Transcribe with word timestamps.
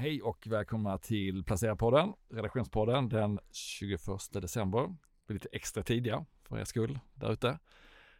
Hej 0.00 0.22
och 0.22 0.46
välkomna 0.46 0.98
till 0.98 1.44
Placera-podden, 1.44 2.14
redaktionspodden 2.28 3.08
den 3.08 3.38
21 3.50 4.00
december. 4.32 4.94
Vi 5.26 5.32
är 5.32 5.34
lite 5.34 5.48
extra 5.52 5.82
tidiga 5.82 6.24
för 6.42 6.58
er 6.58 6.64
skull 6.64 6.98
där 7.14 7.32
ute. 7.32 7.48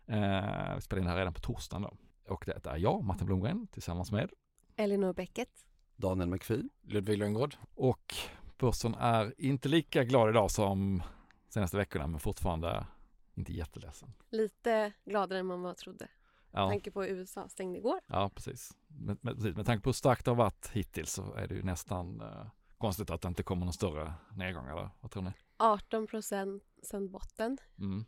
Eh, 0.07 0.75
vi 0.75 0.81
spelar 0.81 0.99
in 0.99 1.05
det 1.05 1.11
här 1.11 1.19
redan 1.19 1.35
på 1.35 1.41
torsdagen 1.41 1.83
då. 1.83 1.97
Och 2.35 2.45
det 2.47 2.67
är 2.67 2.77
jag, 2.77 3.05
Martin 3.05 3.27
Blomgren, 3.27 3.67
tillsammans 3.67 4.13
med 4.13 4.31
Elinor 4.77 5.13
Bäcket. 5.13 5.49
Daniel 5.97 6.29
McPhee. 6.29 6.69
Ludvig 6.83 7.19
Lundgård. 7.19 7.55
Och 7.75 8.15
börsen 8.59 8.95
är 8.95 9.35
inte 9.39 9.69
lika 9.69 10.05
glad 10.05 10.31
idag 10.31 10.51
som 10.51 11.03
senaste 11.49 11.77
veckorna 11.77 12.07
men 12.07 12.21
fortfarande 12.21 12.87
inte 13.35 13.53
jätteledsen. 13.53 14.13
Lite 14.31 14.93
gladare 15.05 15.39
än 15.39 15.47
man 15.47 15.63
var 15.63 15.75
trodde. 15.75 16.09
Ja. 16.51 16.67
Med 16.67 16.73
tanke 16.73 16.91
på 16.91 17.07
USA 17.07 17.49
stängde 17.49 17.79
igår. 17.79 18.01
Ja, 18.07 18.31
precis. 18.35 18.77
Med, 18.87 19.19
med, 19.21 19.35
precis. 19.35 19.57
med 19.57 19.67
tanke 19.67 19.83
på 19.83 19.89
hur 19.89 19.95
starkt 19.95 20.25
det 20.25 20.31
har 20.31 20.37
varit 20.37 20.71
hittills 20.73 21.13
så 21.13 21.35
är 21.35 21.49
det 21.49 21.55
ju 21.55 21.63
nästan 21.63 22.21
eh, 22.21 22.47
konstigt 22.79 23.11
att 23.11 23.21
det 23.23 23.29
inte 23.29 23.43
kommer 23.43 23.65
någon 23.65 23.73
större 23.73 24.15
nedgång 24.37 24.67
eller 24.67 24.91
vad 25.01 25.11
tror 25.11 25.23
ni? 25.23 25.31
18 25.57 26.07
procent 26.07 26.63
sedan 26.83 27.11
botten. 27.11 27.59
Mm. 27.79 28.05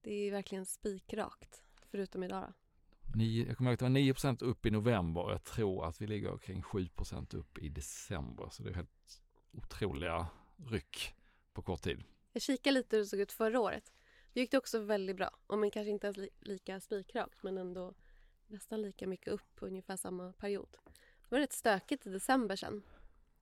Det 0.00 0.28
är 0.28 0.30
verkligen 0.30 0.66
spikrakt. 0.66 1.62
Förutom 1.90 2.22
idag 2.22 2.42
då. 2.42 2.52
Nio, 3.14 3.46
jag 3.46 3.56
kommer 3.56 3.70
ihåg 3.70 3.74
att 3.74 3.78
det 3.78 3.84
var 3.84 3.90
9% 3.90 4.44
upp 4.44 4.66
i 4.66 4.70
november 4.70 5.20
och 5.20 5.32
jag 5.32 5.44
tror 5.44 5.86
att 5.86 6.00
vi 6.00 6.06
ligger 6.06 6.38
kring 6.38 6.62
7% 6.62 7.36
upp 7.36 7.58
i 7.58 7.68
december. 7.68 8.48
Så 8.50 8.62
det 8.62 8.70
är 8.70 8.74
helt 8.74 9.22
otroliga 9.52 10.26
ryck 10.56 11.14
på 11.52 11.62
kort 11.62 11.82
tid. 11.82 12.02
Jag 12.32 12.42
kikade 12.42 12.74
lite 12.74 12.96
hur 12.96 13.02
det 13.02 13.08
såg 13.08 13.20
ut 13.20 13.32
förra 13.32 13.60
året. 13.60 13.92
Det 14.34 14.40
gick 14.40 14.50
det 14.50 14.58
också 14.58 14.78
väldigt 14.78 15.16
bra. 15.16 15.30
Om 15.46 15.60
men 15.60 15.70
kanske 15.70 15.90
inte 15.90 16.06
ens 16.06 16.16
li- 16.16 16.30
lika 16.40 16.80
spikrakt 16.80 17.42
men 17.42 17.58
ändå 17.58 17.94
nästan 18.46 18.82
lika 18.82 19.06
mycket 19.06 19.28
upp 19.32 19.54
på 19.54 19.66
ungefär 19.66 19.96
samma 19.96 20.32
period. 20.32 20.68
Det 21.28 21.34
var 21.34 21.38
rätt 21.38 21.52
stökigt 21.52 22.06
i 22.06 22.10
december 22.10 22.56
sen. 22.56 22.82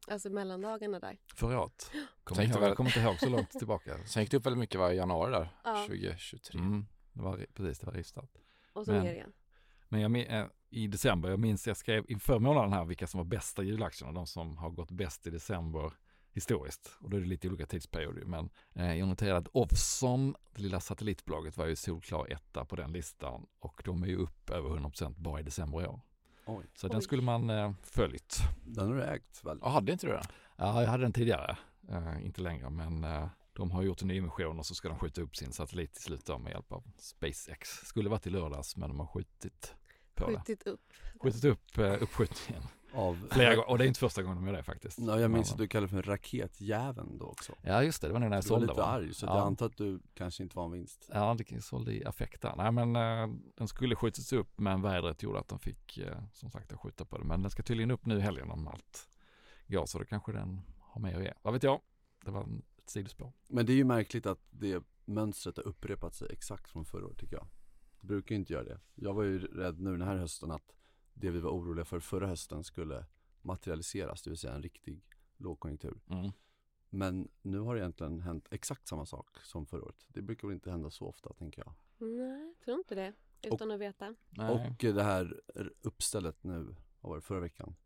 Alltså 0.09 0.31
mellandagarna 0.31 1.01
där. 1.01 1.19
Förra 1.37 1.61
året. 1.61 1.91
Kommer 2.25 2.43
Tänkte 2.43 2.55
ihåg, 2.59 2.61
väl- 2.61 2.71
jag 2.71 2.77
kommer 2.77 2.91
inte 2.91 3.01
ihåg 3.01 3.19
så 3.19 3.29
långt 3.29 3.51
tillbaka. 3.51 3.99
Sen 4.07 4.23
gick 4.23 4.31
det 4.31 4.37
upp 4.37 4.47
väldigt 4.47 4.59
mycket 4.59 4.81
var 4.81 4.91
i 4.91 4.97
januari 4.97 5.33
där, 5.33 5.49
Ja. 5.65 5.85
2023. 5.87 6.59
Mm, 6.61 6.87
det 7.13 7.23
var 7.23 7.47
precis, 7.55 7.79
det 7.79 7.87
var 7.87 7.93
rivstart. 7.93 8.31
Och 8.73 8.85
så 8.85 8.93
Men- 8.93 9.05
ner 9.05 9.15
igen. 9.15 9.33
Men 9.89 10.01
jag, 10.01 10.17
eh, 10.41 10.47
i 10.71 10.87
december, 10.87 11.29
jag 11.31 11.39
minns 11.41 11.67
jag 11.67 11.77
skrev 11.77 12.05
inför 12.09 12.39
månaden 12.39 12.73
här 12.73 12.85
vilka 12.85 13.07
som 13.07 13.19
var 13.19 13.25
bästa 13.25 13.63
julaktierna, 13.63 14.13
de 14.13 14.27
som 14.27 14.57
har 14.59 14.71
gått 14.71 14.91
bäst 14.91 15.27
i 15.27 15.31
december 15.31 15.93
historiskt. 16.33 16.97
Och 17.01 17.11
då 17.11 17.17
är 17.17 17.21
det 17.21 17.27
lite 17.27 17.49
olika 17.49 17.67
tidsperioder. 17.67 18.25
Men 18.25 18.51
eh, 18.75 18.95
jag 18.95 19.09
noterade 19.09 19.39
att 19.39 19.49
Ovzon, 19.53 20.35
det 20.55 20.63
lilla 20.63 20.81
satellitbolaget, 20.81 21.57
var 21.57 21.67
ju 21.67 21.77
solklar 21.77 22.33
etta 22.33 22.65
på 22.65 22.77
den 22.77 22.93
listan. 22.93 23.47
Och 23.59 23.83
de 23.85 24.03
är 24.03 24.07
ju 24.07 24.17
upp 24.17 24.51
över 24.51 24.69
100% 24.69 25.15
bara 25.19 25.41
i 25.41 25.43
december 25.43 25.83
i 25.83 25.87
år. 25.87 26.01
Oj, 26.47 26.65
Så 26.75 26.89
den 26.89 26.97
Oj. 26.97 27.03
skulle 27.03 27.23
man 27.23 27.51
eh, 27.51 27.73
följt. 27.83 28.39
den 28.65 28.89
har 28.89 28.95
du 28.95 29.03
ägt 29.05 29.45
väl? 29.45 29.59
Ja, 29.63 29.69
hade 29.69 29.93
inte 29.93 30.07
du 30.07 30.13
det? 30.13 30.23
Ja, 30.57 30.83
jag 30.83 30.91
hade 30.91 31.05
den 31.05 31.13
tidigare, 31.13 31.57
eh, 31.89 32.27
inte 32.27 32.41
längre, 32.41 32.71
men 32.71 33.05
eh, 33.05 33.29
de 33.53 33.71
har 33.71 33.83
gjort 33.83 34.03
en 34.03 34.09
nyemission 34.09 34.59
och 34.59 34.67
så 34.67 34.75
ska 34.75 34.89
de 34.89 34.99
skjuta 34.99 35.21
upp 35.21 35.37
sin 35.37 35.53
satellit 35.53 35.93
till 35.95 36.03
slut 36.03 36.29
med 36.41 36.51
hjälp 36.53 36.73
av 36.73 36.85
SpaceX. 36.99 37.69
Skulle 37.69 38.09
varit 38.09 38.27
i 38.27 38.31
lördags, 38.31 38.77
men 38.77 38.89
de 38.89 39.01
har 39.01 39.07
skjutit 39.07 39.75
på 40.15 40.31
det. 40.31 40.37
Skjutit 40.37 40.63
upp. 40.67 40.93
Skjutit 41.21 41.45
upp 41.45 41.79
eh, 41.79 42.03
uppskjutningen 42.03 42.63
Av... 42.95 43.29
flera 43.31 43.55
gånger, 43.55 43.71
och 43.71 43.79
det 43.79 43.85
är 43.85 43.89
inte 43.89 44.01
första 44.01 44.23
gången 44.23 44.37
de 44.37 44.47
gör 44.47 44.57
det 44.57 44.63
faktiskt. 44.63 44.99
Ja, 44.99 45.21
jag 45.21 45.31
minns 45.31 45.53
att 45.53 45.59
du 45.59 45.69
kallade 45.69 45.89
för 45.89 46.03
raketjäveln 46.03 47.19
då 47.19 47.25
också. 47.27 47.53
Ja, 47.63 47.83
just 47.83 48.03
det, 48.03 48.09
det 48.09 48.13
var 48.13 48.21
när 48.21 48.27
jag 48.27 48.33
Du 48.33 48.37
var 48.37 48.43
sålde 48.43 48.67
lite 48.67 48.81
va? 48.81 48.87
arg, 48.87 49.15
så 49.15 49.27
ja. 49.27 49.37
jag 49.39 49.47
antar 49.47 49.67
att 49.67 49.77
du 49.77 50.01
kanske 50.15 50.43
inte 50.43 50.57
var 50.57 50.65
en 50.65 50.71
vinst. 50.73 51.11
Ja, 51.13 51.37
det 51.51 51.65
sålde 51.65 51.93
i 51.93 52.05
affekt 52.05 52.43
där. 52.43 52.55
Nej, 52.57 52.73
men 52.73 52.97
eh, 52.97 53.35
den 53.55 53.69
skulle 53.69 53.97
skjutits 53.97 54.33
upp, 54.33 54.59
men 54.59 54.83
vädret 54.83 55.23
gjorde 55.23 55.39
att 55.39 55.49
de 55.49 55.59
fick, 55.59 55.99
eh, 55.99 56.19
som 56.33 56.51
sagt, 56.51 56.73
skjuta 56.73 57.05
på 57.05 57.19
det. 57.19 57.25
Men 57.25 57.43
den 57.43 57.51
ska 57.51 57.63
tydligen 57.63 57.91
upp 57.91 58.07
nu 58.07 58.17
i 58.17 58.21
helgen 58.21 58.51
om 58.51 58.69
allt 58.69 59.09
går, 59.67 59.87
så 59.87 59.99
då 59.99 60.05
kanske 60.05 60.33
den 60.33 60.61
har 60.81 61.01
mer 61.01 61.17
att 61.17 61.23
ge. 61.25 61.33
Vad 61.43 61.53
vet 61.53 61.63
jag? 61.63 61.81
Det 62.25 62.31
var 62.31 62.43
en- 62.43 62.63
ett 62.79 62.91
sidospår. 62.91 63.33
Men 63.49 63.67
det 63.67 63.73
är 63.73 63.77
ju 63.77 63.85
märkligt 63.85 64.27
att 64.27 64.41
det 64.51 64.83
mönstret 65.05 65.57
har 65.57 65.65
upprepat 65.67 66.15
sig 66.15 66.29
exakt 66.31 66.69
från 66.69 66.85
förra 66.85 67.07
året 67.07 67.19
tycker 67.19 67.37
jag. 67.37 67.47
Det 68.01 68.07
brukar 68.07 68.35
ju 68.35 68.39
inte 68.39 68.53
göra 68.53 68.65
det. 68.65 68.81
Jag 68.95 69.15
var 69.15 69.23
ju 69.23 69.39
rädd 69.39 69.81
nu 69.81 69.91
den 69.97 70.09
här 70.09 70.17
hösten 70.17 70.51
att 70.51 70.75
det 71.23 71.31
vi 71.31 71.41
var 71.41 71.51
oroliga 71.51 71.85
för 71.85 72.01
förra 72.01 72.27
hösten 72.27 72.65
skulle 72.65 73.07
materialiseras, 73.43 74.23
det 74.23 74.31
vill 74.31 74.39
säga 74.39 74.55
en 74.55 74.63
riktig 74.63 75.03
lågkonjunktur. 75.37 76.01
Mm. 76.09 76.31
Men 76.91 77.29
nu 77.43 77.59
har 77.59 77.75
det 77.75 77.81
egentligen 77.81 78.21
hänt 78.21 78.49
exakt 78.51 78.89
samma 78.89 79.07
sak 79.07 79.39
som 79.43 79.67
förra 79.67 79.83
året. 79.83 80.07
Det 80.09 80.23
brukar 80.23 80.49
väl 80.49 80.55
inte 80.55 80.71
hända 80.71 80.91
så 80.91 81.07
ofta 81.07 81.33
tänker 81.33 81.63
jag. 81.63 81.75
Nej, 82.09 82.55
tror 82.65 82.79
inte 82.79 82.95
det. 82.95 83.13
Utan 83.43 83.71
att 83.71 83.81
veta. 83.81 84.15
Nej. 84.31 84.51
Och 84.51 84.95
det 84.95 85.03
här 85.03 85.41
uppstället 85.83 86.45
nu, 86.45 86.75
vad 87.01 87.11
var 87.11 87.17
det, 87.17 87.23
förra 87.23 87.41
veckan? 87.41 87.77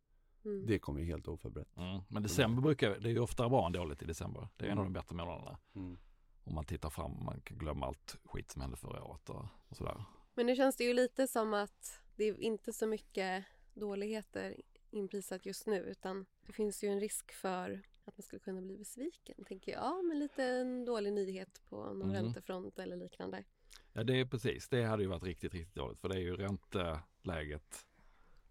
Mm. 0.45 0.67
Det 0.67 0.79
kom 0.79 0.99
ju 0.99 1.05
helt 1.05 1.29
oförberett. 1.29 1.77
Mm. 1.77 2.01
Men 2.09 2.23
december 2.23 2.63
brukar, 2.63 2.99
det 2.99 3.09
är 3.09 3.13
ju 3.13 3.19
ofta 3.19 3.49
bra 3.49 3.67
än 3.67 3.73
dåligt 3.73 4.03
i 4.03 4.05
december. 4.05 4.49
Det 4.57 4.67
är 4.67 4.71
en 4.71 4.79
av 4.79 4.85
de 4.85 4.91
Mm. 4.91 4.93
bättre 4.93 5.17
månaderna. 5.17 5.59
Mm. 5.75 5.99
Om 6.45 6.55
man 6.55 6.65
tittar 6.65 6.91
fram, 6.91 7.25
man 7.25 7.41
kan 7.41 7.59
glömma 7.59 7.87
allt 7.87 8.17
skit 8.25 8.51
som 8.51 8.63
hände 8.63 8.77
förra 8.77 9.05
året 9.05 9.31
och, 9.31 9.47
och 9.69 9.77
sådär. 9.77 10.05
Men 10.35 10.47
nu 10.47 10.57
känns 10.57 10.77
det 10.77 10.85
ju 10.85 10.93
lite 10.93 11.27
som 11.29 11.55
att 11.55 12.01
det 12.17 12.25
är 12.25 12.41
inte 12.41 12.73
så 12.73 12.87
mycket 12.87 13.45
dåligheter 13.75 14.57
inprisat 14.91 15.47
just 15.47 15.67
nu 15.67 15.77
utan 15.81 16.27
det 16.47 16.53
finns 16.53 16.85
ju 16.85 16.89
en 16.89 17.01
risk 17.01 17.33
för 17.33 17.83
att 18.05 18.19
man 18.19 18.23
skulle 18.23 18.41
kunna 18.41 18.61
bli 18.61 18.77
besviken, 18.79 19.45
tänker 19.45 19.73
jag. 19.73 20.05
Med 20.05 20.17
lite 20.17 20.45
en 20.45 20.85
dålig 20.85 21.13
nyhet 21.13 21.63
på 21.69 21.77
någon 21.77 21.99
Mhm. 22.09 22.13
räntefront 22.13 22.79
eller 22.79 22.97
liknande. 22.97 23.45
Ja 23.93 24.05
det 24.05 24.21
är 24.21 24.25
precis, 24.27 24.69
det 24.69 24.83
hade 24.83 25.03
ju 25.03 25.09
varit 25.09 25.23
riktigt, 25.23 25.53
riktigt 25.55 25.75
dåligt. 25.75 26.01
För 26.01 26.09
det 26.09 26.15
är 26.15 26.21
ju 26.21 26.37
ränteläget 26.37 27.87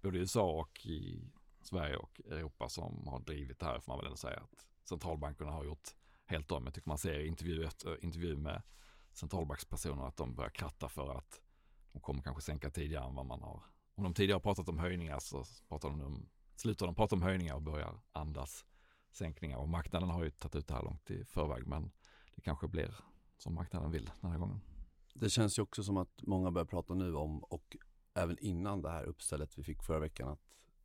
både 0.02 0.18
i 0.18 0.22
USA 0.22 0.52
och 0.60 0.86
i 0.86 1.22
Sverige 1.62 1.96
och 1.98 2.22
Europa 2.26 2.70
som 2.70 3.08
har 3.08 3.20
drivit 3.20 3.60
det 3.60 3.66
här 3.66 3.80
får 3.80 3.92
man 3.92 3.98
väl 4.00 4.06
ändå 4.06 4.18
säga. 4.18 4.40
Att 4.40 4.68
centralbankerna 4.84 5.52
har 5.52 5.66
gjort 5.66 5.90
helt 6.26 6.52
om. 6.52 6.66
Jag 6.66 6.74
tycker 6.74 6.88
man 6.90 6.98
ser 6.98 7.20
i 7.20 7.28
intervju 7.28 7.64
efter 7.64 8.04
intervju 8.04 8.36
med 8.38 8.62
centralbankspersoner 9.14 10.08
att 10.08 10.18
de 10.18 10.36
börjar 10.36 10.50
kratta 10.50 10.90
för 10.90 11.18
att 11.18 11.42
de 11.96 12.02
kommer 12.02 12.22
kanske 12.22 12.42
sänka 12.42 12.70
tidigare 12.70 13.06
än 13.06 13.16
vad 13.16 13.26
man 13.26 13.42
har. 13.42 13.64
Om 13.96 14.04
de 14.04 14.14
tidigare 14.14 14.36
har 14.36 14.42
pratat 14.42 14.70
om 14.70 14.80
höjningar 14.80 15.20
så 15.20 15.44
pratar 15.68 15.90
de 15.90 16.02
om, 16.02 16.30
slutar 16.56 16.86
de 16.86 16.96
prata 16.96 17.16
om 17.16 17.22
höjningar 17.22 17.56
och 17.56 17.62
börjar 17.62 18.00
andas 18.12 18.66
sänkningar. 19.12 19.58
Och 19.58 19.70
marknaden 19.70 20.10
har 20.10 20.24
ju 20.24 20.32
tagit 20.32 20.56
ut 20.56 20.68
det 20.68 20.74
här 20.74 20.84
långt 20.84 21.12
i 21.12 21.26
förväg 21.26 21.68
men 21.68 21.92
det 22.36 22.42
kanske 22.42 22.68
blir 22.68 22.96
som 23.38 23.54
marknaden 23.54 23.92
vill 23.92 24.12
den 24.22 24.32
här 24.32 24.40
gången. 24.40 24.62
Det 25.14 25.30
känns 25.30 25.60
ju 25.60 25.64
också 25.64 25.84
som 25.84 25.98
att 25.98 26.22
många 26.22 26.52
börjar 26.52 26.66
prata 26.66 26.94
nu 26.94 27.16
om 27.16 27.44
och 27.44 27.78
även 28.14 28.38
innan 28.40 28.82
det 28.82 28.90
här 28.90 29.04
uppstället 29.04 29.58
vi 29.58 29.64
fick 29.64 29.84
förra 29.84 30.00
veckan 30.00 30.30
att 30.30 30.42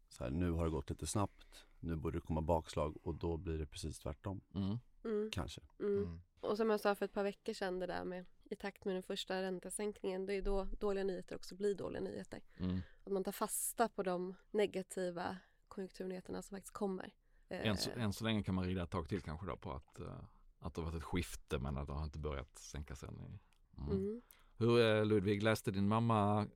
så 0.08 0.24
här, 0.24 0.30
nu 0.30 0.50
har 0.50 0.64
det 0.64 0.70
gått 0.70 0.90
lite 0.90 1.06
snabbt, 1.06 1.66
nu 1.80 1.96
borde 1.96 2.16
det 2.18 2.26
komma 2.26 2.40
bakslag 2.40 2.96
och 3.02 3.14
då 3.14 3.36
blir 3.36 3.58
det 3.58 3.66
precis 3.66 3.98
tvärtom. 3.98 4.40
Mm. 4.54 4.78
Mm, 5.04 5.30
Kanske. 5.32 5.60
mm. 5.78 5.98
Mm. 5.98 6.20
Och 6.40 6.56
som 6.56 6.70
jag 6.70 6.80
sa 6.80 6.94
för 6.94 7.04
ett 7.04 7.12
par 7.12 7.22
veckor 7.24 7.52
sedan 7.52 7.78
det 7.78 7.86
där 7.86 8.04
med 8.04 8.26
i 8.52 8.56
takt 8.56 8.84
med 8.84 8.94
den 8.94 9.02
första 9.02 9.42
räntesänkningen, 9.42 10.26
det 10.26 10.34
är 10.34 10.42
då 10.42 10.64
dåliga 10.64 11.04
nyheter 11.04 11.36
också 11.36 11.54
blir 11.54 11.74
dåliga 11.74 12.00
nyheter. 12.00 12.40
Mm. 12.56 12.80
Att 13.04 13.12
man 13.12 13.24
tar 13.24 13.32
fasta 13.32 13.88
på 13.88 14.02
de 14.02 14.34
negativa 14.50 15.36
konjunkturnyheterna 15.68 16.42
som 16.42 16.56
faktiskt 16.56 16.74
kommer. 16.74 17.14
Än, 17.48 17.76
så, 17.76 17.90
Eh, 17.90 18.02
än 18.02 18.12
så 18.12 18.24
länge 18.24 18.42
kan 18.42 18.54
man 18.54 18.64
rida 18.64 18.82
ett 18.82 18.90
tag 18.90 19.08
till 19.08 19.22
kanske 19.22 19.46
då 19.46 19.56
på 19.56 19.72
att, 19.72 20.00
eh, 20.00 20.24
att 20.58 20.74
det 20.74 20.80
har 20.80 20.90
varit 20.90 20.98
ett 20.98 21.04
skifte 21.04 21.58
men 21.58 21.76
att 21.76 21.86
det 21.86 21.92
har 21.92 22.04
inte 22.04 22.18
börjat 22.18 22.58
sänka 22.58 22.96
sig 22.96 23.08
än. 23.08 23.38
Mm. 23.78 23.90
mm. 23.90 24.22
Hur 24.56 24.80
eh, 24.80 25.04
Ludvig, 25.04 25.42
läste 25.42 25.70
din 25.70 25.88
mamma 25.88 26.46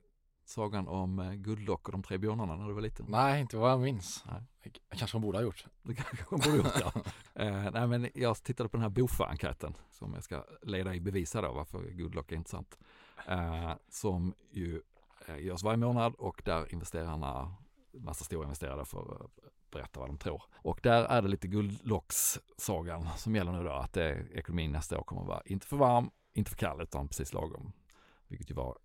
sagan 0.45 0.87
om 0.87 1.19
eh, 1.19 1.33
Guldlock 1.33 1.85
och 1.85 1.91
de 1.91 2.03
tre 2.03 2.17
björnarna 2.17 2.55
när 2.55 2.67
du 2.67 2.73
var 2.73 2.81
liten? 2.81 3.05
Nej, 3.09 3.41
inte 3.41 3.57
vad 3.57 3.71
jag 3.71 3.79
minns. 3.79 4.23
Nej. 4.25 4.41
Kanske 4.89 5.15
hon 5.15 5.21
borde 5.21 5.37
ha 5.37 5.43
gjort. 5.43 5.65
Det 5.83 5.95
kanske 5.95 6.25
hon 6.29 6.39
borde 6.39 6.57
gjort 6.57 6.79
ja. 6.79 6.91
eh, 7.43 7.71
nej 7.73 7.87
men 7.87 8.09
jag 8.13 8.43
tittade 8.43 8.69
på 8.69 8.77
den 8.77 8.81
här 8.81 8.89
Bofa-enkäten 8.89 9.77
som 9.91 10.13
jag 10.13 10.23
ska 10.23 10.45
leda 10.61 10.95
i 10.95 10.99
bevisa 10.99 11.41
då 11.41 11.51
varför 11.53 11.83
Guldlock 11.89 12.31
är 12.31 12.35
intressant. 12.35 12.77
Eh, 13.27 13.73
som 13.89 14.33
ju 14.51 14.81
eh, 15.27 15.37
görs 15.37 15.63
varje 15.63 15.77
månad 15.77 16.15
och 16.15 16.41
där 16.45 16.73
investerarna, 16.73 17.55
massa 17.93 18.25
stora 18.25 18.43
investerare 18.43 18.85
får 18.85 19.21
eh, 19.21 19.27
berätta 19.71 19.99
vad 19.99 20.09
de 20.09 20.17
tror. 20.17 20.43
Och 20.55 20.79
där 20.83 21.03
är 21.03 21.21
det 21.21 21.27
lite 21.27 21.47
Guldlocks-sagan 21.47 23.07
som 23.17 23.35
gäller 23.35 23.51
nu 23.51 23.63
då 23.63 23.71
att 23.71 23.93
det, 23.93 24.25
ekonomin 24.33 24.71
nästa 24.71 24.99
år 24.99 25.03
kommer 25.03 25.21
att 25.21 25.27
vara 25.27 25.41
inte 25.45 25.67
för 25.67 25.77
varm, 25.77 26.09
inte 26.33 26.51
för 26.51 26.57
kall 26.57 26.81
utan 26.81 27.07
precis 27.07 27.33
lagom. 27.33 27.71
Vilket 28.27 28.49
ju 28.49 28.53
var 28.53 28.77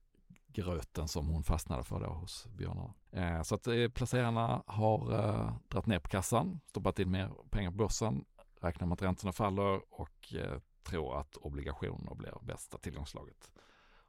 gröten 0.53 1.09
som 1.09 1.27
hon 1.27 1.45
fastnade 1.45 1.85
för 1.85 2.01
då 2.01 2.07
hos 2.07 2.47
björnarna. 2.47 2.95
Eh, 3.11 3.43
så 3.43 3.55
att 3.55 3.67
eh, 3.67 3.89
placerarna 3.89 4.63
har 4.67 5.13
eh, 5.13 5.55
dragit 5.69 5.87
ner 5.87 5.99
på 5.99 6.09
kassan, 6.09 6.61
stoppat 6.67 6.99
in 6.99 7.11
mer 7.11 7.33
pengar 7.51 7.71
på 7.71 7.77
börsen, 7.77 8.25
räknar 8.61 8.87
med 8.87 8.95
att 8.95 9.03
räntorna 9.03 9.33
faller 9.33 9.81
och 9.91 10.35
eh, 10.35 10.59
tror 10.83 11.21
att 11.21 11.37
obligationer 11.37 12.15
blir 12.15 12.35
bästa 12.43 12.79
tillgångslaget. 12.79 13.53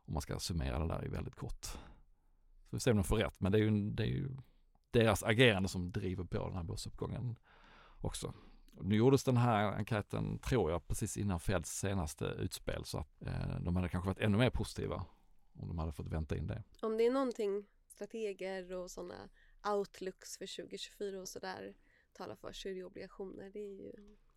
Om 0.05 0.13
man 0.13 0.21
ska 0.21 0.39
summera 0.39 0.79
det 0.79 0.87
där 0.87 1.05
i 1.05 1.09
väldigt 1.09 1.35
kort. 1.35 1.65
Så 2.69 2.75
vi 2.75 2.79
ser 2.79 2.91
om 2.91 2.97
de 2.97 3.03
får 3.03 3.17
rätt, 3.17 3.39
men 3.39 3.51
det 3.51 3.57
är 3.57 3.61
ju, 3.61 3.89
det 3.91 4.03
är 4.03 4.07
ju 4.07 4.29
deras 4.91 5.23
agerande 5.23 5.69
som 5.69 5.91
driver 5.91 6.23
på 6.23 6.47
den 6.47 6.55
här 6.55 6.63
börsuppgången 6.63 7.35
också. 7.97 8.33
Nu 8.81 8.95
gjordes 8.95 9.23
den 9.23 9.37
här 9.37 9.73
enkäten, 9.73 10.39
tror 10.39 10.71
jag, 10.71 10.87
precis 10.87 11.17
innan 11.17 11.39
Feds 11.39 11.79
senaste 11.79 12.25
utspel 12.25 12.85
så 12.85 12.97
att 12.97 13.21
eh, 13.21 13.59
de 13.61 13.75
hade 13.75 13.89
kanske 13.89 14.07
varit 14.07 14.19
ännu 14.19 14.37
mer 14.37 14.49
positiva 14.49 15.05
om 15.53 15.67
de 15.67 15.79
hade 15.79 15.91
fått 15.91 16.07
vänta 16.07 16.37
in 16.37 16.47
det. 16.47 16.63
Om 16.81 16.97
det 16.97 17.05
är 17.05 17.11
någonting 17.11 17.65
strateger 17.87 18.73
och 18.73 18.91
sådana 18.91 19.29
outlooks 19.67 20.37
för 20.37 20.55
2024 20.63 21.21
och 21.21 21.27
sådär 21.29 21.73
talar 22.13 22.35
för 22.35 22.51
så 22.53 22.67
är 22.69 22.73
det 22.73 22.83
obligationer. 22.83 23.49
Det 23.53 23.59
är 23.59 23.73
ju 23.83 23.91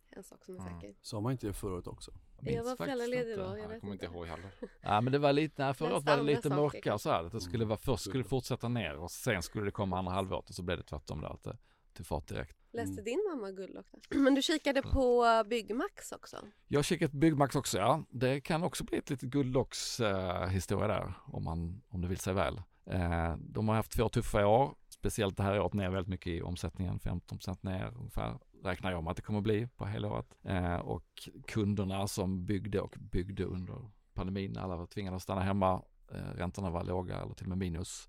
en 0.09 0.23
sak 0.23 0.45
som 0.45 0.55
är 0.55 0.59
Mm. 0.59 0.73
säker. 0.81 0.95
Sa 1.01 1.19
man 1.21 1.31
inte 1.31 1.47
det 1.47 1.53
förra 1.53 1.73
året 1.73 1.87
också? 1.87 2.11
minns 2.41 2.55
Jag 2.55 2.63
var 2.63 2.75
föräldraledig 2.75 3.37
då. 3.37 3.43
Jag, 3.43 3.59
Jag 3.73 3.81
kommer 3.81 3.93
inte 3.93 4.05
ihåg 4.05 4.27
heller. 4.27 4.51
Ja 4.81 5.01
men 5.01 5.13
det 5.13 5.19
var 5.19 5.33
lite, 5.33 5.63
nej, 5.65 5.73
förra 5.73 5.93
året 5.93 6.03
var 6.05 6.17
det 6.17 6.23
lite 6.23 6.49
mörkare 6.49 6.99
så 6.99 7.09
här. 7.09 7.23
Att 7.23 7.31
det 7.31 7.41
skulle 7.41 7.55
Mm. 7.63 7.67
vara, 7.67 7.77
först 7.79 8.03
skulle 8.03 8.23
det 8.23 8.29
fortsätta 8.29 8.67
ner 8.67 8.95
och 8.97 9.11
sen 9.11 9.43
skulle 9.43 9.65
det 9.65 9.71
komma 9.71 9.97
andra 9.99 10.11
halvåret 10.11 10.49
och 10.49 10.55
så 10.55 10.63
blev 10.63 10.77
det 10.77 10.83
tvärtom 10.83 11.21
där. 11.21 11.29
Att 11.33 11.43
det 11.43 11.57
tog 11.93 12.05
fart 12.05 12.27
direkt. 12.27 12.57
Läste 12.75 12.91
Mm. 12.93 13.03
din 13.03 13.25
mamma 13.29 13.51
Guldlock 13.51 13.85
då? 13.91 14.17
Men 14.19 14.35
du 14.35 14.41
kikade 14.41 14.81
på 14.81 15.25
Byggmax 15.49 16.11
också? 16.11 16.37
Jag 16.67 16.77
har 16.77 16.83
kikat 16.83 17.11
på 17.11 17.17
Byggmax 17.17 17.55
också, 17.55 17.77
ja. 17.77 18.03
Det 18.09 18.41
kan 18.41 18.63
också 18.63 18.83
bli 18.83 18.97
ett 18.97 19.09
litet 19.09 19.29
guldlocks 19.29 19.99
eh, 19.99 20.47
historia 20.47 20.87
där 20.87 21.13
om, 21.27 21.43
man, 21.43 21.81
om 21.89 22.01
det 22.01 22.07
vill 22.07 22.17
sig 22.19 22.33
väl. 22.33 22.61
Eh, 22.85 23.35
de 23.37 23.67
har 23.67 23.75
haft 23.75 23.91
två 23.91 24.09
tuffa 24.09 24.47
år, 24.47 24.75
speciellt 24.89 25.37
det 25.37 25.43
här 25.43 25.59
året 25.59 25.73
ner 25.73 25.89
väldigt 25.89 26.09
mycket 26.09 26.27
i 26.27 26.41
omsättningen, 26.41 26.99
15% 26.99 27.57
ner 27.61 27.93
ungefär 27.97 28.39
räknar 28.63 28.91
jag 28.91 29.03
med 29.03 29.11
att 29.11 29.17
det 29.17 29.23
kommer 29.23 29.41
bli 29.41 29.67
på 29.67 29.85
helåret. 29.85 30.37
Eh, 30.43 30.75
och 30.75 31.29
kunderna 31.47 32.07
som 32.07 32.45
byggde 32.45 32.81
och 32.81 32.95
byggde 32.99 33.43
under 33.43 33.91
pandemin, 34.13 34.57
alla 34.57 34.75
var 34.75 34.85
tvingade 34.85 35.15
att 35.15 35.21
stanna 35.23 35.41
hemma, 35.41 35.81
eh, 36.11 36.17
räntorna 36.35 36.69
var 36.69 36.83
låga 36.83 37.17
eller 37.21 37.33
till 37.33 37.45
och 37.45 37.49
med 37.49 37.57
minus, 37.57 38.07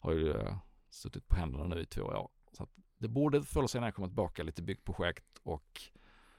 har 0.00 0.12
ju 0.12 0.30
eh, 0.32 0.56
suttit 0.90 1.28
på 1.28 1.36
händerna 1.36 1.64
nu 1.64 1.80
i 1.80 1.86
två 1.86 2.02
år. 2.02 2.28
Så 2.52 2.62
att 2.62 2.70
det 3.00 3.08
borde 3.08 3.42
förr 3.42 3.60
eller 3.60 3.68
senare 3.68 3.92
komma 3.92 4.06
tillbaka 4.08 4.42
lite 4.42 4.62
byggprojekt 4.62 5.38
och 5.42 5.82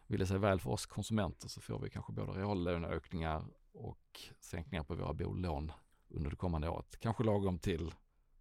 vill 0.08 0.20
det 0.20 0.26
sig 0.26 0.38
väl 0.38 0.60
för 0.60 0.70
oss 0.70 0.86
konsumenter 0.86 1.48
så 1.48 1.62
får 1.62 1.80
vi 1.80 1.90
kanske 1.90 2.14
både 2.14 2.32
reallöneökningar 2.32 3.46
och 3.74 4.20
sänkningar 4.40 4.84
på 4.84 4.96
våra 4.96 5.14
bolån 5.14 5.72
under 6.10 6.30
det 6.30 6.36
kommande 6.36 6.70
året. 6.70 6.98
Kanske 7.00 7.24
lagom 7.24 7.60
till 7.60 7.94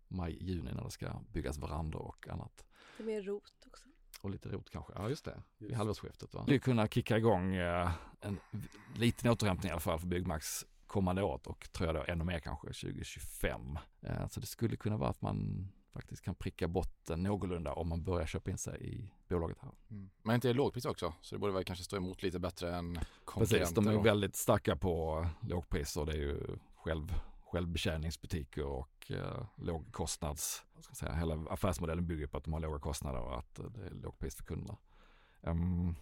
maj, 0.09 0.39
juni 0.41 0.73
när 0.73 0.85
det 0.85 0.91
ska 0.91 1.21
byggas 1.33 1.59
verandor 1.59 2.03
och 2.03 2.29
annat. 2.29 2.67
Det 2.97 3.03
är 3.03 3.07
mer 3.07 3.23
rot 3.23 3.67
också. 3.67 3.89
Och 4.21 4.31
lite 4.31 4.49
rot 4.49 4.71
kanske. 4.71 4.93
Ja 4.97 5.09
just 5.09 5.25
det, 5.25 5.43
vid 5.59 5.75
halvårsskiftet. 5.75 6.35
Va? 6.35 6.45
Vi 6.49 6.59
kunna 6.59 6.89
kicka 6.89 7.19
igång 7.19 7.55
eh, 7.55 7.91
en 8.21 8.41
liten 8.97 9.31
återhämtning 9.31 9.69
i 9.69 9.73
alla 9.73 9.81
fall 9.81 9.99
för 9.99 10.07
Byggmax 10.07 10.67
kommande 10.87 11.23
året 11.23 11.47
och 11.47 11.73
tror 11.73 11.87
jag 11.87 11.97
då 11.97 12.13
ännu 12.13 12.25
mer 12.25 12.39
kanske 12.39 12.67
2025. 12.67 13.79
Eh, 14.01 14.29
så 14.29 14.41
det 14.41 14.47
skulle 14.47 14.77
kunna 14.77 14.97
vara 14.97 15.11
att 15.11 15.23
man 15.23 15.69
faktiskt 15.93 16.23
kan 16.23 16.35
pricka 16.35 16.69
botten 16.69 17.23
någorlunda 17.23 17.73
om 17.73 17.89
man 17.89 18.03
börjar 18.03 18.27
köpa 18.27 18.51
in 18.51 18.59
sig 18.59 18.95
i 18.95 19.11
bolaget 19.29 19.59
här. 19.61 19.73
Mm. 19.91 20.11
Men 20.23 20.35
inte 20.35 20.51
är 20.51 20.55
lågpris 20.55 20.85
också, 20.85 21.15
så 21.21 21.35
det 21.35 21.39
borde 21.39 21.53
väl 21.53 21.65
kanske 21.65 21.85
stå 21.85 21.97
emot 21.97 22.23
lite 22.23 22.39
bättre 22.39 22.77
än 22.77 22.99
konkurrenter. 23.25 23.59
Precis, 23.59 23.75
de 23.75 23.87
är 23.87 23.93
ju 23.93 24.03
väldigt 24.03 24.37
starka 24.37 24.77
på 24.77 25.27
lågpris 25.41 25.97
och 25.97 26.07
det 26.07 26.13
är 26.13 26.17
ju 26.17 26.59
själv, 26.75 27.15
självbetjäningsbutiker 27.41 28.65
och 28.65 29.11
eh, 29.11 29.47
lågkostnads, 29.57 30.65
ska 30.81 30.95
säga, 30.95 31.13
hela 31.13 31.35
affärsmodellen 31.51 32.07
bygger 32.07 32.27
på 32.27 32.37
att 32.37 32.45
de 32.45 32.53
har 32.53 32.61
låga 32.61 32.79
kostnader 32.79 33.21
och 33.21 33.39
att 33.39 33.55
det 33.55 33.87
är 33.87 33.91
lågpris 33.91 34.35
för 34.35 34.45
kunderna. 34.45 34.77
Um, 35.41 35.97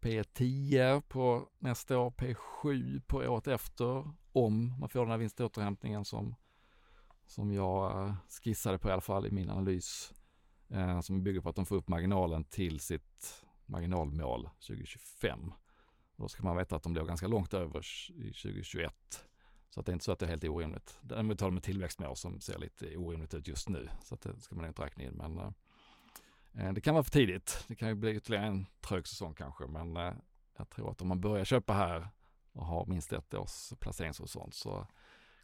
P10 0.00 1.00
på 1.00 1.48
nästa 1.58 1.98
år, 1.98 2.10
P7 2.10 3.00
på 3.06 3.16
året 3.16 3.46
efter 3.46 4.12
om 4.32 4.78
man 4.80 4.88
får 4.88 5.00
den 5.00 5.10
här 5.10 5.18
vinståterhämtningen 5.18 6.04
som, 6.04 6.34
som 7.30 7.52
jag 7.52 8.06
eh, 8.06 8.14
skissade 8.42 8.78
på 8.78 8.88
i 8.88 8.92
alla 8.92 9.00
fall 9.00 9.26
i 9.26 9.30
min 9.30 9.50
analys 9.50 10.14
eh, 10.68 11.00
som 11.00 11.22
bygger 11.22 11.40
på 11.40 11.48
att 11.48 11.56
de 11.56 11.66
får 11.66 11.76
upp 11.76 11.88
marginalen 11.88 12.44
till 12.44 12.80
sitt 12.80 13.44
marginalmål 13.66 14.48
2025. 14.66 15.52
Och 16.16 16.22
då 16.22 16.28
ska 16.28 16.42
man 16.42 16.56
veta 16.56 16.76
att 16.76 16.82
de 16.82 16.94
låg 16.94 17.06
ganska 17.06 17.28
långt 17.28 17.54
över 17.54 17.86
i 18.10 18.32
2021. 18.32 19.24
Så 19.70 19.80
att 19.80 19.86
det 19.86 19.90
är 19.90 19.92
inte 19.92 20.04
så 20.04 20.12
att 20.12 20.18
det 20.18 20.26
är 20.26 20.30
helt 20.30 20.44
orimligt. 20.44 20.98
Däremot 21.00 21.40
har 21.40 21.48
de 21.48 21.56
ett 21.56 21.64
tillväxtmål 21.64 22.16
som 22.16 22.40
ser 22.40 22.58
lite 22.58 22.96
orimligt 22.96 23.34
ut 23.34 23.48
just 23.48 23.68
nu. 23.68 23.88
Så 24.02 24.14
att 24.14 24.20
det 24.20 24.40
ska 24.40 24.54
man 24.54 24.66
inte 24.66 24.82
räkna 24.82 25.04
in. 25.04 25.12
Men 25.12 25.38
eh, 25.38 25.50
eh 26.54 26.72
det 26.72 26.80
kan 26.80 26.94
vara 26.94 27.04
för 27.04 27.10
tidigt. 27.10 27.64
Det 27.68 27.74
kan 27.74 27.88
ju 27.88 27.94
bli 27.94 28.14
ytterligare 28.14 28.46
en 28.46 28.66
trög 28.80 29.06
säsong 29.06 29.34
kanske. 29.34 29.66
Men 29.66 29.96
eh, 29.96 30.12
jag 30.56 30.70
tror 30.70 30.90
att 30.90 31.02
om 31.02 31.08
man 31.08 31.20
börjar 31.20 31.44
köpa 31.44 31.72
här 31.72 32.08
och 32.52 32.66
har 32.66 32.86
minst 32.86 33.12
ett 33.12 33.34
års 33.34 33.72
placeringshorisont 33.80 34.54
så 34.54 34.86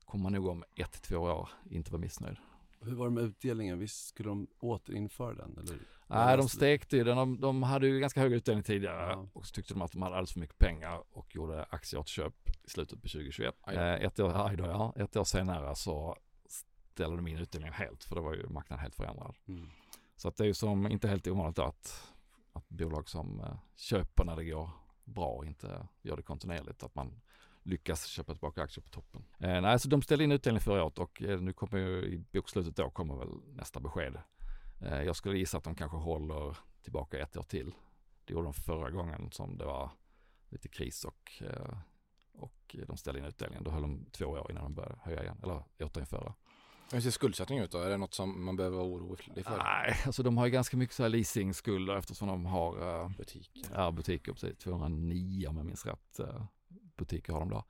kommer 0.07 0.23
man 0.23 0.33
nog 0.33 0.47
om 0.47 0.65
ett 0.77 1.03
två 1.03 1.17
år 1.17 1.49
inte 1.71 1.91
vara 1.91 2.01
missnöjd. 2.01 2.37
Hur 2.81 2.95
var 2.95 3.05
det 3.05 3.11
med 3.11 3.25
utdelningen? 3.25 3.79
Visst 3.79 4.07
skulle 4.09 4.29
de 4.29 4.47
återinföra 4.59 5.35
den? 5.35 5.59
Eller? 5.59 5.79
Nej, 6.07 6.37
de 6.37 6.49
stekte 6.49 6.97
ju 6.97 7.05
den. 7.05 7.17
De, 7.17 7.41
de 7.41 7.63
hade 7.63 7.87
ju 7.87 8.01
ganska 8.01 8.21
hög 8.21 8.33
utdelning 8.33 8.65
tidigare 8.65 9.11
Ja. 9.11 9.29
och 9.33 9.47
så 9.47 9.53
tyckte 9.55 9.75
de 9.75 9.83
att 9.83 9.93
de 9.93 10.03
hade 10.03 10.15
alldeles 10.15 10.33
för 10.33 10.41
mycket 10.41 10.59
pengar 10.59 11.03
och 11.11 11.35
gjorde 11.35 11.65
aktieåterköp 11.71 12.35
i 12.65 12.71
slutet 12.71 13.03
på 13.03 13.09
2021. 13.09 13.55
Aj 13.61 13.77
då. 13.77 13.83
Eh, 13.83 13.95
ett, 13.95 14.21
år, 14.21 14.47
aj 14.47 14.57
då, 14.57 14.65
ja. 14.65 14.95
ett 14.97 15.17
år 15.17 15.25
senare 15.25 15.75
så 15.77 16.17
ställde 16.93 17.17
de 17.17 17.27
in 17.27 17.39
utdelningen 17.39 17.75
helt 17.75 18.05
för 18.05 18.17
då 18.17 18.23
var 18.23 18.35
ju 18.35 18.49
marknaden 18.49 18.83
helt 18.83 18.95
förändrad. 18.95 19.37
Mm. 19.49 19.67
Så 20.17 20.29
att 20.29 20.37
det 20.37 20.45
är 20.45 20.49
ju 20.49 20.55
som 20.55 20.87
inte 20.87 21.09
helt 21.09 21.27
ovanligt 21.27 21.59
att, 21.59 22.13
att 22.53 22.69
bolag 22.69 23.09
som 23.09 23.41
eh, 23.41 23.59
köper 23.77 24.25
när 24.25 24.37
det 24.37 24.45
går 24.45 24.71
bra 25.05 25.29
och 25.29 25.47
inte 25.47 25.89
gör 26.03 26.17
det 26.17 26.23
kontinuerligt, 26.23 26.83
att 26.83 26.95
man 26.95 27.21
lyckas 27.67 28.07
köpa 28.07 28.33
tillbaka 28.33 28.63
aktier 28.63 28.83
på 28.83 28.91
toppen. 28.91 29.25
Eh, 29.39 29.61
nej, 29.61 29.79
så 29.79 29.89
de 29.89 30.03
ställde 30.03 30.25
in 30.25 30.33
utdelning 30.33 30.61
förra 30.61 30.85
året 30.85 30.99
och 30.99 31.23
eh, 31.23 31.41
nu 31.41 31.53
kommer 31.53 31.79
ju 31.79 32.05
i 32.05 32.25
bokslutet 32.33 32.77
då 32.77 32.91
kommer 32.91 33.17
väl 33.17 33.29
nästa 33.55 33.81
besked. 33.81 34.19
Eh, 34.81 35.03
jag 35.03 35.17
skulle 35.17 35.39
gissa 35.39 35.59
att 35.59 35.65
de 35.65 35.75
kanske 35.75 35.97
håller 35.97 36.57
tillbaka 36.83 37.19
ett 37.19 37.37
år 37.37 37.43
till. 37.43 37.75
Det 38.25 38.33
gjorde 38.33 38.47
de 38.47 38.55
förra 38.55 38.91
gången 38.91 39.31
som 39.31 39.59
det 39.59 39.65
var 39.65 39.91
lite 40.49 40.69
kris 40.69 41.05
och, 41.05 41.43
eh, 41.43 41.79
och 42.33 42.77
de 42.87 42.97
ställde 42.97 43.21
in 43.21 43.27
utdelningen. 43.27 43.65
Då 43.65 43.71
höll 43.71 43.83
de 43.83 44.07
två 44.13 44.27
år 44.27 44.51
innan 44.51 44.65
de 44.65 44.75
började 44.75 44.99
höja 45.03 45.23
igen, 45.23 45.41
eller 45.43 45.65
återinföra. 45.81 46.35
Hur 46.93 47.01
ser 47.01 47.11
skuldsättningen 47.11 47.65
ut 47.65 47.71
då? 47.71 47.79
Är 47.79 47.91
det 47.91 47.97
något 47.97 48.15
som 48.15 48.45
man 48.45 48.57
behöver 48.57 48.77
vara 48.77 48.87
orolig 48.87 49.45
för? 49.45 49.59
Nej, 49.59 49.97
alltså 50.07 50.23
de 50.23 50.39
har 50.39 50.47
ju 50.47 50.53
ganska 50.53 50.77
mycket 50.77 50.97
så 50.97 51.03
här 51.03 51.11
leasingskulder 51.11 51.97
eftersom 51.97 52.29
de 52.29 52.47
har 52.47 53.03
eh, 53.03 53.09
Butik. 53.09 53.67
Ja, 53.75 53.91
butiker, 53.91 54.33
precis. 54.33 54.59
209 54.59 55.49
om 55.49 55.57
jag 55.57 55.67
minns 55.67 55.87
rätt 55.87 56.19
eh, 56.19 56.45
butiker 56.97 57.33
har 57.33 57.41
de 57.41 57.51
då. 57.51 57.65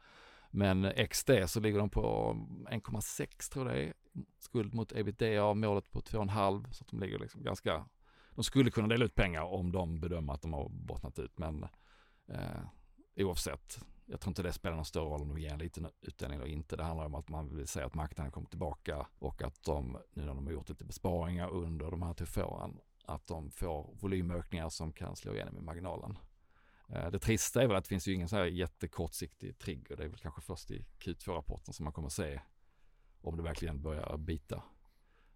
Men 0.50 0.92
XD 1.08 1.30
så 1.46 1.60
ligger 1.60 1.78
de 1.78 1.90
på 1.90 2.36
1,6 2.70 3.52
tror 3.52 3.68
jag 3.68 3.76
det 3.76 3.84
är. 3.84 3.94
Skuld 4.38 4.74
mot 4.74 4.92
ebitda, 4.92 5.54
målet 5.54 5.92
på 5.92 6.00
2,5 6.00 6.72
så 6.72 6.84
att 6.84 6.88
de 6.88 7.00
ligger 7.00 7.18
liksom 7.18 7.42
ganska, 7.42 7.84
de 8.34 8.44
skulle 8.44 8.70
kunna 8.70 8.88
dela 8.88 9.04
ut 9.04 9.14
pengar 9.14 9.42
om 9.42 9.72
de 9.72 10.00
bedömer 10.00 10.32
att 10.32 10.42
de 10.42 10.52
har 10.52 10.68
bottnat 10.68 11.18
ut 11.18 11.38
men 11.38 11.66
eh, 12.28 12.60
oavsett, 13.16 13.78
jag 14.06 14.20
tror 14.20 14.30
inte 14.30 14.42
det 14.42 14.52
spelar 14.52 14.76
någon 14.76 14.84
större 14.84 15.04
roll 15.04 15.22
om 15.22 15.28
de 15.28 15.38
ger 15.38 15.52
en 15.52 15.58
liten 15.58 15.88
utdelning 16.00 16.38
eller 16.38 16.48
inte. 16.48 16.76
Det 16.76 16.84
handlar 16.84 17.06
om 17.06 17.14
att 17.14 17.28
man 17.28 17.56
vill 17.56 17.66
säga 17.66 17.86
att 17.86 17.94
marknaden 17.94 18.32
kommer 18.32 18.48
tillbaka 18.48 19.06
och 19.18 19.42
att 19.42 19.62
de, 19.62 19.98
nu 20.12 20.22
när 20.22 20.34
de 20.34 20.46
har 20.46 20.52
gjort 20.52 20.68
lite 20.68 20.84
besparingar 20.84 21.50
under 21.50 21.90
de 21.90 22.02
här 22.02 22.14
tuffa 22.14 22.46
åren, 22.46 22.78
att 23.04 23.26
de 23.26 23.50
får 23.50 23.94
volymökningar 24.00 24.68
som 24.68 24.92
kan 24.92 25.16
slå 25.16 25.34
igenom 25.34 25.56
i 25.56 25.60
marginalen. 25.60 26.18
Eh, 26.88 27.10
Det 27.10 27.18
trista 27.18 27.62
är 27.62 27.66
väl 27.66 27.76
att 27.76 27.84
det 27.84 27.88
finns 27.88 28.08
ju 28.08 28.12
ingen 28.12 28.28
så 28.28 28.36
här 28.36 28.44
jättekortsiktig 28.44 29.58
trigger. 29.58 29.96
Det 29.96 30.04
är 30.04 30.08
väl 30.08 30.18
kanske 30.18 30.40
först 30.40 30.70
i 30.70 30.84
Q2-rapporten 30.98 31.74
som 31.74 31.84
man 31.84 31.92
kommer 31.92 32.08
se 32.08 32.40
om 33.20 33.36
det 33.36 33.42
verkligen 33.42 33.82
börjar 33.82 34.16
bita. 34.16 34.62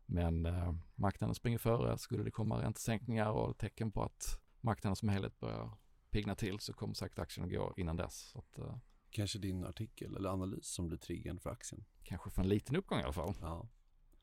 Men 0.07 0.47
eh, 0.47 0.75
marknaden 0.95 1.35
springer 1.35 1.59
före. 1.59 1.99
Skulle 1.99 2.23
det 2.25 2.31
komma 2.31 2.63
räntesänkningar 2.63 3.31
och 3.31 3.59
tecken 3.59 3.93
på 3.93 4.03
att 4.03 4.41
marknaden 4.61 4.97
som 4.97 5.09
helhet 5.09 5.41
börjar 5.41 5.71
pigna 6.11 6.35
till 6.35 6.61
så 6.61 6.73
kommer 6.73 6.95
säkert 6.95 7.19
aktien 7.19 7.47
att 7.47 7.53
gå 7.53 7.75
innan 7.77 7.97
dess. 7.97 8.33
Att, 8.37 8.59
eh, 8.59 8.77
Kanske 9.11 9.39
din 9.39 9.65
artikel 9.65 10.17
eller 10.17 10.29
analys 10.31 10.67
som 10.67 10.89
blir 10.89 10.99
triggern 10.99 11.39
för 11.41 11.51
aktien. 11.51 11.85
kanske 12.03 12.31
för 12.31 12.43
en 12.43 12.49
liten 12.49 12.77
uppgång 12.77 12.99
i 13.01 13.03
alla 13.03 13.13
fall. 13.13 13.35
Ja. 13.41 13.69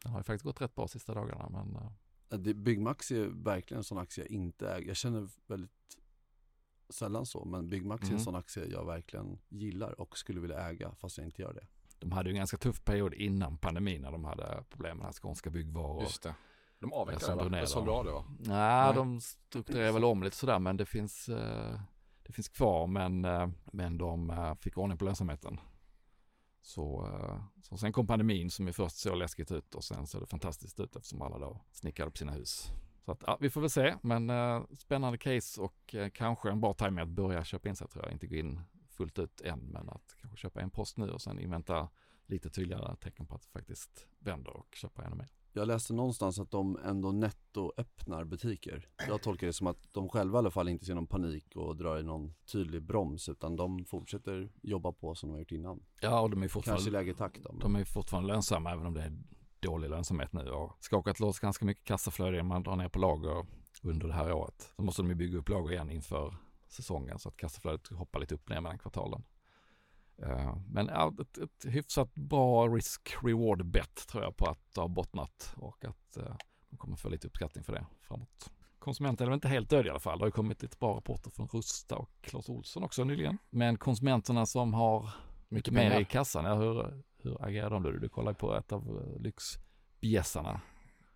Den 0.03 0.11
har 0.11 0.19
ju 0.19 0.23
faktiskt 0.23 0.43
gått 0.43 0.61
rätt 0.61 0.75
bra 0.75 0.87
sista 0.87 1.13
dagarna 1.13 1.49
men 1.49 1.75
eh, 1.75 2.39
Det, 2.39 2.53
Byggmax 2.53 3.11
är 3.11 3.25
verkligen 3.25 3.77
en 3.77 3.83
sån 3.83 3.97
aktie 3.97 4.23
jag 4.23 4.31
inte 4.31 4.69
äger. 4.73 4.87
Jag 4.87 4.95
känner 4.97 5.29
väldigt 5.47 5.71
sällan 6.89 7.25
så, 7.25 7.45
men 7.45 7.69
Byggmax 7.69 8.01
är 8.01 8.05
Mm. 8.07 8.17
en 8.17 8.23
sån 8.23 8.35
aktie 8.35 8.65
jag 8.65 8.85
verkligen 8.85 9.39
gillar 9.49 10.01
och 10.01 10.17
skulle 10.17 10.39
vilja 10.41 10.69
äga 10.69 10.91
fast 10.95 11.17
jag 11.17 11.27
inte 11.27 11.41
gör 11.41 11.53
det. 11.53 11.67
de 11.99 12.11
hade 12.11 12.29
ju 12.29 12.33
en 12.33 12.37
ganska 12.37 12.57
tuff 12.57 12.83
period 12.83 13.13
innan 13.13 13.57
pandemin 13.57 14.01
när 14.01 14.11
de 14.11 14.25
hade 14.25 14.63
problem 14.69 14.97
med 14.97 15.13
skånska 15.15 15.49
byggvaror. 15.49 16.03
Just 16.03 16.23
det. 16.23 16.35
De 16.79 16.93
avvecklade 16.93 17.43
va? 17.43 17.49
Det 17.49 17.59
är 17.59 17.65
så 17.65 17.75
dem. 17.75 17.85
bra 17.85 18.03
det 18.03 18.11
var. 18.11 18.23
Nej, 18.39 18.85
Nej. 18.85 18.95
de 18.95 19.21
strukturerar 19.21 19.91
väl 19.91 20.03
om 20.03 20.23
lite 20.23 20.35
sådär 20.35 20.59
men 20.59 20.77
det 20.77 20.85
finns, 20.85 21.29
eh, 21.29 21.79
det 22.23 22.33
finns 22.33 22.47
kvar 22.49 22.87
men, 22.87 23.25
eh, 23.25 23.47
men 23.71 23.97
de 23.97 24.29
eh, 24.29 24.55
fick 24.55 24.77
ordning 24.77 24.97
på 24.97 25.05
lönsamheten. 25.05 25.59
Så, 26.61 27.09
så 27.61 27.77
sen 27.77 27.93
kom 27.93 28.07
pandemin 28.07 28.49
som 28.51 28.67
ju 28.67 28.73
först 28.73 28.95
såg 28.97 29.17
läskigt 29.17 29.51
ut 29.51 29.75
och 29.75 29.83
sen 29.83 30.07
såg 30.07 30.21
det 30.21 30.25
fantastiskt 30.27 30.79
ut 30.79 30.95
eftersom 30.95 31.21
alla 31.21 31.39
då 31.39 31.61
snickrade 31.71 32.11
på 32.11 32.17
sina 32.17 32.31
hus. 32.31 32.67
Så 33.07 33.11
att, 33.11 33.23
ja, 33.27 33.37
vi 33.41 33.49
får 33.49 33.61
väl 33.61 33.69
se 33.69 33.95
men 34.01 34.29
eh, 34.29 34.63
spännande 34.79 35.17
case 35.17 35.61
och 35.61 35.95
eh, 35.95 36.09
kanske 36.09 36.49
en 36.49 36.61
bra 36.61 36.73
timing 36.73 36.99
att 36.99 37.07
börja 37.07 37.43
köpa 37.43 37.69
in 37.69 37.75
sig 37.75 37.87
tror 37.87 38.05
jag. 38.05 38.13
Inte 38.13 38.27
gå 38.27 38.35
in 38.35 38.61
fullt 38.89 39.19
ut 39.19 39.41
än 39.41 39.59
men 39.59 39.89
att 39.89 40.15
kanske 40.21 40.37
köpa 40.37 40.61
en 40.61 40.69
post 40.69 40.97
nu 40.97 41.09
och 41.09 41.21
sen 41.21 41.39
invänta 41.39 41.89
lite 42.25 42.49
tydligare 42.49 42.95
tecken 42.95 43.25
på 43.25 43.35
att 43.35 43.41
det 43.41 43.47
faktiskt 43.49 44.07
vänder 44.19 44.57
och 44.57 44.75
köpa 44.75 45.03
ännu 45.03 45.15
mer. 45.15 45.27
Jag 45.53 45.67
läste 45.67 45.93
någonstans 45.93 46.39
att 46.39 46.51
de 46.51 46.77
ändå 46.85 47.11
netto 47.11 47.71
öppnar 47.77 48.23
butiker. 48.23 48.89
Jag 49.07 49.21
tolkar 49.21 49.47
det 49.47 49.53
som 49.53 49.67
att 49.67 49.93
de 49.93 50.09
själva 50.09 50.37
i 50.37 50.39
alla 50.39 50.51
fall 50.51 50.69
inte 50.69 50.85
ser 50.85 50.95
någon 50.95 51.07
panik 51.07 51.55
och 51.55 51.75
drar 51.75 51.99
i 51.99 52.03
någon 52.03 52.33
tydlig 52.51 52.83
broms 52.83 53.29
utan 53.29 53.55
de 53.55 53.85
fortsätter 53.85 54.51
jobba 54.61 54.91
på 54.91 55.15
som 55.15 55.29
de 55.29 55.33
har 55.33 55.39
gjort 55.39 55.51
innan. 55.51 55.83
Ja 56.01 56.21
och 56.21 56.29
de 56.29 56.43
är 56.43 56.47
fortfarande 56.47 56.77
Kanske 56.79 56.91
lägre 56.91 57.13
takt 57.13 57.43
då. 57.43 57.51
men- 57.51 57.59
De 57.59 57.75
är 57.75 57.83
fortfarande 57.85 58.27
lönsamma 58.33 58.71
även 58.71 58.85
om 58.85 58.93
det 58.93 59.01
är 59.01 59.17
dålig 59.61 59.89
lönsamhet 59.89 60.33
nu 60.33 60.49
och 60.49 60.77
skakat 60.79 61.19
loss 61.19 61.39
ganska 61.39 61.65
mycket 61.65 61.83
kassaflöde 61.83 62.43
man 62.43 62.63
drar 62.63 62.75
ner 62.75 62.89
på 62.89 62.99
lager. 62.99 63.45
under 63.81 64.07
det 64.07 64.13
här 64.13 64.31
året. 64.31 64.73
Så 64.75 64.81
måste 64.81 65.01
de 65.01 65.09
ju 65.09 65.15
bygga 65.15 65.37
upp 65.37 65.49
lager 65.49 65.71
igen 65.71 65.89
inför 65.89 66.35
säsongen 66.67 67.19
så 67.19 67.29
att 67.29 67.37
kassaflödet 67.37 67.87
hoppar 67.87 68.19
lite 68.19 68.35
upp 68.35 68.49
ner 68.49 68.61
mellan 68.61 68.79
kvartalen. 68.79 69.23
Eh, 70.21 70.57
men 70.67 70.87
ja, 70.87 71.13
ett, 71.21 71.37
ett 71.37 71.65
hyfsat 71.65 72.15
bra 72.15 72.67
risk-reward 72.67 73.65
bet 73.65 74.07
tror 74.07 74.23
jag 74.23 74.37
på 74.37 74.45
att 74.45 74.73
det 74.73 74.81
har 74.81 74.87
bottnat 74.87 75.55
och 75.57 75.85
att 75.85 76.17
eh, 76.17 76.35
de 76.69 76.77
kommer 76.77 76.95
få 76.95 77.09
lite 77.09 77.27
uppskattning 77.27 77.63
för 77.63 77.73
det 77.73 77.85
framåt. 78.01 78.51
Konsumenten 78.79 79.25
är 79.25 79.29
väl 79.29 79.37
inte 79.37 79.47
helt 79.47 79.69
död 79.69 79.85
i 79.85 79.89
alla 79.89 79.99
fall. 79.99 80.19
Det 80.19 80.23
har 80.23 80.27
ju 80.27 80.31
kommit 80.31 80.61
lite 80.61 80.77
bra 80.77 80.95
rapporter 80.95 81.29
från 81.29 81.47
Rusta 81.47 81.95
och 81.95 82.09
Clas 82.21 82.49
Ohlson 82.49 82.83
också 82.83 83.03
nyligen. 83.03 83.37
Men 83.49 83.77
konsumenterna 83.77 84.45
som 84.45 84.73
har 84.73 85.09
mycket 85.49 85.73
mer 85.73 85.81
pengar. 85.89 86.01
i 86.01 86.05
kassan, 86.05 86.45
ja, 86.45 86.55
hur, 86.55 87.03
hur 87.23 87.45
agerar 87.45 87.69
de 87.69 87.83
då? 87.83 87.91
Du 87.91 88.09
kollar 88.09 88.33
på 88.33 88.55
ett 88.55 88.71
av 88.71 88.81
eh, 89.15 89.21
lyxbjässarna. 89.21 90.61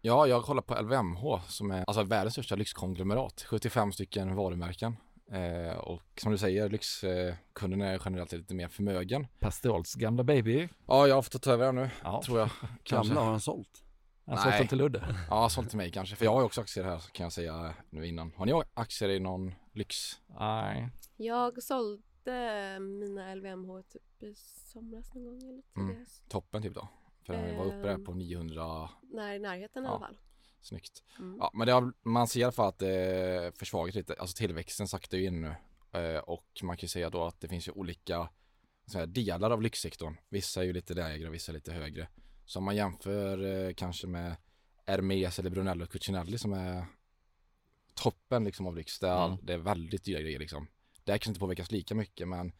Ja, 0.01 0.27
jag 0.27 0.43
kollar 0.43 0.61
på 0.61 0.81
LVMH 0.81 1.41
som 1.47 1.71
är 1.71 1.83
alltså 1.87 2.03
världens 2.03 2.33
största 2.33 2.55
lyxkonglomerat. 2.55 3.41
75 3.49 3.91
stycken 3.91 4.35
varumärken. 4.35 4.95
Eh, 5.31 5.77
och 5.77 6.01
som 6.21 6.31
du 6.31 6.37
säger, 6.37 6.69
lyxkunderna 6.69 7.87
är 7.87 8.01
generellt 8.05 8.31
lite 8.31 8.53
mer 8.55 8.67
förmögen. 8.67 9.27
Pastols 9.39 9.95
gamla 9.95 10.23
baby. 10.23 10.69
Ja, 10.87 11.07
jag 11.07 11.15
har 11.15 11.21
fått 11.21 11.41
ta 11.41 11.51
över 11.51 11.65
den 11.65 11.75
nu, 11.75 11.89
Ja, 12.03 12.21
tror 12.25 12.39
jag. 12.39 12.49
Kanske. 12.83 13.13
Gamla 13.13 13.21
har 13.21 13.31
han 13.31 13.39
sålt. 13.41 13.83
han 14.25 14.37
sålt 14.37 14.49
Nej. 14.49 14.59
den 14.59 14.67
till 14.67 14.77
Ludde. 14.77 15.15
Ja, 15.29 15.49
sålt 15.49 15.69
till 15.69 15.77
mig 15.77 15.91
kanske. 15.91 16.15
För 16.15 16.25
jag 16.25 16.31
har 16.33 16.39
ju 16.39 16.45
också 16.45 16.61
aktier 16.61 16.83
här 16.83 16.99
kan 17.11 17.23
jag 17.23 17.33
säga 17.33 17.73
nu 17.89 18.07
innan. 18.07 18.33
Har 18.37 18.45
ni 18.45 18.63
aktier 18.73 19.09
i 19.09 19.19
någon 19.19 19.53
lyx? 19.73 19.95
Nej, 20.39 20.89
Jag 21.17 21.63
sålde 21.63 22.01
mina 22.79 23.35
LVMH 23.35 23.81
typ 23.89 24.23
i 24.23 24.33
somras 24.35 25.13
någon 25.13 25.25
gång 25.25 25.37
eller 25.49 25.61
Mm. 25.77 26.05
Toppen 26.29 26.61
typ 26.61 26.73
då? 26.73 26.87
För 27.25 27.33
den 27.33 27.57
var 27.57 27.65
uppe 27.65 27.77
där 27.87 27.97
på 27.97 28.13
900, 28.13 28.89
När 29.01 29.33
i 29.33 29.39
närheten 29.39 29.83
i 29.83 29.87
Ja. 29.87 29.91
alla 29.91 29.99
fall. 29.99 30.17
snyggt. 30.61 31.03
Mm. 31.19 31.37
Ja, 31.39 31.51
men 31.53 31.67
det 31.67 31.73
har, 31.73 31.93
man 32.01 32.27
ser 32.27 32.39
i 32.39 32.43
alla 32.43 32.51
fall 32.51 32.67
att 32.69 32.79
det 32.79 33.51
försvagat 33.59 33.95
lite. 33.95 34.15
Alltså 34.19 34.37
tillväxten 34.37 34.87
saktar 34.87 35.17
ju 35.17 35.25
in 35.25 35.41
nu. 35.41 35.55
Eh, 35.99 36.17
och 36.19 36.45
man 36.63 36.77
kan 36.77 36.81
ju 36.81 36.87
säga 36.87 37.09
då 37.09 37.23
att 37.23 37.39
det 37.41 37.47
finns 37.47 37.67
ju 37.67 37.71
olika 37.71 38.29
så 38.85 38.97
här, 38.99 39.05
delar 39.05 39.51
av 39.51 39.61
lyxsektorn. 39.61 40.17
Vissa 40.29 40.61
är 40.61 40.65
ju 40.65 40.73
lite 40.73 40.93
lägre 40.93 41.27
och 41.27 41.33
vissa 41.33 41.51
är 41.51 41.53
lite 41.53 41.71
högre. 41.73 42.07
Så 42.45 42.59
om 42.59 42.65
man 42.65 42.75
jämför 42.75 43.45
eh, 43.67 43.73
kanske 43.73 44.07
med 44.07 44.35
Hermes 44.85 45.39
eller 45.39 45.49
Brunello 45.49 45.85
Cucinelli 45.87 46.37
som 46.37 46.53
är 46.53 46.85
toppen 47.93 48.43
liksom 48.43 48.67
av 48.67 48.75
lyx. 48.75 48.99
Det 48.99 49.07
är, 49.07 49.25
Mm. 49.25 49.37
det 49.43 49.53
är 49.53 49.57
väldigt 49.57 50.03
dyra 50.03 50.21
grejer 50.21 50.39
liksom. 50.39 50.67
Det 51.03 51.11
här 51.11 51.17
kanske 51.17 51.29
inte 51.29 51.39
påverkas 51.39 51.71
lika 51.71 51.95
mycket 51.95 52.27
men 52.27 52.51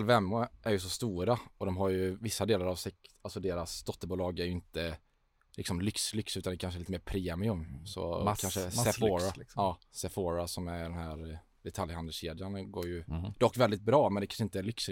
LVMH 0.00 0.46
är 0.62 0.70
ju 0.70 0.78
så 0.78 0.88
stora 0.88 1.38
och 1.58 1.66
de 1.66 1.76
har 1.76 1.88
ju 1.88 2.16
vissa 2.20 2.46
delar 2.46 2.66
av 2.66 2.74
sek- 2.74 3.10
alltså 3.22 3.40
deras 3.40 3.82
dotterbolag 3.84 4.38
är 4.40 4.44
ju 4.44 4.50
inte 4.50 4.96
liksom 5.56 5.80
lyx, 5.80 6.14
lyx 6.14 6.36
utan 6.36 6.50
det 6.50 6.54
är 6.54 6.58
kanske 6.58 6.78
lite 6.78 6.92
mer 6.92 6.98
premium. 6.98 7.86
Så 7.86 8.24
Mass- 8.24 8.40
kanske 8.40 8.60
masslyx, 8.60 8.84
Sephora, 8.94 9.32
liksom. 9.36 9.62
ja 9.62 9.78
Sephora 9.90 10.48
som 10.48 10.68
är 10.68 10.82
den 10.82 10.94
här 10.94 11.38
detaljhandelskedjan 11.62 12.72
går 12.72 12.86
ju 12.86 13.04
Mhm. 13.06 13.32
dock 13.38 13.56
väldigt 13.56 13.80
bra 13.82 14.10
men 14.10 14.20
det 14.20 14.26
kanske 14.26 14.42
inte 14.44 14.58
är 14.58 14.62
lyx 14.62 14.88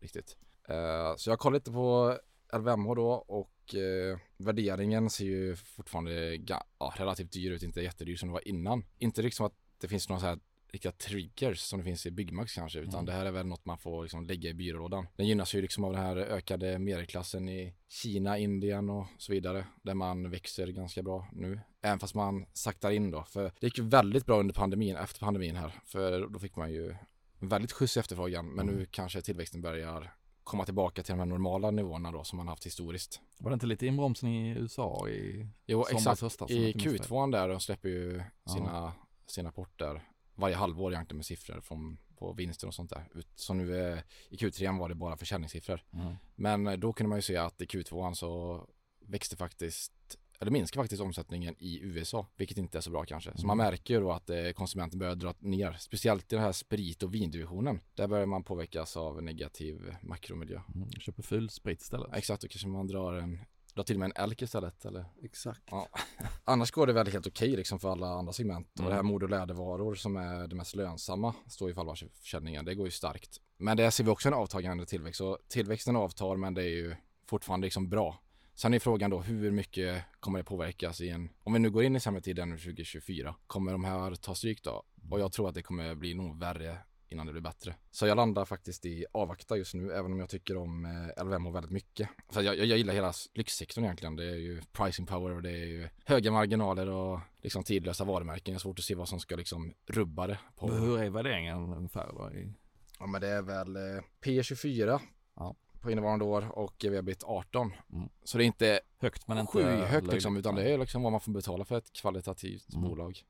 riktigt. 0.00 0.36
Eh, 0.68 1.16
så 1.16 1.30
jag 1.30 1.38
kollar 1.38 1.54
lite 1.58 1.70
på 1.70 2.18
LVMH 2.52 2.94
då 2.94 3.10
och 3.12 3.74
eh, 3.74 4.18
värderingen 4.36 5.10
ser 5.10 5.24
ju 5.24 5.56
fortfarande 5.56 6.34
ja, 6.36 6.66
relativt 6.96 7.32
dyr 7.32 7.50
ut, 7.50 7.62
inte 7.62 7.80
jättedyr 7.80 8.16
som 8.16 8.28
det 8.28 8.32
var 8.32 8.48
innan. 8.48 8.84
Inte 8.98 9.22
liksom 9.22 9.46
att 9.46 9.54
det 9.80 9.88
finns 9.88 10.08
några 10.08 10.20
så 10.20 10.26
här 10.26 10.38
riktiga 10.76 10.92
triggers 10.92 11.58
som 11.60 11.78
det 11.78 11.84
finns 11.84 12.06
i 12.06 12.10
Byggmax 12.10 12.54
kanske 12.54 12.78
utan 12.78 12.94
Mm. 12.94 13.04
det 13.06 13.12
här 13.12 13.26
är 13.26 13.30
väl 13.30 13.46
något 13.46 13.64
man 13.64 13.78
får 13.78 14.02
liksom 14.02 14.24
lägga 14.26 14.50
i 14.50 14.54
byrålådan. 14.54 15.06
Den 15.16 15.26
gynnas 15.26 15.54
ju 15.54 15.62
liksom 15.62 15.84
av 15.84 15.92
den 15.92 16.02
här 16.02 16.16
ökade 16.16 16.78
medelklassen 16.78 17.48
i 17.48 17.74
Kina, 17.88 18.38
Indien 18.38 18.90
och 18.90 19.06
så 19.18 19.32
vidare 19.32 19.66
där 19.82 19.94
man 19.94 20.30
växer 20.30 20.66
ganska 20.66 21.02
bra 21.02 21.28
nu. 21.32 21.60
Även 21.82 21.98
fast 21.98 22.14
man 22.14 22.46
saktar 22.52 22.90
in 22.90 23.10
då 23.10 23.22
för 23.24 23.42
det 23.60 23.66
gick 23.66 23.78
ju 23.78 23.84
väldigt 23.88 24.26
bra 24.26 24.40
under 24.40 24.54
pandemin, 24.54 24.96
efter 24.96 25.20
pandemin 25.20 25.56
här 25.56 25.72
för 25.84 26.26
då 26.28 26.38
fick 26.38 26.56
man 26.56 26.72
ju 26.72 26.96
väldigt 27.38 27.72
skjuts 27.72 27.96
i 27.96 28.00
efterfrågan 28.00 28.46
men 28.46 28.68
Mm. 28.68 28.80
nu 28.80 28.86
kanske 28.90 29.20
tillväxten 29.22 29.62
börjar 29.62 30.12
komma 30.44 30.64
tillbaka 30.64 31.02
till 31.02 31.12
de 31.12 31.18
här 31.18 31.26
normala 31.26 31.70
nivåerna 31.70 32.12
då 32.12 32.24
som 32.24 32.36
man 32.36 32.48
haft 32.48 32.66
historiskt. 32.66 33.20
Var 33.38 33.50
det 33.50 33.54
inte 33.54 33.66
lite 33.66 33.86
inbromsning 33.86 34.48
i 34.48 34.50
USA 34.58 35.08
i 35.08 35.46
Jo 35.66 35.84
exakt, 35.90 36.20
höstas? 36.20 36.50
i 36.50 36.54
jag 36.62 36.66
inte 36.68 36.88
minns 36.88 36.98
fel? 37.06 37.06
Q2 37.16 37.32
där 37.32 37.48
de 37.48 37.60
släpper 37.60 37.88
ju 37.88 38.22
sina, 38.54 38.92
sina 39.26 39.48
rapporter 39.48 40.02
varje 40.36 40.56
halvår 40.56 40.92
egentligen 40.92 41.16
med 41.16 41.26
siffror 41.26 41.60
från, 41.60 41.98
på 42.18 42.32
vinster 42.32 42.66
och 42.66 42.74
sånt 42.74 42.90
där. 42.90 43.08
Ut, 43.14 43.28
så 43.34 43.54
nu 43.54 43.76
är, 43.76 44.02
i 44.28 44.36
Q3 44.36 44.78
var 44.78 44.88
det 44.88 44.94
bara 44.94 45.16
försäljningssiffror. 45.16 45.84
Mm. 45.92 46.14
Men 46.34 46.66
eh, 46.66 46.76
då 46.76 46.92
kunde 46.92 47.08
man 47.08 47.18
ju 47.18 47.22
se 47.22 47.36
att 47.36 47.60
i 47.60 47.64
Q2 47.64 48.14
så 48.14 48.64
växte 49.00 49.36
faktiskt 49.36 49.92
eller 50.40 50.50
minskar 50.50 50.80
faktiskt 50.80 51.02
omsättningen 51.02 51.54
i 51.58 51.80
USA, 51.82 52.26
vilket 52.36 52.58
inte 52.58 52.78
är 52.78 52.82
så 52.82 52.90
bra 52.90 53.04
kanske. 53.04 53.38
Så 53.38 53.46
man 53.46 53.60
Mm. 53.60 53.70
märker 53.70 53.94
ju 53.94 54.00
då 54.00 54.12
att 54.12 54.30
eh, 54.30 54.50
konsumenten 54.50 54.98
börjar 54.98 55.14
dra 55.14 55.34
ner, 55.38 55.72
speciellt 55.78 56.32
i 56.32 56.36
den 56.36 56.44
här 56.44 56.52
sprit 56.52 57.02
och 57.02 57.14
vindivisionen. 57.14 57.80
Där 57.94 58.06
börjar 58.08 58.26
man 58.26 58.44
påverkas 58.44 58.96
av 58.96 59.22
negativ 59.22 59.96
makromiljö. 60.02 60.60
Mm. 60.74 60.90
Köper 60.90 61.22
fulsprit 61.22 61.80
istället. 61.80 62.14
Exakt, 62.14 62.42
då 62.42 62.48
kanske 62.48 62.68
man 62.68 62.86
drar 62.86 63.14
en, 63.14 63.40
drar 63.76 63.84
till 63.84 63.96
och 63.96 64.00
med 64.00 64.12
en 64.16 64.22
elk 64.24 64.42
istället 64.42 64.84
eller 64.84 65.04
Exakt. 65.22 65.62
Ja. 65.70 65.88
Annars 66.44 66.70
går 66.70 66.86
det 66.86 66.92
väl 66.92 67.06
helt 67.06 67.26
okej 67.26 67.48
liksom 67.56 67.78
för 67.78 67.92
alla 67.92 68.06
andra 68.06 68.32
segment. 68.32 68.68
Och 68.72 68.78
Mm. 68.80 68.90
det 68.90 68.96
här 68.96 69.02
mode 69.02 69.24
och 69.24 69.30
lädervaror 69.30 69.94
som 69.94 70.16
är 70.16 70.46
det 70.48 70.54
mest 70.56 70.74
lönsamma 70.76 71.34
står 71.48 71.68
ju 71.68 71.74
för 71.74 71.80
allvarsförsäljningen. 71.80 72.64
Det 72.64 72.74
går 72.74 72.86
ju 72.86 72.90
starkt. 72.90 73.40
Men 73.58 73.76
det 73.76 73.90
ser 73.90 74.04
vi 74.04 74.10
också 74.10 74.28
en 74.28 74.34
avtagande 74.34 74.86
tillväxt. 74.86 75.18
Så 75.18 75.38
tillväxten 75.48 75.96
avtar 75.96 76.36
men 76.36 76.54
det 76.54 76.62
är 76.62 76.68
ju 76.68 76.96
fortfarande 77.26 77.64
liksom 77.66 77.88
bra. 77.88 78.18
Sen 78.54 78.74
är 78.74 78.78
frågan 78.78 79.10
då 79.10 79.20
hur 79.20 79.50
mycket 79.50 80.02
kommer 80.20 80.38
det 80.38 80.44
påverkas 80.44 81.00
i 81.00 81.08
en, 81.08 81.28
om 81.44 81.52
vi 81.52 81.58
nu 81.58 81.70
går 81.70 81.84
in 81.84 81.96
i 81.96 82.00
sämre 82.00 82.20
tid 82.20 82.38
än 82.38 82.50
2024, 82.50 83.34
kommer 83.46 83.72
de 83.72 83.84
här 83.84 84.14
ta 84.14 84.34
stryk 84.34 84.62
då? 84.62 84.82
Och 85.10 85.20
jag 85.20 85.32
tror 85.32 85.48
att 85.48 85.54
det 85.54 85.62
kommer 85.62 85.94
bli 85.94 86.14
nog 86.14 86.40
värre 86.40 86.78
innan 87.08 87.26
det 87.26 87.32
blir 87.32 87.42
bättre. 87.42 87.74
Så 87.90 88.06
jag 88.06 88.16
landar 88.16 88.44
faktiskt 88.44 88.86
i 88.86 89.06
avvakta 89.12 89.56
just 89.56 89.74
nu, 89.74 89.92
även 89.92 90.12
om 90.12 90.20
jag 90.20 90.28
tycker 90.28 90.56
om 90.56 90.84
eh, 90.84 91.24
LVMH 91.24 91.50
väldigt 91.52 91.72
mycket. 91.72 92.08
För 92.28 92.42
jag, 92.42 92.56
jag, 92.58 92.66
jag 92.66 92.78
gillar 92.78 92.94
hela 92.94 93.12
lyxsektorn 93.34 93.84
egentligen. 93.84 94.16
Det 94.16 94.24
är 94.24 94.36
ju 94.36 94.62
pricing 94.72 95.06
power 95.06 95.30
och 95.36 95.42
det 95.42 95.50
är 95.50 95.66
ju 95.66 95.88
höga 96.04 96.30
marginaler 96.32 96.88
och 96.88 97.20
liksom 97.42 97.64
tidlösa 97.64 98.04
varumärken. 98.04 98.52
Jag 98.52 98.54
har 98.54 98.60
svårt 98.60 98.78
att 98.78 98.84
se 98.84 98.94
vad 98.94 99.08
som 99.08 99.20
ska 99.20 99.36
liksom 99.36 99.74
rubba 99.86 100.26
det. 100.26 100.38
På. 100.56 100.68
Hur 100.70 100.98
är 100.98 101.10
värderingen 101.10 101.72
ungefär 101.72 102.12
då? 102.12 102.32
I... 102.32 102.52
Ja 102.98 103.06
men 103.06 103.20
det 103.20 103.28
är 103.28 103.42
väl 103.42 103.76
eh, 103.76 104.02
P24 104.24 105.00
Ja. 105.36 105.54
på 105.80 105.90
innevarande 105.90 106.24
år 106.24 106.58
och 106.58 106.84
ebit 106.84 107.24
18. 107.24 107.72
Mm. 107.92 108.08
Så 108.24 108.38
det 108.38 108.44
är 108.44 108.46
inte 108.46 108.80
Högt 108.98 109.28
men 109.28 109.38
inte 109.38 109.52
skyhögt 109.52 110.06
liksom 110.12 110.36
utan 110.36 110.54
det 110.54 110.70
är 110.72 110.78
liksom 110.78 111.02
vad 111.02 111.12
man 111.12 111.20
får 111.20 111.32
betala 111.32 111.64
för 111.64 111.78
ett 111.78 111.92
kvalitativt 111.92 112.74
Mm. 112.74 112.88
bolag. 112.88 113.22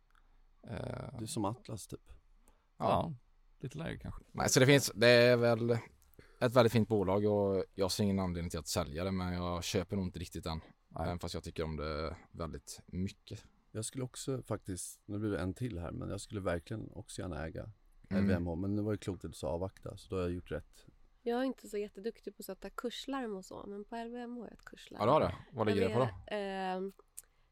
Eh, 0.63 0.71
Det 1.19 1.23
är 1.23 1.27
som 1.27 1.45
Atlas 1.45 1.87
typ. 1.87 2.13
Ja, 2.79 3.13
lite 3.61 3.79
lägre 3.79 3.99
kanske. 3.99 4.23
Nej, 4.33 4.49
så 4.49 4.61
det 4.61 4.67
finns, 4.67 4.93
det 4.95 5.09
är 5.09 5.37
väl 5.37 5.71
ett 6.41 6.55
väldigt 6.55 6.73
fint 6.73 6.89
bolag 6.89 7.25
och 7.25 7.65
jag 7.75 7.93
ser 7.93 8.05
ingen 8.05 8.19
anledning 8.19 8.51
till 8.51 8.59
att 8.59 8.69
sälja 8.69 9.05
det 9.05 9.13
men 9.13 9.33
jag 9.33 9.65
köper 9.65 9.97
nog 9.97 10.05
inte 10.05 10.19
riktigt 10.19 10.47
än. 10.47 10.61
Nej. 10.89 11.05
Även 11.05 11.19
fast 11.19 11.35
jag 11.35 11.45
tycker 11.45 11.63
om 11.63 11.77
det 11.77 12.17
väldigt 12.31 12.81
mycket. 12.87 13.45
Jag 13.73 13.85
skulle 13.85 14.05
också 14.05 14.43
faktiskt, 14.43 15.01
nu 15.07 15.19
blir 15.19 15.31
det 15.31 15.39
en 15.39 15.55
till 15.55 15.79
här, 15.79 15.91
men 15.91 16.09
jag 16.11 16.21
skulle 16.21 16.41
verkligen 16.41 16.91
också 16.93 17.23
gärna 17.23 17.47
äga 17.47 17.71
Mm. 18.11 18.25
LVMH. 18.25 18.57
Men 18.57 18.77
nu 18.77 18.83
var 18.83 18.93
det 18.93 18.99
klokt 18.99 19.25
att 19.25 19.31
du 19.31 19.37
sa 19.37 19.49
avvakta, 19.49 19.97
så 19.97 20.09
då 20.11 20.17
har 20.17 20.23
jag 20.23 20.33
gjort 20.33 20.51
rätt. 20.51 20.87
Jag 21.23 21.41
är 21.41 21.45
inte 21.45 21.69
så 21.69 21.79
jätteduktig 21.79 22.37
på 22.37 22.41
att 22.41 22.47
sätta 22.47 22.71
kurslarm 22.71 23.37
och 23.37 23.45
så, 23.45 23.65
men 23.67 23.85
på 23.85 23.97
LVMH 23.97 24.39
har 24.41 24.45
jag 24.47 24.53
ett 24.53 24.65
kurslarm. 24.65 25.01
Ja, 25.01 25.07
du 25.07 25.13
har 25.13 25.21
det. 25.21 25.35
Vad 25.53 25.67
ligger 25.67 25.89
det 25.89 25.95
på 25.95 26.01
då? 26.01 26.09
ehm, 26.37 26.93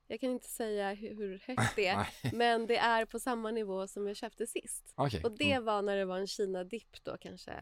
jag 0.06 0.20
kan 0.20 0.30
inte 0.30 0.48
säga 0.48 0.94
hur, 0.94 1.42
högt 1.46 1.72
det 1.76 1.86
är, 1.86 2.06
men 2.32 2.66
det 2.66 2.76
är 2.76 3.04
på 3.04 3.18
samma 3.18 3.50
nivå 3.50 3.86
som 3.88 4.06
jag 4.06 4.16
köpte 4.16 4.46
sist. 4.46 4.92
okej. 4.94 5.24
Och 5.24 5.32
det 5.38 5.52
Mm. 5.52 5.64
var 5.64 5.82
när 5.82 5.96
det 5.96 6.04
var 6.04 6.18
en 6.18 6.26
Kina-dipp 6.26 7.04
då 7.04 7.16
kanske. 7.20 7.52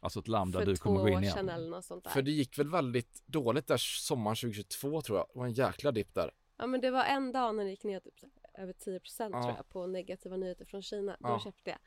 Alltså 0.00 0.20
ett 0.20 0.28
land 0.28 0.52
där 0.52 0.60
För 0.60 0.66
du 0.66 0.76
två 0.76 0.82
kommer 0.82 1.00
gå 1.00 1.08
in 1.08 1.14
år 1.16 1.22
igen. 1.22 1.34
sedan 1.34 1.48
eller 1.48 1.70
något 1.70 1.84
sånt 1.84 2.04
där. 2.04 2.10
För 2.10 2.22
det 2.22 2.30
gick 2.30 2.58
väl 2.58 2.68
väldigt 2.70 3.22
dåligt 3.26 3.66
där 3.66 3.76
sommaren 3.76 4.36
2022 4.36 5.02
tror 5.02 5.18
jag. 5.18 5.26
Det 5.32 5.38
var 5.38 5.46
en 5.46 5.52
jäkla 5.52 5.92
dipp 5.92 6.14
där. 6.14 6.30
Ja 6.58 6.66
men 6.66 6.80
det 6.80 6.90
var 6.90 7.04
en 7.04 7.32
dag 7.32 7.54
när 7.54 7.64
det 7.64 7.70
gick 7.70 7.84
ner 7.84 8.00
typ 8.00 8.14
över 8.58 8.72
10 8.72 9.00
Ja. 9.18 9.28
tror 9.42 9.54
jag 9.56 9.68
på 9.68 9.86
negativa 9.86 10.36
nyheter 10.36 10.64
från 10.64 10.82
Kina. 10.82 11.12
Då 11.20 11.28
Ja. 11.28 11.40
köpte 11.44 11.70
jag. 11.70 11.78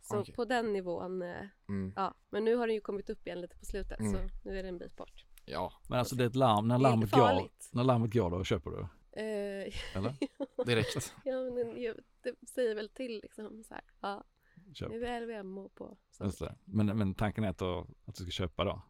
Så 0.00 0.18
Okej. 0.20 0.34
på 0.34 0.44
den 0.44 0.72
nivån, 0.72 1.22
eh, 1.22 1.36
Mm. 1.68 1.92
ja. 1.96 2.14
Men 2.30 2.44
nu 2.44 2.54
har 2.56 2.66
den 2.66 2.74
ju 2.74 2.80
kommit 2.80 3.10
upp 3.10 3.26
igen 3.26 3.40
lite 3.40 3.58
på 3.58 3.64
slutet 3.64 4.00
Mm. 4.00 4.12
så 4.12 4.18
nu 4.44 4.58
är 4.58 4.62
det 4.62 4.68
en 4.68 4.78
bit 4.78 4.96
bort. 4.96 5.24
Ja, 5.44 5.72
Men 5.88 5.98
alltså 5.98 6.16
det 6.16 6.24
är 6.24 6.28
ett 6.28 6.36
larm, 6.36 6.68
när 6.68 6.78
larmet 6.78 7.10
går, 7.10 7.48
när 7.76 7.84
larmet 7.84 8.12
går 8.12 8.30
då 8.30 8.44
köper 8.44 8.70
du? 8.70 8.86
Eh, 9.18 9.96
Eller? 9.96 10.14
direkt. 10.66 11.14
ja 11.24 11.50
men 11.50 11.82
jag, 11.82 11.96
det 12.22 12.48
säger 12.48 12.74
väl 12.74 12.88
till 12.88 13.20
liksom 13.22 13.64
så 13.64 13.74
här. 13.74 13.84
Ja, 14.00 14.24
Köp. 14.74 14.90
nu 14.90 15.04
är 15.06 15.20
LVMH 15.20 15.68
på. 15.74 15.96
Så. 16.10 16.24
Just 16.24 16.38
det. 16.38 16.54
Men, 16.64 16.86
men 16.98 17.14
tanken 17.14 17.44
är 17.44 17.48
att, 17.48 17.58
då, 17.58 17.86
att 18.04 18.14
du 18.14 18.22
ska 18.22 18.30
köpa 18.30 18.64
då? 18.64 18.82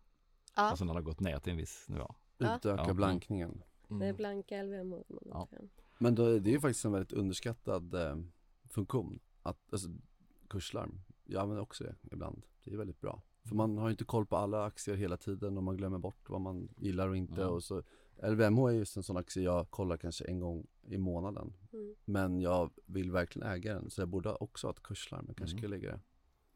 Ja, 0.57 0.63
Alltså 0.63 0.85
när 0.85 0.93
det 0.95 0.99
har 0.99 1.05
gått 1.05 1.21
ner 1.21 1.39
till 1.39 1.51
en 1.53 1.57
viss 1.57 1.89
nivå? 1.89 2.15
Utöka 2.39 2.85
Ja. 2.87 2.95
blankningen. 2.95 3.63
det 3.89 3.95
är 3.95 4.03
Mm. 4.03 4.17
blanka 4.17 4.63
LVMH. 4.63 5.03
man 5.09 5.23
Ja. 5.25 5.49
Men 5.99 6.15
då, 6.15 6.39
det 6.39 6.51
är 6.51 6.53
ju 6.53 6.61
faktiskt 6.61 6.85
en 6.85 6.93
väldigt 6.93 7.13
underskattad 7.13 7.95
eh, 7.95 8.17
funktion. 8.69 9.21
Att, 9.43 9.73
alltså, 9.73 9.89
kurslarm. 10.49 11.01
Jag 11.25 11.43
använder 11.43 11.63
också 11.63 11.85
det 11.85 11.95
ibland. 12.13 12.43
Det 12.65 12.73
är 12.73 12.77
väldigt 12.77 13.01
bra. 13.01 13.23
För 13.45 13.55
man 13.55 13.79
har 13.79 13.89
ju 13.89 13.91
inte 13.91 14.05
koll 14.05 14.27
på 14.27 14.37
alla 14.37 14.65
aktier 14.65 14.97
hela 14.97 15.17
tiden 15.17 15.57
och 15.57 15.63
man 15.63 15.77
glömmer 15.77 15.99
bort 15.99 16.29
vad 16.31 16.41
man 16.41 16.69
gillar 16.79 17.09
och 17.09 17.17
inte. 17.17 17.41
Ja. 17.41 17.47
Och 17.49 17.63
så, 17.65 17.83
LVMH 18.23 18.69
är 18.69 18.71
just 18.73 18.97
en 18.97 19.03
sån 19.03 19.17
aktie 19.17 19.43
jag 19.43 19.71
kollar 19.71 19.97
kanske 19.97 20.25
en 20.25 20.41
gång 20.41 20.67
i 20.83 20.99
månaden. 20.99 21.53
Mm. 21.73 21.95
Men 22.05 22.41
jag 22.41 22.71
vill 22.87 23.11
verkligen 23.13 23.49
äga 23.49 23.75
den 23.75 23.91
så 23.91 24.01
jag 24.01 24.09
borde 24.09 24.33
också 24.35 24.67
ha 24.67 24.73
ett 24.73 24.83
kurslarm. 24.83 25.25
Jag 25.29 25.37
kanske 25.37 25.55
Mm. 25.57 25.63
ska 25.63 25.69
lägga 25.69 25.93
det. 25.93 26.01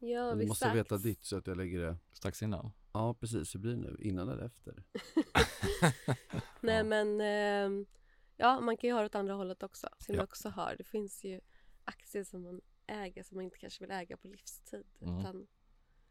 Ja, 0.07 0.29
Men 0.29 0.37
visst 0.37 0.47
måste 0.49 0.67
jag 0.67 0.73
veta 0.75 0.97
ditt 0.97 1.23
så 1.23 1.37
att 1.37 1.47
jag 1.47 1.57
lägger 1.57 1.79
det. 1.79 1.97
Strax 2.13 2.41
innan. 2.43 2.71
Ja 2.93 3.13
precis, 3.13 3.55
hur 3.55 3.59
blir 3.59 3.71
det 3.71 3.77
nu? 3.77 3.97
Innan 3.99 4.29
eller 4.29 4.43
efter? 4.45 4.83
Nej 6.61 6.77
Ja. 6.77 6.83
men 6.83 7.21
ehm, 7.21 7.85
ja, 8.37 8.61
man 8.61 8.77
kan 8.77 8.87
ju 8.87 8.93
ha 8.93 8.99
det 8.99 9.05
åt 9.05 9.15
andra 9.15 9.33
hållet 9.33 9.63
också. 9.63 9.87
Som 9.99 10.15
Ja. 10.15 10.19
jag 10.19 10.23
också 10.23 10.49
har. 10.49 10.75
Det 10.77 10.83
finns 10.83 11.23
ju 11.23 11.41
aktier 11.83 12.23
som 12.23 12.41
man 12.43 12.61
äger 12.87 13.23
som 13.23 13.35
man 13.37 13.43
inte 13.45 13.57
kanske 13.57 13.83
vill 13.83 13.91
äga 13.91 14.17
på 14.17 14.27
livstid. 14.27 14.83
Mm. 15.01 15.19
Utan 15.19 15.47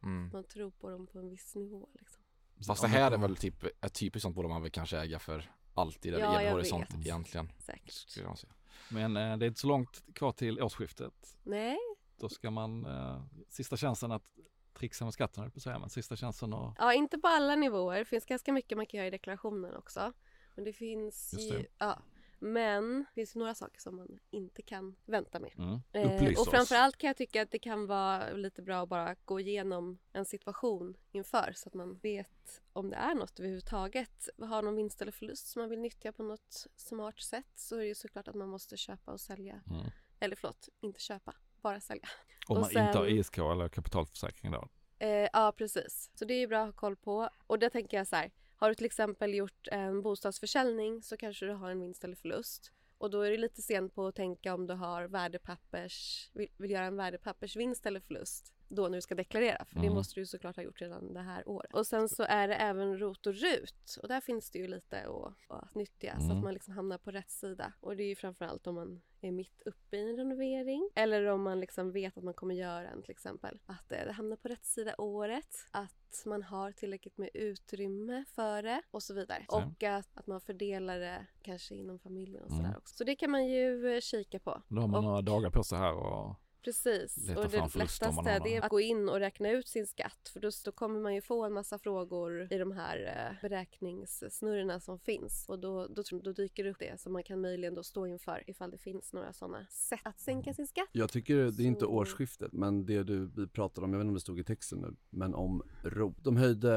Mm. 0.02 0.30
man 0.32 0.44
tror 0.44 0.70
på 0.70 0.90
dem 0.90 1.06
på 1.06 1.18
en 1.18 1.28
viss 1.30 1.54
nivå. 1.54 1.88
Liksom. 1.92 2.21
Fast 2.66 2.82
det 2.82 2.88
här 2.88 3.10
är 3.12 3.18
väl 3.18 3.36
typ 3.36 3.84
ett 3.84 3.94
typiskt 3.94 4.22
sånt 4.22 4.36
borde 4.36 4.48
man 4.48 4.62
väl 4.62 4.70
kanske 4.70 4.98
äga 4.98 5.18
för 5.18 5.50
alltid 5.74 6.14
eller 6.14 6.42
Ja, 6.44 6.52
horisont 6.52 6.94
vet. 6.94 7.00
egentligen. 7.00 7.52
Säkert. 7.58 7.92
Skulle 7.92 8.26
jag 8.26 8.38
säga. 8.38 8.52
Men 8.88 9.16
eh, 9.16 9.36
det 9.36 9.44
är 9.44 9.48
inte 9.48 9.60
så 9.60 9.66
långt 9.66 10.02
kvar 10.14 10.32
till 10.32 10.62
årsskiftet. 10.62 11.36
Nej, 11.42 11.78
Då 12.16 12.28
ska 12.28 12.50
man, 12.50 12.86
eh, 12.86 13.22
sista 13.48 13.76
chansen 13.76 14.12
att 14.12 14.32
trixa 14.74 15.04
med 15.04 15.14
skatten 15.14 15.50
på 15.50 15.60
säga, 15.60 15.78
men 15.78 15.90
sista 15.90 16.16
chansen 16.16 16.52
att 16.54 16.74
ja, 16.78 16.92
inte 16.94 17.18
på 17.18 17.28
alla 17.28 17.56
nivåer. 17.56 17.98
Det 17.98 18.04
finns 18.04 18.24
ganska 18.24 18.52
mycket 18.52 18.76
man 18.78 18.86
kan 18.86 18.98
göra 18.98 19.06
i 19.06 19.10
deklarationen 19.10 19.76
också. 19.76 20.12
Men 20.54 20.64
det 20.64 20.72
finns 20.72 21.34
ju... 21.38 21.58
det. 21.58 21.66
Ja. 21.78 21.98
Men 22.44 22.98
det 22.98 23.14
finns 23.14 23.34
några 23.34 23.54
saker 23.54 23.80
som 23.80 23.96
man 23.96 24.18
inte 24.30 24.62
kan 24.62 24.96
vänta 25.04 25.40
med. 25.40 25.52
mm, 25.58 25.80
Eh, 25.92 26.40
och 26.40 26.46
framförallt 26.46 26.96
kan 26.98 27.08
jag 27.08 27.16
tycka 27.16 27.42
att 27.42 27.50
det 27.50 27.58
kan 27.58 27.86
vara 27.86 28.32
lite 28.32 28.62
bra 28.62 28.82
att 28.82 28.88
bara 28.88 29.16
gå 29.24 29.40
igenom 29.40 29.98
en 30.12 30.24
situation 30.24 30.96
inför 31.12 31.52
så 31.56 31.68
att 31.68 31.74
man 31.74 31.98
vet 31.98 32.62
om 32.72 32.90
det 32.90 32.96
är 32.96 33.14
något 33.14 33.38
överhuvudtaget. 33.38 34.28
Har 34.38 34.62
någon 34.62 34.76
vinst 34.76 35.02
eller 35.02 35.12
förlust 35.12 35.46
som 35.46 35.62
man 35.62 35.68
vill 35.70 35.78
nyttja 35.80 36.12
på 36.12 36.22
något 36.22 36.66
smart 36.76 37.20
sätt 37.20 37.46
så 37.54 37.76
är 37.76 37.80
det 37.80 37.86
ju 37.86 37.94
såklart 37.94 38.28
att 38.28 38.34
man 38.34 38.48
måste 38.48 38.76
köpa 38.76 39.12
och 39.12 39.20
sälja. 39.20 39.60
Mm. 39.70 39.86
Eller 40.20 40.36
förlåt, 40.36 40.68
inte 40.80 41.00
köpa, 41.00 41.34
bara 41.60 41.80
sälja. 41.80 42.08
Om 42.48 42.56
och 42.56 42.60
man 42.60 42.70
inte 42.70 42.98
har 42.98 43.06
sen- 43.06 43.16
ISK 43.18 43.38
eller 43.38 43.68
kapitalförsäkring 43.68 44.52
då. 44.52 44.68
Eh, 44.98 45.28
ja, 45.32 45.52
precis. 45.56 46.10
Så 46.14 46.24
det 46.24 46.34
är 46.34 46.38
ju 46.38 46.46
bra 46.46 46.60
att 46.60 46.66
ha 46.66 46.72
koll 46.72 46.96
på. 46.96 47.28
Och 47.46 47.58
där 47.58 47.68
tänker 47.68 47.96
jag 47.96 48.06
så 48.06 48.16
här, 48.16 48.30
har 48.62 48.68
du 48.68 48.74
till 48.74 48.86
exempel 48.86 49.34
gjort 49.34 49.68
en 49.72 50.02
bostadsförsäljning 50.02 51.02
så 51.02 51.16
kanske 51.16 51.46
du 51.46 51.52
har 51.52 51.70
en 51.70 51.80
vinst 51.80 52.04
eller 52.04 52.16
förlust. 52.16 52.72
Och 52.98 53.10
då 53.10 53.20
är 53.20 53.30
det 53.30 53.36
lite 53.36 53.62
sent 53.62 53.94
på 53.94 54.06
att 54.06 54.14
tänka 54.14 54.54
om 54.54 54.66
du 54.66 54.74
har 54.74 55.04
värdepappers, 55.04 56.30
vill, 56.32 56.48
vill 56.56 56.70
göra 56.70 56.84
en 56.84 56.96
värdepappersvinst 56.96 57.86
eller 57.86 58.00
förlust 58.00 58.52
då 58.74 58.82
när 58.88 58.98
du 58.98 59.00
ska 59.02 59.14
deklarera. 59.14 59.64
För 59.64 59.74
det 59.74 59.80
Mm. 59.86 59.94
måste 59.94 60.20
du 60.20 60.26
såklart 60.26 60.56
ha 60.56 60.62
gjort 60.62 60.80
redan 60.80 61.14
det 61.14 61.20
här 61.20 61.48
året. 61.48 61.74
Och 61.74 61.86
sen 61.86 62.08
så 62.08 62.22
är 62.22 62.48
det 62.48 62.54
även 62.54 62.98
ROT 62.98 63.26
och 63.26 63.34
RUT. 63.34 63.96
Och 64.02 64.08
där 64.08 64.20
finns 64.20 64.50
det 64.50 64.58
ju 64.58 64.66
lite 64.66 65.00
att, 65.08 65.34
att 65.62 65.74
nyttja 65.74 66.14
så 66.18 66.24
Mm. 66.24 66.36
att 66.36 66.42
man 66.44 66.54
liksom 66.54 66.74
hamnar 66.74 66.98
på 66.98 67.10
rätt 67.10 67.30
sida. 67.30 67.72
Och 67.80 67.96
det 67.96 68.02
är 68.02 68.08
ju 68.08 68.16
framförallt 68.16 68.66
om 68.66 68.74
man 68.74 69.02
är 69.20 69.30
mitt 69.32 69.62
uppe 69.66 69.96
i 69.96 70.10
en 70.10 70.16
renovering. 70.16 70.90
Eller 70.94 71.24
om 71.26 71.42
man 71.42 71.60
liksom 71.60 71.92
vet 71.92 72.18
att 72.18 72.24
man 72.24 72.34
kommer 72.34 72.54
göra 72.54 72.88
en 72.88 73.02
till 73.02 73.10
exempel. 73.10 73.60
Att 73.66 73.88
det 73.88 74.12
hamnar 74.12 74.36
på 74.36 74.48
rätt 74.48 74.64
sida 74.64 74.94
året. 74.98 75.56
Att 75.70 76.22
man 76.26 76.42
har 76.42 76.72
tillräckligt 76.72 77.18
med 77.18 77.30
utrymme 77.34 78.24
för 78.34 78.62
det 78.62 78.82
och 78.90 79.02
så 79.02 79.14
vidare. 79.14 79.46
Så. 79.48 79.56
Och 79.56 79.82
att, 79.82 80.08
att 80.14 80.26
man 80.26 80.40
fördelar 80.40 80.98
det 80.98 81.26
kanske 81.42 81.74
inom 81.74 81.98
familjen 81.98 82.42
och 82.44 82.50
Mm. 82.50 82.62
sådär 82.64 82.78
också. 82.78 82.94
Så 82.96 83.04
det 83.04 83.16
kan 83.16 83.30
man 83.30 83.46
ju 83.46 83.94
eh, 83.94 84.00
kika 84.00 84.38
på. 84.38 84.62
Då 84.68 84.80
har 84.80 84.88
man 84.88 84.98
Och- 84.98 85.04
några 85.04 85.22
dagar 85.22 85.50
på 85.50 85.64
sig 85.64 85.78
här 85.78 85.94
och 85.94 86.36
Precis. 86.64 87.16
Leta 87.28 87.40
och 87.40 87.48
det 87.50 87.74
lättaste 87.76 88.40
det 88.44 88.56
är 88.56 88.62
att 88.62 88.70
gå 88.70 88.80
in 88.80 89.08
och 89.08 89.18
räkna 89.18 89.50
ut 89.50 89.68
sin 89.68 89.86
skatt. 89.86 90.30
För 90.32 90.40
då, 90.40 90.50
då 90.64 90.72
kommer 90.72 91.00
man 91.00 91.14
ju 91.14 91.20
få 91.20 91.44
en 91.44 91.52
massa 91.52 91.78
frågor 91.78 92.52
i 92.52 92.58
de 92.58 92.72
här 92.72 92.98
eh, 93.42 93.48
beräkningssnurrorna 93.48 94.80
som 94.80 94.98
finns. 94.98 95.44
Och 95.48 95.58
då, 95.58 95.86
då, 95.86 96.02
då 96.22 96.32
dyker 96.32 96.64
det 96.64 96.70
upp 96.70 96.76
det 96.78 97.00
som 97.00 97.12
man 97.12 97.22
kan 97.22 97.40
möjligen 97.40 97.74
då 97.74 97.82
stå 97.82 98.06
inför 98.06 98.44
ifall 98.46 98.70
det 98.70 98.78
finns 98.78 99.12
några 99.12 99.32
sådana 99.32 99.66
sätt 99.70 100.00
att 100.02 100.20
sänka 100.20 100.54
sin 100.54 100.66
skatt. 100.66 100.88
Jag 100.92 101.10
tycker 101.10 101.36
det 101.36 101.62
är 101.62 101.66
inte 101.66 101.80
Så- 101.80 101.86
årsskiftet 101.90 102.52
men 102.52 102.86
det 102.86 103.02
du 103.02 103.48
pratade 103.48 103.84
om, 103.84 103.92
jag 103.92 103.98
vet 103.98 104.04
inte 104.04 104.10
om 104.10 104.14
det 104.14 104.20
stod 104.20 104.38
i 104.40 104.44
texten 104.44 104.78
nu, 104.78 104.96
men 105.10 105.34
om 105.34 105.62
ROT. 105.84 106.16
De 106.24 106.36
höjde 106.36 106.72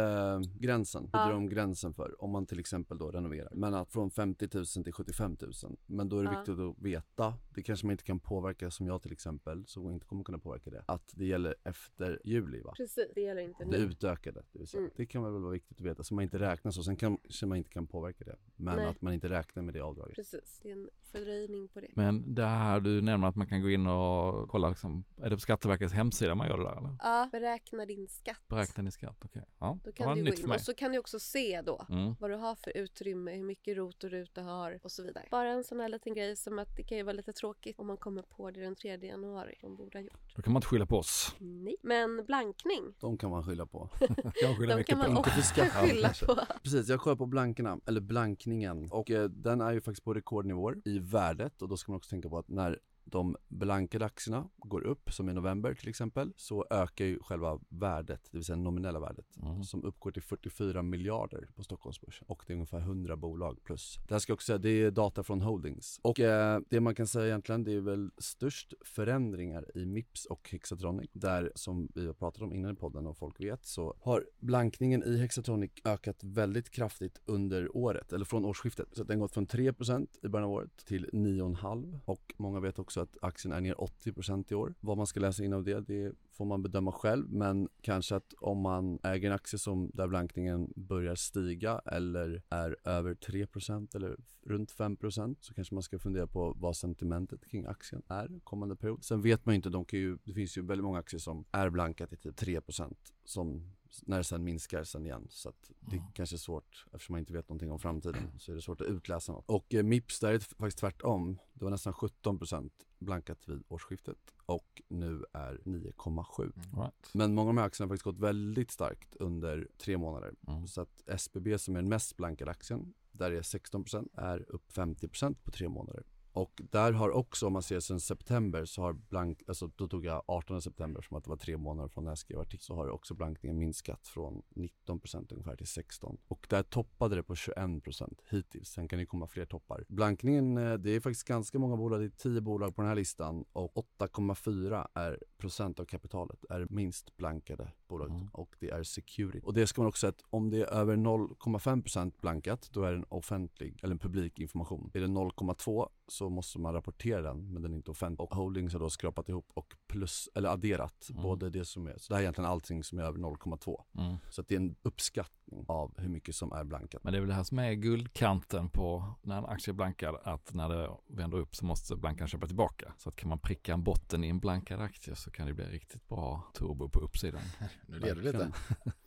gränsen, 0.59 1.09
Ja. 1.13 1.19
höjde 1.19 1.33
de 1.33 1.49
gränsen 1.49 1.93
för 1.93 2.23
om 2.23 2.31
man 2.31 2.45
till 2.45 2.59
exempel 2.59 2.97
då 2.97 3.11
renoverar. 3.11 3.51
Men 3.53 3.73
att 3.73 3.91
från 3.91 4.11
50 4.11 4.49
000 4.53 4.65
till 4.65 4.93
75 4.93 5.37
000. 5.41 5.51
Men 5.85 6.09
då 6.09 6.19
är 6.19 6.23
det 6.23 6.29
Ja. 6.33 6.39
viktigt 6.39 6.59
att 6.59 6.85
veta, 6.85 7.33
det 7.55 7.63
kanske 7.63 7.85
man 7.85 7.91
inte 7.91 8.03
kan 8.03 8.19
påverka 8.19 8.71
som 8.71 8.87
jag 8.87 9.01
till 9.01 9.11
exempel, 9.11 9.65
som 9.83 9.93
inte 9.93 10.05
kommer 10.05 10.23
kunna 10.23 10.37
påverka 10.39 10.69
det. 10.69 10.83
Att 10.85 11.11
det 11.15 11.25
gäller 11.25 11.55
efter 11.63 12.21
juli 12.23 12.61
va? 12.61 12.73
Precis, 12.77 13.07
det 13.15 13.21
gäller 13.21 13.41
inte 13.41 13.63
Det 13.63 13.69
nu. 13.69 13.77
utökade, 13.77 14.43
det 14.51 14.59
vill 14.59 14.67
säga. 14.67 14.79
Mm. 14.81 14.91
Det 14.95 15.05
kan 15.05 15.23
väl 15.23 15.31
vara 15.31 15.51
viktigt 15.51 15.79
att 15.79 15.85
veta 15.85 16.03
så 16.03 16.13
man 16.15 16.23
inte 16.23 16.39
räknar 16.39 16.71
så. 16.71 16.83
Sen 16.83 16.95
kanske 16.95 17.45
man 17.45 17.57
inte 17.57 17.69
kan 17.69 17.87
påverka 17.87 18.23
det. 18.25 18.35
Men 18.55 18.75
Nej. 18.75 18.85
att 18.85 19.01
man 19.01 19.13
inte 19.13 19.29
räknar 19.29 19.63
med 19.63 19.73
det 19.73 19.79
avdraget. 19.81 20.15
Precis, 20.15 20.59
det 20.63 20.69
är 20.69 20.73
en 20.73 20.89
fördröjning 21.11 21.67
på 21.67 21.79
det. 21.79 21.87
Men 21.95 22.35
det 22.35 22.45
här 22.45 22.79
du 22.79 23.01
nämner 23.01 23.27
att 23.27 23.35
man 23.35 23.47
kan 23.47 23.61
gå 23.61 23.69
in 23.69 23.87
och 23.87 24.49
kolla 24.49 24.69
liksom, 24.69 25.03
är 25.21 25.29
det 25.29 25.35
på 25.35 25.39
Skatteverkets 25.41 25.93
hemsida 25.93 26.35
man 26.35 26.47
gör 26.47 26.57
det 26.57 26.63
där 26.63 26.77
eller? 26.77 26.95
Ja, 26.99 27.29
beräkna 27.31 27.85
din 27.85 28.07
skatt. 28.07 28.41
Beräkna 28.47 28.83
din 28.83 28.91
skatt, 28.91 29.17
okej. 29.25 29.45
Ja, 29.59 29.77
Då 29.83 29.89
det 29.89 29.91
kan 29.91 30.17
du 30.17 30.23
gå 30.31 30.37
in 30.37 30.51
och 30.51 30.61
så 30.61 30.73
kan 30.73 30.91
du 30.91 30.97
också 30.99 31.19
se 31.19 31.61
då 31.61 31.85
Mm. 31.89 32.15
vad 32.19 32.29
du 32.29 32.35
har 32.35 32.55
för 32.55 32.77
utrymme, 32.77 33.35
hur 33.35 33.43
mycket 33.43 33.77
rot 33.77 34.03
och 34.03 34.09
rut 34.09 34.31
du 34.35 34.41
har 34.41 34.79
och 34.83 34.91
så 34.91 35.03
vidare. 35.03 35.27
Bara 35.31 35.49
en 35.49 35.63
sån 35.63 35.79
här 35.79 35.89
liten 35.89 36.13
grej 36.13 36.35
som 36.35 36.59
att 36.59 36.75
det 36.77 36.83
kan 36.83 36.97
ju 36.97 37.03
vara 37.03 37.13
lite 37.13 37.33
tråkigt 37.33 37.79
om 37.79 37.87
man 37.87 37.97
kommer 37.97 38.21
på 38.21 38.51
det 38.51 38.61
den 38.61 38.75
3 38.75 38.97
januari. 39.07 39.55
De 39.65 39.75
borde 39.75 39.97
ha 39.97 40.03
gjort. 40.03 40.35
Då 40.35 40.41
kan 40.41 40.53
man 40.53 40.57
inte 40.59 40.67
skylla 40.67 40.85
på 40.85 40.97
oss. 40.97 41.35
Nej. 41.39 41.75
Men 41.81 42.25
blankning, 42.25 42.93
De 42.99 43.17
kan 43.17 43.29
man 43.29 43.43
skylla 43.43 43.65
på. 43.65 43.89
Jag 44.41 44.57
skyller 44.57 44.77
de 44.77 44.83
kan 44.83 44.97
man 44.97 45.13
på 45.13 45.19
också 45.19 45.31
skylla 45.55 46.13
på. 46.27 46.39
Precis, 46.63 46.89
jag 46.89 46.99
kollar 46.99 47.15
på 47.15 47.25
blankerna, 47.25 47.79
eller 47.85 48.01
blankningen. 48.01 48.87
Och 48.91 49.11
eh, 49.11 49.29
den 49.29 49.61
är 49.61 49.71
ju 49.73 49.81
faktiskt 49.81 50.03
på 50.03 50.13
rekordnivåer 50.13 50.81
i 50.85 50.99
värdet. 50.99 51.61
Och 51.61 51.69
då 51.69 51.77
ska 51.77 51.91
man 51.91 51.97
också 51.97 52.09
tänka 52.09 52.29
på 52.29 52.37
att 52.37 52.49
när 52.49 52.79
de 53.05 53.35
blankade 53.47 54.05
aktierna 54.05 54.49
går 54.57 54.83
upp, 54.83 55.13
som 55.13 55.29
i 55.29 55.33
november 55.33 55.73
till 55.73 55.89
exempel, 55.89 56.33
så 56.37 56.65
ökar 56.69 57.05
ju 57.05 57.19
själva 57.19 57.59
värdet, 57.69 58.21
det 58.31 58.37
vill 58.37 58.45
säga 58.45 58.55
nominella 58.55 58.99
värdet, 58.99 59.25
Mm. 59.41 59.63
som 59.63 59.83
uppgår 59.83 60.11
till 60.11 60.21
44 60.21 60.81
miljarder 60.81 61.49
på 61.55 61.63
Stockholmsbörsen. 61.63 62.25
Och 62.27 62.43
det 62.47 62.53
är 62.53 62.55
ungefär 62.55 62.79
100 62.79 63.15
bolag 63.17 63.63
plus. 63.63 63.99
Det 64.07 64.13
här 64.13 64.19
ska 64.19 64.31
jag 64.31 64.35
också 64.35 64.45
säga, 64.45 64.57
det 64.57 64.69
är 64.69 64.91
data 64.91 65.23
från 65.23 65.41
Holdings. 65.41 65.99
Och 66.03 66.19
eh, 66.19 66.59
det 66.69 66.79
man 66.79 66.95
kan 66.95 67.07
säga 67.07 67.25
egentligen, 67.27 67.63
det 67.63 67.73
är 67.73 67.81
väl 67.81 68.11
störst 68.17 68.73
förändringar 68.85 69.77
i 69.77 69.85
Mips 69.85 70.25
och 70.25 70.49
Hexatronic. 70.51 71.09
Där, 71.13 71.51
som 71.55 71.87
vi 71.95 72.05
har 72.05 72.13
pratat 72.13 72.41
om 72.41 72.53
innan 72.53 72.71
i 72.71 72.75
podden 72.75 73.07
och 73.07 73.17
folk 73.17 73.39
vet, 73.41 73.65
så 73.65 73.95
har 73.99 74.25
blankningen 74.39 75.03
i 75.03 75.17
Hexatronic 75.17 75.71
ökat 75.85 76.23
väldigt 76.23 76.69
kraftigt 76.69 77.21
under 77.25 77.77
året, 77.77 78.13
eller 78.13 78.25
från 78.25 78.45
årsskiftet. 78.45 78.87
Så 78.91 79.03
den 79.03 79.19
gått 79.19 79.33
från 79.33 79.47
3% 79.47 80.07
i 80.23 80.27
början 80.27 80.45
av 80.49 80.51
året 80.55 80.85
till 80.85 81.09
9,5 81.13 81.99
och 82.05 82.33
många 82.37 82.59
vet 82.59 82.79
också 82.79 82.94
att 83.01 83.17
aktien 83.21 83.53
är 83.53 83.61
ner 83.61 83.73
80% 83.73 84.51
i 84.51 84.55
år. 84.55 84.73
Vad 84.79 84.97
man 84.97 85.07
ska 85.07 85.19
läsa 85.19 85.43
in 85.43 85.53
av 85.53 85.63
det, 85.63 85.79
det 85.79 86.11
får 86.37 86.45
man 86.45 86.63
bedöma 86.63 86.91
själv, 86.91 87.29
men 87.29 87.69
kanske 87.81 88.15
att 88.15 88.33
om 88.39 88.57
man 88.61 88.99
äger 89.03 89.27
en 89.29 89.35
aktie 89.35 89.59
som 89.59 89.91
där 89.93 90.07
blankningen 90.07 90.73
börjar 90.75 91.15
stiga 91.15 91.81
eller 91.85 92.43
är 92.49 92.77
över 92.83 93.13
3% 93.13 93.95
eller 93.95 94.17
runt 94.45 94.71
5% 94.71 95.35
så 95.41 95.53
kanske 95.53 95.73
man 95.73 95.83
ska 95.83 95.99
fundera 95.99 96.27
på 96.27 96.53
vad 96.57 96.77
sentimentet 96.77 97.45
kring 97.45 97.65
aktien 97.65 98.01
är 98.07 98.39
kommande 98.43 98.75
period. 98.75 99.03
Sen 99.03 99.21
vet 99.21 99.45
man 99.45 99.53
ju 99.53 99.55
inte, 99.55 99.69
de 99.69 99.85
kan 99.85 99.99
ju, 99.99 100.17
det 100.23 100.33
finns 100.33 100.57
ju 100.57 100.61
väldigt 100.65 100.83
många 100.83 100.99
aktier 100.99 101.19
som 101.19 101.45
är 101.51 101.69
blankat 101.69 102.13
i 102.13 102.17
typ 102.17 102.35
3% 102.41 102.95
som 103.25 103.71
när 104.01 104.17
det 104.17 104.23
sen 104.23 104.43
minskar 104.43 104.83
sen 104.83 105.05
igen. 105.05 105.27
Så 105.29 105.49
att 105.49 105.71
det 105.79 105.95
Mm. 105.95 106.11
kanske 106.13 106.35
är 106.35 106.37
svårt, 106.37 106.85
eftersom 106.93 107.13
man 107.13 107.19
inte 107.19 107.33
vet 107.33 107.49
någonting 107.49 107.71
om 107.71 107.79
framtiden, 107.79 108.31
så 108.39 108.51
är 108.51 108.55
det 108.55 108.61
svårt 108.61 108.81
att 108.81 108.87
utläsa 108.87 109.31
något. 109.31 109.45
Och 109.47 109.73
eh, 109.73 109.83
Mips, 109.83 110.19
där 110.19 110.29
är 110.29 110.33
det 110.33 110.39
faktiskt 110.43 110.77
tvärtom. 110.77 111.37
Det 111.53 111.63
var 111.63 111.71
nästan 111.71 111.93
17% 111.93 112.69
blankat 112.99 113.49
vid 113.49 113.63
årsskiftet 113.67 114.17
och 114.45 114.81
nu 114.87 115.25
är 115.33 115.61
9,7. 115.63 116.51
Right. 116.81 117.13
Men 117.13 117.33
många 117.33 117.49
av 117.49 117.55
de 117.55 117.59
här 117.59 117.67
aktierna 117.67 117.85
har 117.85 117.95
faktiskt 117.95 118.03
gått 118.03 118.19
väldigt 118.19 118.71
starkt 118.71 119.15
under 119.15 119.67
tre 119.77 119.97
månader. 119.97 120.33
Mm. 120.47 120.67
Så 120.67 120.81
att 120.81 121.03
SBB 121.07 121.57
som 121.57 121.75
är 121.75 121.81
den 121.81 121.89
mest 121.89 122.17
blankade 122.17 122.51
aktien, 122.51 122.93
där 123.11 123.31
är 123.31 123.41
16% 123.41 124.09
är 124.13 124.45
upp 124.51 124.71
50% 124.71 125.35
på 125.43 125.51
tre 125.51 125.69
månader. 125.69 126.03
Och 126.35 126.61
där 126.71 126.91
har 126.91 127.09
också, 127.09 127.47
om 127.47 127.53
man 127.53 127.61
ser 127.61 127.79
sen 127.79 127.99
september, 127.99 128.65
så 128.65 128.81
har 128.81 128.93
blank, 128.93 129.41
alltså 129.47 129.67
då 129.75 129.87
tog 129.87 130.05
jag 130.05 130.23
18 130.27 130.61
september 130.61 131.01
som 131.01 131.17
att 131.17 131.23
det 131.23 131.29
var 131.29 131.37
tre 131.37 131.57
månader 131.57 131.89
från 131.89 132.03
när 132.03 132.11
jag 132.11 132.17
skrev 132.17 132.39
artikeln, 132.39 132.61
så 132.61 132.75
har 132.75 132.89
också 132.89 133.13
blankningen 133.13 133.59
minskat 133.59 134.07
från 134.07 134.41
19% 134.55 135.33
ungefär 135.33 135.55
till 135.55 135.67
16. 135.67 136.17
Och 136.27 136.47
där 136.49 136.63
toppade 136.63 137.15
det 137.15 137.23
på 137.23 137.33
21% 137.35 138.19
hittills. 138.29 138.69
Sen 138.69 138.87
kan 138.87 138.99
det 138.99 139.05
komma 139.05 139.27
fler 139.27 139.45
toppar. 139.45 139.85
Blankningen, 139.87 140.57
eh, 140.57 140.73
det 140.73 140.89
är 140.95 140.99
faktiskt 140.99 141.27
ganska 141.27 141.59
många 141.59 141.77
bolag, 141.77 141.99
det 141.99 142.05
är 142.05 142.09
10 142.09 142.41
bolag 142.41 142.75
på 142.75 142.81
den 142.81 142.89
här 142.89 142.95
listan 142.95 143.45
och 143.53 143.73
8,4 143.75 144.87
är 144.93 145.19
procent 145.37 145.79
av 145.79 145.85
kapitalet 145.85 146.45
är 146.49 146.67
minst 146.69 147.17
blankade 147.17 147.71
bolaget 147.87 148.15
Mm. 148.15 148.27
och 148.33 148.55
det 148.59 148.69
är 148.69 148.83
security. 148.83 149.39
Och 149.43 149.53
det 149.53 149.67
ska 149.67 149.81
man 149.81 149.87
också 149.89 149.99
säga 149.99 150.09
att 150.09 150.23
om 150.29 150.49
det 150.49 150.61
är 150.61 150.73
över 150.73 150.95
0,5% 150.95 152.13
blankat 152.21 152.69
då 152.71 152.83
är 152.83 152.91
det 152.91 152.97
en 152.97 153.05
offentlig 153.09 153.79
eller 153.83 153.93
en 153.93 153.99
publik 153.99 154.39
information. 154.39 154.91
Är 154.93 154.99
det 155.01 155.07
0,2 155.07 155.89
så 156.07 156.24
så 156.25 156.29
måste 156.29 156.59
man 156.59 156.73
rapportera 156.73 157.21
den 157.21 157.53
men 157.53 157.61
den 157.61 157.71
är 157.71 157.75
inte 157.75 157.91
offentlig. 157.91 158.19
Och 158.21 158.35
Holdings 158.35 158.73
har 158.73 158.79
då 158.79 158.89
skrapat 158.89 159.29
ihop 159.29 159.51
och 159.53 159.73
plus, 159.87 160.29
eller 160.35 160.49
adderat 160.49 161.07
Mm. 161.09 161.23
både 161.23 161.49
det 161.49 161.65
som 161.65 161.87
är, 161.87 161.97
så 161.97 162.07
det 162.07 162.15
här 162.15 162.19
är 162.19 162.23
egentligen 162.23 162.49
allting 162.49 162.83
som 162.83 162.99
är 162.99 163.03
över 163.03 163.19
0,2. 163.19 163.83
Mm. 163.97 164.15
Så 164.29 164.41
att 164.41 164.47
det 164.47 164.55
är 164.55 164.59
en 164.59 164.75
uppskattning 164.81 165.65
av 165.67 165.93
hur 165.97 166.09
mycket 166.09 166.35
som 166.35 166.51
är 166.51 166.63
blankat. 166.63 167.03
Men 167.03 167.13
det 167.13 167.17
är 167.19 167.21
väl 167.21 167.29
det 167.29 167.35
här 167.35 167.43
som 167.43 167.59
är 167.59 167.73
guldkanten 167.73 168.69
på 168.69 169.15
när 169.21 169.37
en 169.37 169.45
aktie 169.45 169.71
är 169.71 169.75
blankad, 169.75 170.15
att 170.23 170.53
när 170.53 170.69
det 170.69 170.89
vänder 171.07 171.37
upp 171.37 171.55
så 171.55 171.65
måste 171.65 171.95
blankan 171.95 172.27
köpa 172.27 172.47
tillbaka. 172.47 172.93
Så 172.97 173.09
att 173.09 173.15
kan 173.15 173.29
man 173.29 173.39
pricka 173.39 173.73
en 173.73 173.83
botten 173.83 174.23
i 174.23 174.29
en 174.29 174.39
blankad 174.39 174.81
aktie 174.81 175.15
så 175.15 175.31
kan 175.31 175.47
det 175.47 175.53
bli 175.53 175.65
riktigt 175.65 176.07
bra 176.07 176.43
turbo 176.53 176.89
på 176.89 176.99
uppsidan. 176.99 177.41
Nu 177.87 177.99
leder 177.99 178.15
du 178.15 178.21
lite. 178.21 178.51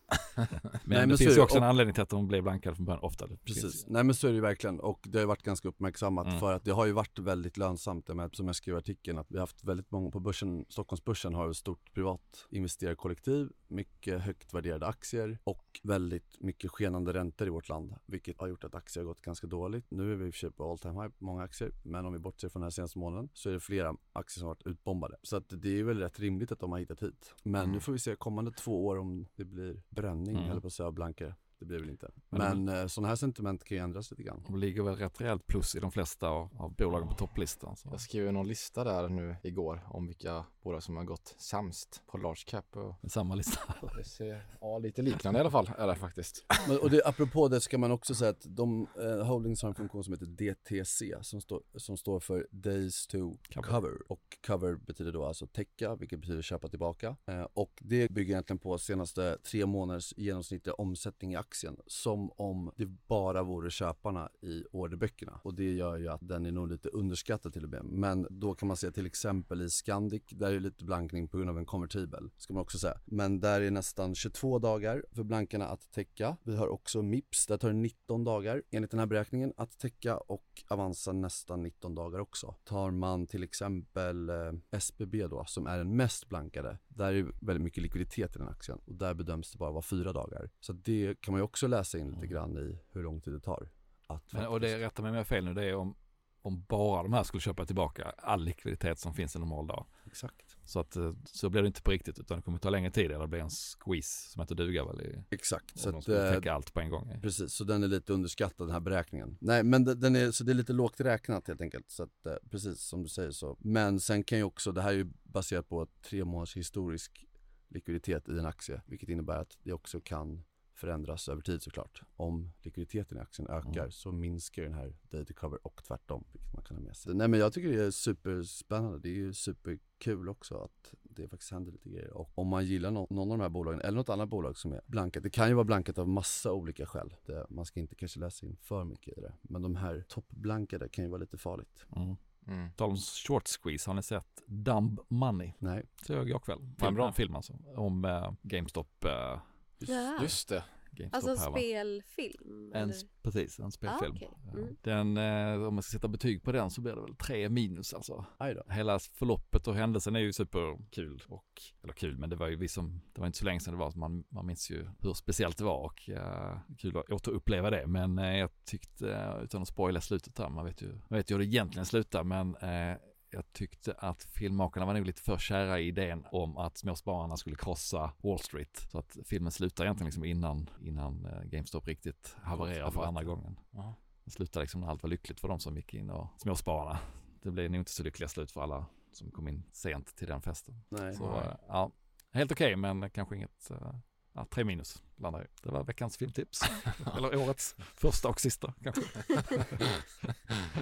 Men, 0.37 0.47
Nej, 0.85 0.99
men 0.99 1.09
det 1.09 1.16
finns 1.16 1.37
ju 1.37 1.40
också 1.40 1.57
Och- 1.57 1.62
en 1.62 1.68
anledning 1.68 1.94
till 1.94 2.03
att 2.03 2.09
de 2.09 2.29
blev 2.29 2.42
blankade 2.42 2.77
från 2.77 2.85
början 2.87 3.03
ofta. 3.03 3.27
Precis, 3.44 3.62
finns- 3.62 3.87
nej 3.88 4.05
men 4.05 4.14
så 4.14 4.27
är 4.27 4.31
det 4.31 4.35
ju 4.35 4.40
verkligen. 4.40 4.81
Och 4.81 5.01
det 5.09 5.18
har 5.18 5.23
ju 5.23 5.27
varit 5.27 5.42
ganska 5.42 5.68
uppmärksammat 5.68 6.27
Mm. 6.27 6.40
för 6.40 6.53
att 6.53 6.64
det 6.64 6.71
har 6.71 6.87
ju 6.87 6.92
varit 6.92 7.18
väldigt 7.18 7.57
lönsamt, 7.57 8.09
menar, 8.09 8.31
som 8.33 8.47
jag 8.47 8.57
skrev 8.57 8.75
i 8.75 8.79
artikeln, 8.79 9.18
att 9.18 9.27
vi 9.31 9.35
har 9.37 9.40
haft 9.42 9.64
väldigt 9.64 9.90
många 9.90 10.11
på 10.11 10.21
börsen, 10.21 10.64
Stockholmsbörsen 10.68 11.35
har 11.35 11.51
ett 11.51 11.57
stort 11.57 11.94
privat 11.94 12.47
investerarkollektiv, 12.51 13.49
mycket 13.70 14.20
högt 14.22 14.54
värderade 14.54 14.87
aktier 14.87 15.38
och 15.44 15.81
väldigt 15.83 16.40
mycket 16.40 16.70
skenande 16.70 17.12
räntor 17.12 17.46
i 17.46 17.50
vårt 17.50 17.68
land, 17.68 17.94
vilket 18.07 18.40
har 18.40 18.46
gjort 18.48 18.64
att 18.64 18.74
aktier 18.74 19.04
har 19.04 19.09
gått 19.09 19.20
ganska 19.20 19.46
dåligt. 19.46 19.85
Nu 19.88 20.12
är 20.12 20.16
vi 20.16 20.26
i 20.26 20.31
och 20.31 20.35
för 20.35 20.38
sig 20.38 20.50
på 20.50 20.70
all 20.70 20.78
time 20.78 20.94
high 21.02 21.09
på 21.09 21.24
många 21.24 21.42
aktier, 21.42 21.72
men 21.83 22.07
om 22.07 22.12
vi 22.12 22.18
bortser 22.18 22.48
från 22.48 22.61
den 22.61 22.66
här 22.66 22.70
senaste 22.70 22.98
månaden 22.98 23.28
så 23.33 23.48
är 23.48 23.52
det 23.52 23.61
flera 23.61 23.96
aktier 24.12 24.38
som 24.40 24.42
har 24.48 24.54
varit 24.54 24.66
utbombade. 24.66 25.16
Så 25.22 25.37
att 25.37 25.44
det 25.48 25.78
är 25.78 25.85
väl 25.85 25.98
rätt 25.98 26.20
rimligt 26.20 26.52
att 26.52 26.61
de 26.61 26.72
har 26.72 26.78
hittat 26.78 27.02
hit. 27.02 27.35
Men 27.42 27.61
Mm. 27.62 27.72
nu 27.72 27.81
får 27.81 27.92
vi 27.92 27.98
se 27.98 28.16
kommande 28.16 28.50
två 28.52 28.87
år 28.87 28.96
om 28.98 29.26
det 29.37 29.44
blir 29.44 29.83
bränning, 29.90 30.37
Mm. 30.37 30.50
eller 30.50 30.61
på 30.61 30.66
att 30.66 30.72
säga 30.72 30.90
blankare. 30.92 31.35
Det 31.59 31.64
blir 31.64 31.79
väl 31.81 31.90
inte. 31.90 32.11
Men- 32.31 32.64
Men, 32.64 32.81
eh, 32.81 32.87
sådana 32.87 33.09
här 33.09 33.16
sentiment 33.16 33.64
kan 33.64 33.77
ju 33.77 33.83
ändras 33.83 34.11
lite 34.11 34.23
grann. 34.23 34.42
De 34.47 34.59
ligger 34.59 34.83
väl 34.83 34.97
rätt 34.97 35.21
rejält 35.21 35.47
plus 35.47 35.75
i 35.75 35.81
de 35.81 35.92
flesta 35.92 36.29
av, 36.29 36.51
av 36.59 36.75
bolagen 36.75 37.09
på 37.09 37.14
topplistan. 37.14 37.77
Så. 37.77 37.88
Jag 37.92 38.01
skrev 38.01 38.25
ju 38.25 38.33
någon 38.33 38.49
lista 38.49 38.85
där 38.85 39.09
nu 39.09 39.37
igår 39.42 39.87
om 39.90 40.07
vilka 40.07 40.44
bolag 40.62 40.83
som 40.83 40.97
har 40.97 41.05
gått 41.05 41.35
sämst 41.38 42.03
på 42.07 42.18
large 42.18 42.42
cap 42.47 42.77
och 42.77 43.11
samma 43.11 43.35
lista. 43.35 43.61
det 43.99 44.05
ser 44.05 44.47
ja, 44.61 44.79
lite 44.79 45.03
liknande 45.03 45.38
i 45.38 45.40
alla 45.40 45.51
fall 45.51 45.71
är 45.79 45.87
det 45.87 45.94
faktiskt. 45.94 46.44
Men, 46.68 46.79
och 46.79 46.90
det, 46.90 47.03
apropå 47.07 47.49
det 47.49 47.61
ska 47.61 47.79
man 47.79 47.90
också 47.90 48.14
säga 48.14 48.31
att 48.31 48.47
de, 48.49 48.87
eh, 49.01 49.27
Holdings 49.27 49.62
har 49.62 49.68
en 49.68 49.75
funktion 49.75 50.05
som 50.05 50.12
heter 50.12 50.27
DTC 50.27 51.14
som, 51.23 51.40
står 51.40 51.62
som 51.77 51.97
står 51.97 52.21
för 52.21 52.47
Days 52.51 53.07
to 53.07 53.37
Cover. 53.55 53.68
cover. 53.68 54.12
Och 54.12 54.21
cover 54.47 54.75
betyder 54.75 55.12
då 55.12 55.25
alltså 55.25 55.47
täcka, 55.47 55.94
vilket 55.97 56.21
betyder 56.21 56.42
köpa 56.42 56.68
tillbaka. 56.68 57.16
Eh, 57.27 57.47
och 57.55 57.73
det 57.81 58.11
bygger 58.11 58.33
egentligen 58.35 58.59
på 58.59 58.79
senaste 58.79 59.38
tre 59.38 59.66
månaders 59.66 60.14
genomsnittliga 60.16 60.75
omsättning 60.75 61.33
i 61.33 61.37
aktien. 61.49 61.77
Som 61.87 62.31
om 62.37 62.71
det 62.77 62.87
bara 62.87 63.43
vore 63.43 63.71
köparna 63.71 64.29
i 64.43 64.65
orderböckerna. 64.73 65.41
Och 65.43 65.55
det 65.55 65.73
gör 65.73 65.99
ju 65.99 66.09
att 66.09 66.29
den 66.29 66.47
är 66.47 66.53
nog 66.53 66.69
lite 66.69 66.89
underskattad 66.89 67.53
till 67.53 67.65
och 67.65 67.71
med. 67.71 67.85
Men 67.85 68.27
då 68.31 68.55
kan 68.55 68.69
man 68.69 68.77
se 68.77 68.91
till 68.91 69.07
exempel 69.07 69.63
i 69.63 69.71
Scandic, 69.71 70.23
där 70.31 70.53
är 70.53 70.61
lite 70.61 70.85
blankning 70.85 71.29
på 71.29 71.37
grund 71.37 71.51
av 71.51 71.59
en 71.59 71.67
konvertibel, 71.67 72.31
ska 72.37 72.55
man 72.55 72.63
också 72.63 72.79
säga. 72.79 73.01
Men 73.05 73.41
där 73.41 73.61
är 73.61 73.71
nästan 73.71 74.15
22 74.15 74.59
dagar 74.59 75.05
för 75.13 75.23
blankarna 75.23 75.69
att 75.69 75.93
täcka. 75.93 76.37
Vi 76.43 76.57
har 76.57 76.69
också 76.69 77.03
Mips, 77.03 77.47
där 77.47 77.57
tar 77.57 77.69
det 77.69 77.75
19 77.75 78.25
dagar 78.25 78.63
enligt 78.71 78.91
den 78.91 79.01
här 79.01 79.07
beräkningen 79.07 79.53
att 79.57 79.79
täcka 79.79 80.17
och 80.17 80.45
Avanza 80.69 81.13
nästan 81.13 81.63
19 81.63 81.95
dagar 81.95 82.19
också. 82.19 82.55
Tar 82.65 82.91
man 82.91 83.27
till 83.27 83.43
exempel 83.43 84.29
eh, 84.29 84.53
SBB 84.71 85.27
då, 85.27 85.45
som 85.47 85.67
är 85.67 85.79
den 85.79 85.97
mest 85.97 86.29
blankade, 86.29 86.79
där 86.89 87.13
är 87.13 87.33
väldigt 87.41 87.63
mycket 87.63 87.83
likviditet 87.83 88.37
i 88.37 88.39
den 88.39 88.49
aktien 88.49 88.79
och 88.85 88.95
där 88.95 89.15
bedöms 89.15 89.53
det 89.53 89.59
bara 89.59 89.71
vara 89.71 89.83
fyra 89.83 90.13
dagar. 90.13 90.51
Så 90.61 90.73
det 90.73 91.21
kan 91.21 91.33
man 91.33 91.38
ju 91.38 91.44
också 91.44 91.66
läsa 91.66 91.98
in 91.98 92.11
lite 92.11 92.27
grann 92.27 92.59
i 92.59 92.79
hur 92.92 93.03
lång 93.03 93.20
tid 93.20 93.35
det 93.35 93.40
tar. 93.40 93.68
Att 94.07 94.33
Men, 94.33 94.46
och 94.46 94.61
det 94.61 94.79
rättar 94.79 95.03
mig 95.03 95.11
om 95.11 95.14
jag 95.14 95.20
har 95.20 95.24
fel 95.24 95.44
nu, 95.44 95.55
det 95.55 95.64
är 95.64 95.74
om, 95.74 95.96
om 96.42 96.64
bara 96.68 97.03
de 97.03 97.12
här 97.12 97.22
skulle 97.22 97.40
köpa 97.40 97.66
tillbaka 97.66 98.12
all 98.18 98.44
likviditet 98.44 98.98
som 98.98 99.14
finns 99.14 99.37
en 99.37 99.40
normal 99.40 99.66
dag. 99.66 99.87
Exakt. 100.07 100.57
Så 100.64 100.81
att 100.81 100.96
eh, 100.96 101.12
så 101.24 101.51
blir 101.51 101.62
det 101.62 101.66
inte 101.66 101.83
på 101.83 101.90
riktigt 101.90 102.18
utan 102.18 102.37
det 102.37 102.42
kommer 102.42 102.59
ta 102.59 102.70
längre 102.70 102.90
tid 102.90 103.05
eller 103.05 103.20
det 103.20 103.29
blir 103.29 103.40
en 103.40 103.51
squeeze 103.51 104.31
som 104.31 104.40
heter 104.40 104.55
duga 104.55 104.85
väl 104.85 105.01
i, 105.01 105.24
Exakt. 105.31 105.79
Så 105.79 105.90
de 105.90 105.98
att, 105.98 106.03
skulle 106.03 106.29
eh, 106.29 106.35
täcka 106.35 106.53
allt 106.53 106.74
på 106.74 106.81
en 106.81 106.90
gång. 106.90 107.20
Precis, 107.22 107.53
så 107.53 107.64
den 107.64 107.83
är 107.83 107.88
lite 107.88 108.12
underskattad 108.12 108.66
den 108.66 108.72
här 108.72 108.81
beräkningen. 108.81 109.37
Nej 109.40 109.62
men 109.62 109.85
den 109.85 110.16
är, 110.16 110.31
så 110.31 110.44
det 110.44 110.53
är 110.53 110.55
lite 110.55 110.72
lågt 110.72 111.01
räknat 111.01 111.48
helt 111.48 111.61
enkelt. 111.61 111.90
Så 111.90 112.03
att, 112.03 112.27
eh, 112.27 112.35
precis 112.51 112.81
som 112.81 113.03
du 113.03 113.09
säger 113.09 113.31
så. 113.31 113.57
Men 113.61 114.01
sen 114.01 114.24
kan 114.24 114.38
ju 114.38 114.44
också, 114.44 114.72
det 114.72 114.83
här 114.83 114.90
är 114.90 114.96
ju 114.96 115.11
baserat 115.22 115.68
på 115.68 115.87
tre 116.03 116.24
månaders 116.24 116.57
historisk 116.57 117.24
likviditet 117.68 118.29
i 118.29 118.38
en 118.38 118.46
aktie. 118.46 118.83
Vilket 118.87 119.09
innebär 119.09 119.38
att 119.38 119.59
det 119.62 119.72
också 119.72 120.01
kan 120.01 120.44
förändras 120.79 121.29
över 121.29 121.43
tid 121.43 121.62
såklart. 121.62 122.03
Om 122.17 122.53
likviditeten 122.62 123.19
i 123.19 123.21
aktien 123.21 123.49
ökar 123.49 123.81
Mm. 123.81 123.91
så 123.91 124.12
minskar 124.12 124.62
den 124.62 124.75
här 124.75 124.97
day 125.11 125.25
to 125.25 125.35
cover 125.35 125.67
och 125.67 125.85
tvärtom. 125.85 126.25
Vilket 126.33 126.53
man 126.55 126.62
kan 126.64 126.77
ha 126.77 126.85
med 126.85 126.97
sig. 126.97 127.14
Nej 127.14 127.29
men 127.29 127.41
jag 127.41 127.53
tycker 127.53 127.69
det 127.69 127.85
är 127.85 127.91
superspännande. 127.91 128.99
Det 128.99 129.09
är 129.09 129.14
ju 129.14 129.33
superkul 129.35 130.29
också 130.29 130.57
att 130.59 130.95
det 131.03 131.29
faktiskt 131.29 131.53
händer 131.53 131.73
lite 131.73 131.88
grejer. 131.88 132.11
Och 132.12 132.31
om 132.38 132.49
man 132.49 132.64
gillar 132.67 132.91
någon, 132.91 133.07
någon 133.11 133.31
av 133.33 133.38
de 133.38 133.43
här 133.43 133.49
bolagen 133.51 133.81
eller 133.81 133.97
något 133.97 134.09
annat 134.09 134.29
bolag 134.29 134.59
som 134.59 134.73
är 134.73 134.81
blankat. 134.87 135.23
Det 135.23 135.31
kan 135.31 135.49
ju 135.49 135.55
vara 135.55 135.64
blankat 135.64 135.99
av 135.99 136.09
massa 136.09 136.53
olika 136.53 136.87
skäl. 136.87 137.14
Det, 137.27 137.47
man 137.51 137.64
ska 137.64 137.81
inte 137.81 137.95
kanske 137.95 138.21
läsa 138.21 138.47
in 138.47 138.57
för 138.57 138.85
mycket 138.85 139.19
i 139.19 139.21
det. 139.21 139.33
Men 139.43 139.62
de 139.62 139.77
här 139.77 140.05
toppblankade 140.09 140.88
kan 140.88 141.05
ju 141.05 141.11
vara 141.11 141.21
lite 141.21 141.38
farligt. 141.38 141.87
Mm. 141.97 142.17
Mm. 142.47 142.71
Tal 142.77 142.91
om 142.91 142.97
short 142.97 143.49
squeeze, 143.49 143.91
har 143.91 143.95
ni 143.95 144.03
sett 144.03 144.43
Dumb 144.47 145.01
Money? 145.09 145.53
Nej, 145.59 145.85
Så 146.07 146.12
jag 146.12 146.43
kväll. 146.43 146.59
Film, 146.79 146.95
bra. 146.95 147.07
En 147.09 147.14
film 147.14 147.35
alltså. 147.35 147.59
Om 147.77 148.05
eh, 148.05 148.33
GameStop. 148.43 149.05
Eh, 149.05 149.41
Ja. 149.79 150.19
Just 150.23 150.49
det. 150.49 150.64
GameStop 150.99 151.14
Alltså 151.14 151.31
en 151.31 151.38
här, 151.38 151.61
spelfilm? 151.61 152.73
En, 152.75 152.83
eller? 152.83 152.95
precis, 153.23 153.59
en 153.61 153.71
spelfilm. 153.71 154.17
Ah. 154.17 154.19
Ja. 154.21 154.59
Mm. 154.59 154.77
Den, 154.83 155.17
eh, 155.17 155.67
om 155.67 155.75
man 155.75 155.83
ska 155.83 155.93
sätta 155.93 156.09
betyg 156.09 156.43
på 156.43 156.53
den 156.53 156.71
så 156.71 156.81
blir 156.81 156.95
det 156.95 157.01
väl 157.01 157.17
tre 157.17 157.49
minus 157.49 157.95
alltså. 157.95 158.25
Hela 158.71 158.99
förloppet 158.99 159.69
och 159.69 159.75
händelsen 159.75 160.17
är 160.17 160.21
ju 160.21 160.33
superkul 160.33 161.23
och, 161.29 161.62
eller 161.83 161.93
kul, 161.93 162.19
men 162.19 162.31
det 162.31 162.37
var 162.37 162.49
ju 162.49 162.57
vi 162.57 162.69
som, 162.69 163.01
det 163.12 163.21
var 163.21 163.27
inte 163.27 163.38
så 163.38 163.45
länge 163.45 163.61
sedan 163.61 163.75
det 163.75 163.79
var, 163.81 163.91
så 163.91 163.99
man, 163.99 164.25
man 164.29 164.47
minns 164.47 164.71
ju 164.71 164.88
hur 165.01 165.14
speciellt 165.14 165.59
det 165.59 165.64
var 165.64 165.79
och 165.79 166.11
eh, 166.11 166.59
kul 166.79 166.97
att 166.97 167.11
återuppleva 167.11 167.71
det. 167.71 167.87
Men 167.87 168.19
eh, 168.19 168.37
jag 168.37 168.51
tyckte, 168.64 169.12
eh, 169.12 169.43
utan 169.43 169.62
att 169.62 169.69
spoila 169.69 170.01
slutet 170.01 170.35
där, 170.35 170.49
man 170.49 170.64
vet 170.64 170.83
ju, 170.83 170.88
man 171.09 171.17
vet 171.17 171.31
ju 171.31 171.35
hur 171.35 171.38
det 171.38 171.47
egentligen 171.47 171.87
slutar, 171.87 172.25
men 172.25 172.57
eh, 172.57 172.97
jag 173.31 173.53
tyckte 173.53 173.93
att 173.93 174.23
filmmakarna 174.23 174.87
var 174.87 174.95
nog 174.95 175.07
lite 175.07 175.23
för 175.23 175.38
kära 175.38 175.81
i 175.81 175.87
idén 175.87 176.27
om 176.33 176.57
att 176.57 176.79
småspararna 176.79 177.37
skulle 177.37 177.57
krossa 177.57 178.12
Wall 178.23 178.38
Street. 178.38 178.87
Så 178.91 178.99
att 178.99 179.17
filmen 179.25 179.53
slutar 179.53 179.85
egentligen 179.85 180.07
liksom 180.07 180.25
innan, 180.25 180.71
innan 180.81 181.25
eh, 181.25 181.43
GameStop 181.45 181.88
riktigt 181.88 182.37
havererar 182.43 182.91
för 182.91 183.05
andra 183.05 183.25
gången. 183.25 183.61
Ja. 183.71 183.95
Det 184.25 184.31
slutade 184.31 184.62
liksom 184.62 184.81
när 184.81 184.88
allt 184.88 185.03
var 185.03 185.11
lyckligt 185.11 185.41
för 185.41 185.49
de 185.49 185.61
som 185.61 185.77
gick 185.77 185.95
in 185.95 186.11
och 186.11 186.29
småspararna. 186.37 186.99
Det 187.43 187.51
blev 187.51 187.71
nog 187.71 187.81
inte 187.81 187.91
så 187.91 188.03
lyckliga 188.03 188.29
slut 188.29 188.53
för 188.53 188.61
alla 188.61 188.87
som 189.12 189.31
kom 189.31 189.49
in 189.49 189.64
sent 189.73 190.17
till 190.17 190.29
den 190.29 190.43
festen. 190.43 190.85
Nej. 190.88 191.14
Så 191.14 191.25
eh, 191.25 191.55
ja, 191.69 191.93
helt 192.31 192.53
okej 192.53 192.77
men 192.77 193.11
kanske 193.11 193.37
inget, 193.37 193.71
eh, 193.71 193.95
ja, 194.33 194.47
tre 194.51 194.64
minus 194.64 195.03
landar 195.18 195.42
i. 195.42 195.46
Det 195.62 195.70
var 195.70 195.85
veckans 195.85 196.16
filmtips. 196.16 196.61
Eller 197.16 197.37
årets 197.48 197.74
första 197.94 198.28
och 198.28 198.40
sista 198.40 198.74
kanske. 198.83 199.02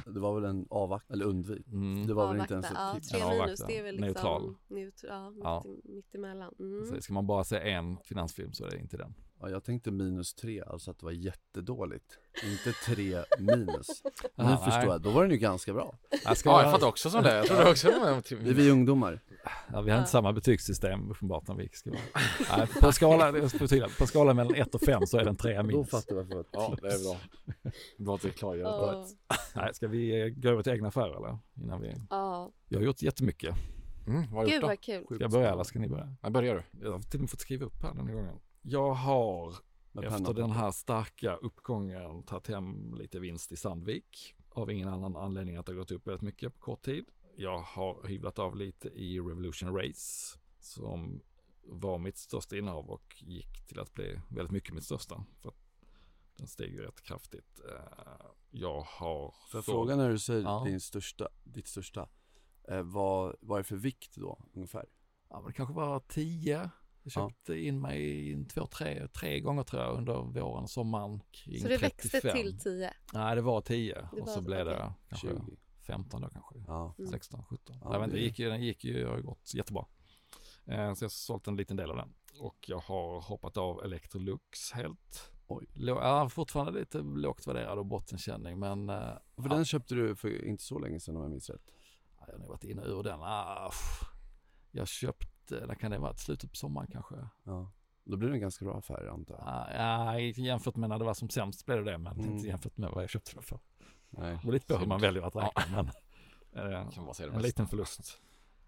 Det 0.06 0.20
var 0.20 0.34
väl 0.40 0.44
en 0.50 0.66
avvakt, 0.70 1.10
eller 1.10 1.24
undvik. 1.24 1.66
Mm. 1.68 2.06
Det 2.06 2.14
var 2.14 2.32
väl 2.32 2.40
inte 2.40 2.54
ens 2.54 2.66
ett 2.66 2.72
ja, 2.74 2.94
tips. 2.94 3.08
Tre 3.08 3.20
En 3.20 3.28
minus, 3.38 3.60
det 3.66 3.78
är 3.78 3.82
väl 3.82 3.94
liksom 3.94 4.06
Neutral. 4.06 4.54
Neutral. 4.68 5.10
Ja, 5.12 5.30
mitt, 5.30 5.44
Ja. 5.44 5.64
i- 5.66 5.94
mitt 5.94 6.14
emellan. 6.14 6.54
Mm. 6.60 6.86
Så 6.86 7.02
ska 7.02 7.12
man 7.12 7.26
bara 7.26 7.44
se 7.44 7.56
en 7.70 7.96
finansfilm 8.04 8.52
så 8.52 8.64
är 8.64 8.70
det 8.70 8.78
inte 8.78 8.96
den. 8.96 9.14
Ja, 9.40 9.50
jag 9.50 9.64
tänkte 9.64 9.90
minus 9.90 10.34
tre, 10.34 10.62
alltså 10.66 10.90
att 10.90 10.98
det 10.98 11.04
var 11.04 11.12
jättedåligt. 11.12 12.18
Inte 12.44 12.72
tre 12.72 13.22
minus. 13.38 14.02
Nu 14.36 14.44
Aha, 14.44 14.64
förstår 14.64 14.80
nej. 14.80 14.88
jag, 14.88 15.00
då 15.02 15.10
var 15.10 15.22
den 15.22 15.30
ju 15.30 15.36
ganska 15.38 15.72
bra. 15.72 15.94
Jag 16.24 16.36
ska 16.36 16.50
Ja, 16.50 16.62
jag 16.62 16.72
fattar 16.72 16.86
också 16.86 17.10
som 17.10 17.22
det. 17.22 17.34
Jag 17.36 17.46
trodde 17.46 17.70
också 17.70 17.88
det 17.88 17.98
var 17.98 18.44
Det 18.44 18.50
är 18.50 18.54
vi 18.54 18.70
ungdomar. 18.70 19.20
Ja, 19.72 19.80
vi 19.80 19.90
har 19.90 19.98
inte 19.98 20.10
samma 20.10 20.32
betygssystem 20.32 21.10
uppenbart 21.10 21.48
när 21.48 21.54
vi 21.54 21.62
gick 21.62 21.76
skolan. 21.76 22.00
Nej, 22.56 22.66
på, 22.66 22.92
skala, 22.92 23.32
det 23.32 23.48
ska 23.48 23.68
skalan 24.26 24.36
mellan 24.36 24.54
1 24.54 24.74
och 24.74 24.80
5 24.80 25.06
så 25.06 25.18
är 25.18 25.24
den 25.24 25.36
3 25.36 25.56
Då 25.56 25.62
minus. 25.62 25.90
fattar 25.90 26.16
jag 26.16 26.24
varför 26.24 26.44
Ja, 26.52 26.76
det 26.82 26.88
är 26.94 27.04
bra. 27.04 27.16
Bra 27.98 28.14
att 28.14 28.24
vi 28.24 28.30
klargör 28.30 28.64
Ja. 28.64 29.06
det. 29.28 29.36
Nej, 29.54 29.74
ska 29.74 29.88
vi 29.88 30.20
eh, 30.22 30.28
gå 30.28 30.48
över 30.48 30.62
till 30.62 30.72
egna 30.72 30.88
affärer 30.88 31.16
eller? 31.16 31.38
Innan 31.54 31.80
vi... 31.80 31.94
Ja, 32.10 32.50
Jag 32.68 32.78
har 32.78 32.84
gjort 32.84 33.02
jättemycket. 33.02 33.54
Mm, 34.06 34.20
vad 34.22 34.30
har 34.30 34.44
du 34.44 34.46
gud 34.50 34.54
gjort 34.54 34.60
då? 34.62 34.66
vad 34.66 34.80
kul. 34.80 35.04
Ska 35.04 35.16
jag 35.20 35.30
börja 35.30 35.52
eller 35.52 35.64
ska 35.64 35.78
ni 35.78 35.88
börja? 35.88 36.14
Ja, 36.22 36.30
börjar 36.30 36.54
du? 36.54 36.84
Jag 36.86 36.92
har 36.92 36.98
till 37.00 37.18
och 37.18 37.20
med 37.20 37.30
fått 37.30 37.40
skriva 37.40 37.66
upp 37.66 37.82
här 37.82 37.94
den 37.94 38.06
här 38.06 38.14
gången. 38.14 38.38
Jag 38.62 38.92
har 38.94 39.54
efter 40.02 40.34
den 40.34 40.50
här 40.50 40.70
starka 40.70 41.34
uppgången 41.36 42.22
tagit 42.22 42.46
hem 42.48 42.94
lite 42.94 43.20
vinst 43.20 43.52
i 43.52 43.56
Sandvik. 43.56 44.34
Av 44.50 44.70
ingen 44.70 44.88
annan 44.88 45.16
anledning 45.16 45.56
att 45.56 45.66
det 45.66 45.72
har 45.72 45.76
gått 45.78 45.90
upp 45.90 46.06
väldigt 46.06 46.22
mycket 46.22 46.54
på 46.54 46.60
kort 46.60 46.82
tid. 46.84 47.04
Jag 47.36 47.58
har 47.58 48.06
hyvlat 48.06 48.38
av 48.38 48.56
lite 48.56 48.88
i 48.88 49.18
Revolution 49.20 49.76
Race 49.76 50.38
som 50.60 51.20
var 51.68 51.98
mitt 51.98 52.18
största 52.18 52.56
innehav 52.56 52.90
och 52.90 53.14
gick 53.18 53.66
till 53.66 53.80
att 53.80 53.94
bli 53.94 54.20
väldigt 54.28 54.52
mycket 54.52 54.74
mitt 54.74 54.84
största. 54.84 55.24
För 55.42 55.48
att 55.48 55.56
den 56.36 56.46
steg 56.46 56.74
ju 56.74 56.82
rätt 56.82 57.02
kraftigt. 57.02 57.60
Eh, 57.68 58.26
Jag 58.50 58.80
har... 58.80 59.34
För 59.50 59.62
sålt- 59.62 59.64
frågan 59.64 59.98
när 59.98 60.10
du 60.10 60.18
säger 60.18 60.42
Ja. 60.42 60.62
din 60.66 60.80
största, 60.80 61.28
ditt 61.44 61.66
största, 61.66 62.08
eh, 62.68 62.82
vad, 62.82 63.36
vad 63.40 63.58
är 63.58 63.62
det 63.62 63.68
för 63.68 63.76
vikt 63.76 64.14
då 64.16 64.38
ungefär? 64.52 64.86
Ja, 65.30 65.40
men 65.40 65.46
det 65.46 65.52
kanske 65.52 65.74
var 65.74 66.00
10. 66.08 66.52
Jag 66.56 66.70
Ja. 67.02 67.10
köpte 67.30 67.54
in 67.58 67.80
mig 67.80 68.30
in 68.30 68.48
två, 68.48 68.66
tre, 68.66 69.08
tre 69.08 69.40
gånger 69.40 69.62
tror 69.62 69.82
jag 69.82 69.96
under 69.96 70.14
våren 70.14 70.62
och 70.62 70.70
sommaren. 70.70 71.20
Kring 71.30 71.60
Så 71.60 71.68
det 71.68 71.76
växte 71.76 72.08
35. 72.08 72.36
till 72.36 72.58
10? 72.58 72.94
Nej, 73.12 73.36
det 73.36 73.42
var 73.42 73.60
10 73.60 73.94
Det 73.94 74.00
och 74.12 74.18
var 74.18 74.26
så 74.26 74.32
så, 74.32 74.40
blev 74.40 74.66
det 74.66 74.92
kanske 75.08 75.28
20? 75.28 75.56
15 75.86 76.20
då 76.22 76.28
kanske. 76.28 76.54
Ja. 76.66 76.94
Mm. 76.98 77.10
16, 77.10 77.44
17. 77.44 77.78
Ja, 77.82 77.94
inte, 78.04 78.06
det- 78.06 78.20
det 78.20 78.24
gick 78.26 78.38
ju, 78.38 78.48
den 78.48 78.62
gick 78.62 78.84
ju, 78.84 79.06
har 79.06 79.16
ju 79.16 79.22
gått 79.22 79.54
jättebra. 79.54 79.86
Eh, 80.66 80.94
så 80.94 81.04
jag 81.04 81.08
har 81.08 81.08
sålt 81.08 81.46
en 81.46 81.56
liten 81.56 81.76
del 81.76 81.90
av 81.90 81.96
den. 81.96 82.14
Och 82.40 82.56
jag 82.68 82.78
har 82.78 83.20
hoppat 83.20 83.56
av 83.56 83.84
Electrolux 83.84 84.72
helt. 84.72 85.32
Oj. 85.48 85.66
Lå, 85.74 85.94
ja, 85.94 86.28
fortfarande 86.28 86.72
lite 86.80 86.98
lågt 86.98 87.46
värderad 87.46 87.78
och 87.78 87.86
bottenkänning 87.86 88.58
men 88.58 88.88
eh, 88.90 88.96
För 89.36 89.42
ja, 89.42 89.48
den 89.48 89.64
köpte 89.64 89.94
du 89.94 90.16
för 90.16 90.44
inte 90.44 90.62
så 90.62 90.78
länge 90.78 91.00
sedan 91.00 91.16
om 91.16 91.22
jag 91.22 91.30
minns 91.30 91.50
rätt. 91.50 91.70
jag 92.26 92.32
har 92.32 92.38
nog 92.38 92.48
varit 92.48 92.64
inne 92.64 92.82
ur 92.82 93.02
den. 93.02 93.20
Ah, 93.22 93.70
jag 94.70 94.88
köpte, 94.88 95.66
när 95.66 95.74
kan 95.74 95.90
det 95.90 95.98
vara, 95.98 96.14
slutet 96.14 96.50
på 96.50 96.56
sommaren 96.56 96.88
kanske? 96.92 97.14
Ja. 97.44 97.72
Då 98.04 98.16
blir 98.16 98.28
det 98.28 98.34
en 98.34 98.40
ganska 98.40 98.64
bra 98.64 98.78
affär 98.78 99.06
antar 99.06 99.34
jag. 99.34 99.44
Ah, 99.46 99.72
ja, 100.14 100.18
jämfört 100.20 100.76
med 100.76 100.88
när 100.88 100.98
det 100.98 101.04
var 101.04 101.14
som 101.14 101.28
sämst 101.28 101.66
blev 101.66 101.84
det 101.84 101.90
det, 101.90 101.98
men 101.98 102.20
Mm. 102.20 102.32
inte 102.36 102.48
jämfört 102.48 102.76
med 102.76 102.90
vad 102.90 103.02
jag 103.02 103.10
köpte 103.10 103.34
den 103.34 103.42
för. 103.42 103.58
Nej. 104.10 104.32
Det 104.32 104.38
beror 104.42 104.52
lite 104.52 104.66
på 104.66 104.78
hur 104.78 104.86
man 104.86 105.00
väljer 105.00 105.22
att 105.22 105.36
räkna, 105.36 105.62
men 105.82 105.90
så 107.14 107.22
är 107.22 107.26
det 107.28 107.34
en 107.34 107.42
liten 107.42 107.66
förlust. 107.66 108.20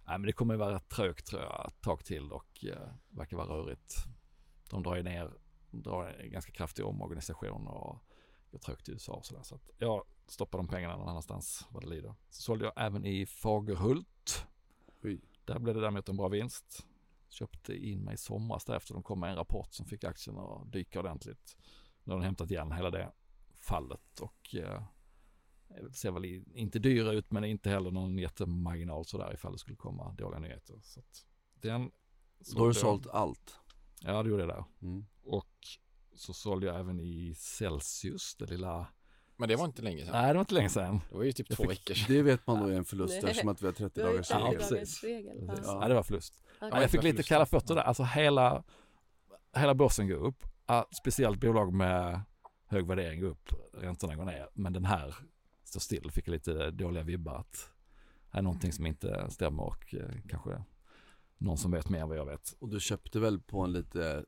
Nej, 0.08 0.18
men 0.18 0.26
det 0.26 0.32
kommer 0.32 0.54
att 0.54 0.60
vara 0.60 0.78
trögt 0.78 1.26
tror 1.26 1.42
jag 1.42 1.66
ett 1.68 1.80
tag 1.80 2.04
till 2.04 2.32
och 2.32 2.64
eh, 2.64 2.88
verkar 3.08 3.36
vara 3.36 3.48
rörigt. 3.48 3.94
De 4.70 4.82
drar 4.82 4.96
ju 4.96 5.02
ner, 5.02 5.32
drar 5.70 6.06
en 6.06 6.30
ganska 6.30 6.52
kraftig 6.52 6.84
omorganisation 6.84 7.66
och 7.66 7.98
går 8.50 8.58
trögt 8.58 8.88
i 8.88 8.92
USA 8.92 9.12
och 9.12 9.26
sådär. 9.26 9.42
Så 9.42 9.54
att 9.54 9.70
jag 9.78 10.04
stoppar 10.26 10.58
de 10.58 10.68
pengarna 10.68 10.96
någon 10.96 11.08
annanstans 11.08 11.66
vad 11.70 11.82
det 11.82 11.88
lider. 11.88 12.14
Så 12.30 12.42
sålde 12.42 12.64
jag 12.64 12.72
även 12.76 13.04
i 13.04 13.26
Fagerhult. 13.26 14.46
Oj. 15.02 15.20
Där 15.44 15.58
blev 15.58 15.74
det 15.74 15.80
däremot 15.80 16.08
en 16.08 16.16
bra 16.16 16.28
vinst. 16.28 16.86
Köpte 17.28 17.74
in 17.74 18.04
mig 18.04 18.14
i 18.14 18.16
somras 18.16 18.64
därefter 18.64 18.94
de 18.94 19.02
kom 19.02 19.20
med 19.20 19.30
en 19.30 19.36
rapport 19.36 19.72
som 19.72 19.86
fick 19.86 20.04
aktien 20.04 20.38
att 20.38 20.72
dyka 20.72 21.00
ordentligt. 21.00 21.56
Nu 22.04 22.12
har 22.12 22.20
de 22.20 22.24
hämtat 22.24 22.50
igen 22.50 22.72
hela 22.72 22.90
det 22.90 23.12
fallet 23.54 24.20
och 24.20 24.54
eh, 24.54 24.82
ser 25.92 26.10
väl 26.10 26.24
inte 26.54 26.78
dyra 26.78 27.12
ut 27.12 27.30
men 27.30 27.44
inte 27.44 27.70
heller 27.70 27.90
någon 27.90 28.18
jättemarginal 28.18 29.04
sådär 29.04 29.34
ifall 29.34 29.52
det 29.52 29.58
skulle 29.58 29.76
komma 29.76 30.12
dåliga 30.12 30.40
nyheter. 30.40 30.76
Så 30.82 31.00
att 31.00 31.26
den 31.60 31.90
Då 32.54 32.60
har 32.60 32.68
du 32.68 32.74
sålt 32.74 33.06
allt. 33.06 33.56
Ja 34.00 34.22
det 34.22 34.28
gjorde 34.30 34.42
jag 34.42 34.48
där. 34.50 34.64
Mm. 34.82 35.06
Och 35.24 35.46
så 36.14 36.32
sålde 36.34 36.66
jag 36.66 36.80
även 36.80 37.00
i 37.00 37.34
Celsius, 37.36 38.36
det 38.38 38.46
lilla, 38.46 38.86
Men 39.36 39.48
det 39.48 39.56
var 39.56 39.64
inte 39.64 39.82
länge 39.82 40.02
sedan. 40.04 40.12
nej 40.12 40.26
det 40.28 40.34
var 40.34 40.40
inte 40.40 40.54
länge 40.54 40.68
sedan. 40.68 41.00
Det 41.10 41.16
var 41.16 41.24
ju 41.24 41.32
typ 41.32 41.46
Jag 41.50 41.56
två 41.56 41.62
fick- 41.62 41.70
veckor 41.70 41.94
sedan. 41.94 42.06
Det 42.16 42.22
vet 42.22 42.46
man 42.46 42.58
då 42.62 42.66
är 42.68 42.72
en 42.72 42.84
förlust 42.84 43.14
Nej. 43.22 43.30
eftersom 43.30 43.48
att 43.48 43.62
vi 43.62 43.66
har 43.66 43.72
30 43.72 44.00
Du 44.00 44.06
har 44.06 44.12
ju 44.12 44.14
dagars 44.16 44.30
Ja, 44.30 44.36
30 44.36 44.46
regel. 44.46 44.58
precis. 44.58 45.00
dagars 45.00 45.04
regel. 45.04 45.46
Precis. 45.48 45.66
Ja. 45.66 45.78
Ja. 45.82 45.88
det 45.88 45.94
var 45.94 46.02
förlust. 46.02 46.40
Okej. 46.56 46.68
Ja, 46.72 46.80
jag 46.80 46.90
fick 46.90 47.02
lite 47.02 47.22
kalla 47.22 47.46
fötter 47.46 47.74
där. 47.74 47.82
Alltså 47.82 48.02
hela, 48.02 48.64
hela 49.56 49.74
börsen 49.74 50.08
går 50.08 50.16
upp. 50.16 50.44
Ja, 50.66 50.88
speciellt 51.00 51.40
bolag 51.40 51.72
med 51.72 52.20
hög 52.66 52.86
värdering 52.86 53.20
går 53.20 53.28
upp. 53.28 53.52
Räntorna 53.72 54.16
går 54.16 54.24
ner. 54.24 54.48
Men 54.54 54.72
den 54.72 54.84
här 54.84 55.14
står 55.68 55.80
still. 55.80 56.10
Fick 56.10 56.28
jag 56.28 56.32
lite 56.32 56.70
dåliga 56.70 57.02
vibbar 57.02 57.36
att 57.36 57.70
det 58.32 58.38
är 58.38 58.42
någonting 58.42 58.72
som 58.72 58.86
inte 58.86 59.30
stämmer 59.30 59.62
och 59.62 59.94
eh, 59.94 60.10
kanske 60.28 60.62
någon 61.38 61.58
som 61.58 61.70
vet 61.70 61.88
mer 61.88 62.00
än 62.00 62.08
vad 62.08 62.18
jag 62.18 62.26
vet. 62.26 62.54
Och 62.58 62.68
du 62.68 62.80
köpte 62.80 63.20
väl 63.20 63.40
på 63.40 63.60
en 63.60 63.72
lite 63.72 64.24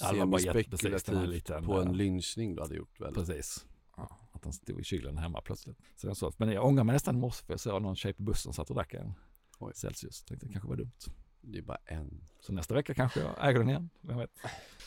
Ja, 0.00 0.38
semispekulativ 0.38 1.24
liten, 1.24 1.64
på 1.64 1.80
en 1.80 1.88
eh, 1.88 1.94
lynchning 1.94 2.54
du 2.54 2.62
hade 2.62 2.76
gjort 2.76 3.00
väl? 3.00 3.14
Precis. 3.14 3.66
Ja, 3.96 4.18
att 4.32 4.42
den 4.42 4.52
stod 4.52 4.80
i 4.80 4.84
kylen 4.84 5.18
hemma 5.18 5.40
plötsligt. 5.40 5.78
Så 5.96 6.06
jag 6.06 6.16
sålt. 6.16 6.38
Men 6.38 6.52
jag 6.52 6.64
ångrar 6.64 6.84
mig 6.84 6.92
nästan 6.92 7.16
i 7.16 7.18
morse 7.18 7.44
för 7.44 7.52
jag 7.52 7.60
såg 7.60 7.82
någon 7.82 7.96
tjej 7.96 8.12
på 8.12 8.22
bussen 8.22 8.52
satt 8.52 8.70
och 8.70 8.76
drack 8.76 8.94
en 8.94 9.14
Oj. 9.58 9.72
Celsius. 9.74 10.24
Tänkte 10.24 10.46
det 10.46 10.52
kanske 10.52 10.68
var 10.68 10.76
dumt. 10.76 10.92
Det 11.40 11.58
är 11.58 11.62
bara 11.62 11.78
en. 11.84 12.24
Så 12.40 12.52
nästa 12.52 12.74
vecka 12.74 12.94
kanske 12.94 13.20
jag 13.20 13.48
äger 13.48 13.58
den 13.58 13.68
igen. 13.68 13.90
Vem 14.00 14.18
vet. 14.18 14.30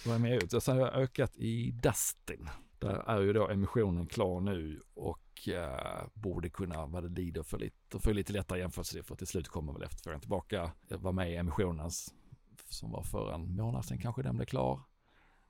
Vad 0.06 0.16
är 0.16 0.20
med 0.20 0.44
ut? 0.44 0.54
Och 0.54 0.64
sen 0.64 0.78
har 0.78 0.86
jag 0.86 0.96
ökat 0.96 1.36
i 1.38 1.72
Dustin. 1.72 2.50
Där 2.82 3.10
är 3.10 3.22
ju 3.22 3.34
då 3.34 3.50
emissionen 3.50 4.08
klar 4.08 4.40
nu 4.42 4.82
och 4.94 5.48
eh, 5.48 6.04
borde 6.14 6.50
kunna, 6.50 6.86
vad 6.86 7.04
det 7.04 7.10
lider, 7.10 7.44
för 7.44 7.58
lite, 7.58 8.00
för 8.00 8.14
lite 8.14 8.34
lättare 8.34 8.60
jämförelsesiffror. 8.60 9.16
Till 9.16 9.28
slut 9.28 9.48
kommer 9.48 9.74
väl 9.74 9.84
efterfrågan 9.84 10.20
tillbaka. 10.20 10.62
Eh, 10.64 10.70
jag 10.88 10.98
var 10.98 11.12
med 11.12 11.32
i 11.32 11.36
emissionens 11.36 12.14
som 12.70 12.92
var 12.92 13.04
för 13.04 13.34
en 13.34 13.56
månad 13.56 13.86
sedan 13.86 13.98
kanske 13.98 14.24
den 14.24 14.36
blev 14.36 14.46
klar. 14.46 14.82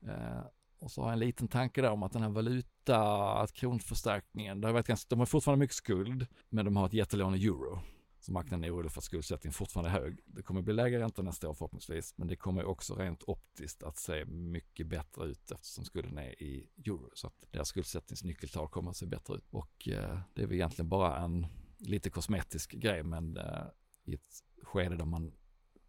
Eh, 0.07 0.41
och 0.79 0.91
så 0.91 1.01
har 1.01 1.07
jag 1.07 1.13
en 1.13 1.19
liten 1.19 1.47
tanke 1.47 1.81
där 1.81 1.91
om 1.91 2.03
att 2.03 2.11
den 2.11 2.21
här 2.21 2.29
valuta, 2.29 2.99
att 3.33 3.53
kronförstärkningen, 3.53 4.61
det 4.61 4.67
har 4.67 4.73
varit 4.73 4.87
ganska, 4.87 5.07
de 5.09 5.19
har 5.19 5.25
fortfarande 5.25 5.63
mycket 5.63 5.75
skuld, 5.75 6.27
men 6.49 6.65
de 6.65 6.75
har 6.75 6.85
ett 6.85 6.93
jättelån 6.93 7.35
i 7.35 7.45
euro. 7.45 7.79
Så 8.21 8.31
marknaden 8.31 8.63
är 8.63 8.75
orolig 8.75 8.91
för 8.91 8.99
att 8.99 9.05
skuldsättningen 9.05 9.53
fortfarande 9.53 9.89
är 9.89 10.01
hög. 10.01 10.19
Det 10.25 10.41
kommer 10.41 10.62
bli 10.62 10.73
lägre 10.73 10.99
ränta 10.99 11.21
nästa 11.21 11.49
år 11.49 11.53
förhoppningsvis, 11.53 12.17
men 12.17 12.27
det 12.27 12.36
kommer 12.36 12.65
också 12.65 12.95
rent 12.95 13.23
optiskt 13.23 13.84
att 13.84 13.97
se 13.97 14.25
mycket 14.25 14.88
bättre 14.88 15.25
ut 15.25 15.51
eftersom 15.51 15.86
skulden 15.86 16.17
är 16.17 16.43
i 16.43 16.69
euro. 16.86 17.10
Så 17.13 17.27
att 17.27 17.43
deras 17.51 17.67
skuldsättningsnyckeltal 17.67 18.69
kommer 18.69 18.89
att 18.89 18.97
se 18.97 19.05
bättre 19.05 19.36
ut. 19.36 19.47
Och 19.49 19.88
eh, 19.88 20.19
det 20.34 20.41
är 20.41 20.47
väl 20.47 20.55
egentligen 20.55 20.89
bara 20.89 21.17
en 21.17 21.47
lite 21.77 22.10
kosmetisk 22.10 22.71
grej, 22.71 23.03
men 23.03 23.38
eh, 23.38 23.65
i 24.03 24.13
ett 24.13 24.43
skede 24.63 24.95
där 24.95 25.05
man 25.05 25.34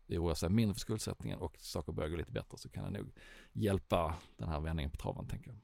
oroar 0.08 0.34
sig 0.34 0.50
mindre 0.50 0.74
för 0.74 0.80
skuldsättningen 0.80 1.38
och 1.38 1.56
saker 1.58 1.92
börjar 1.92 2.10
gå 2.10 2.16
lite 2.16 2.32
bättre 2.32 2.58
så 2.58 2.68
kan 2.68 2.92
det 2.92 2.98
nog 2.98 3.12
hjälpa 3.52 4.16
den 4.36 4.48
här 4.48 4.60
vändningen 4.60 4.90
på 4.90 4.96
traven 4.96 5.28
tänker 5.28 5.50
jag. 5.50 5.60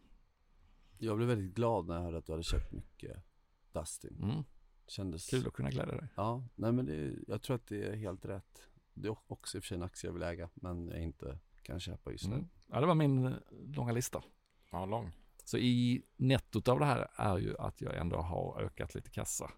Jag 0.99 1.17
blev 1.17 1.29
väldigt 1.29 1.55
glad 1.55 1.87
när 1.87 1.95
jag 1.95 2.03
hörde 2.03 2.19
att 2.19 2.27
du 2.27 2.33
hade 2.33 2.43
köpt 2.43 2.73
mycket 2.73 3.25
Dustin. 3.73 4.23
Mm. 4.23 4.45
Kändes... 4.89 5.27
Kul 5.31 5.47
att 5.47 5.53
kunna 5.53 5.71
glädja 5.71 5.95
dig. 5.97 6.09
Ja, 6.17 6.45
nej 6.55 6.73
men 6.73 6.87
det, 6.87 7.15
jag 7.29 7.43
tror 7.43 7.57
att 7.57 7.67
det 7.67 7.83
är 7.89 7.97
helt 7.97 8.25
rätt. 8.25 8.69
Det 8.95 9.09
är 9.09 9.17
också 9.27 9.57
i 9.57 9.61
och 9.61 9.65
för 9.65 9.69
sig 9.69 9.77
en 9.77 9.83
aktie 9.83 10.09
jag 10.09 10.15
vill 10.15 10.23
äga, 10.23 10.49
men 10.55 10.89
jag 10.89 11.03
inte 11.03 11.39
kan 11.63 11.81
köpa 11.81 12.13
just 12.13 12.29
nu. 12.29 12.35
Mm. 12.35 12.49
Ja, 12.67 12.81
det 12.81 12.87
var 12.87 12.95
min 12.95 13.25
eh, 13.27 13.33
långa 13.51 13.93
lista. 13.93 14.23
Ja, 14.71 14.87
lång. 14.87 15.13
Så 15.45 15.59
i 15.59 16.03
nettot 16.17 16.69
av 16.69 16.79
det 16.79 16.85
här 16.85 17.09
är 17.15 17.39
ju 17.39 17.57
att 17.59 17.81
jag 17.81 17.97
ändå 17.97 18.17
har 18.17 18.61
ökat 18.63 18.95
lite 18.95 19.11
kassa. 19.11 19.51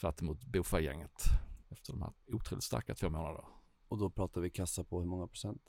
Tvärt 0.00 0.20
emot 0.22 0.44
Bofa-gänget. 0.44 1.22
Efter 1.70 1.92
de 1.92 2.02
här 2.02 2.12
otroligt 2.26 2.64
starka 2.64 2.94
två 2.94 3.10
månader. 3.10 3.44
Och 3.88 3.98
då 3.98 4.10
pratar 4.10 4.40
vi 4.40 4.50
kassa 4.50 4.84
på 4.84 4.98
hur 5.00 5.06
många 5.06 5.26
procent? 5.26 5.62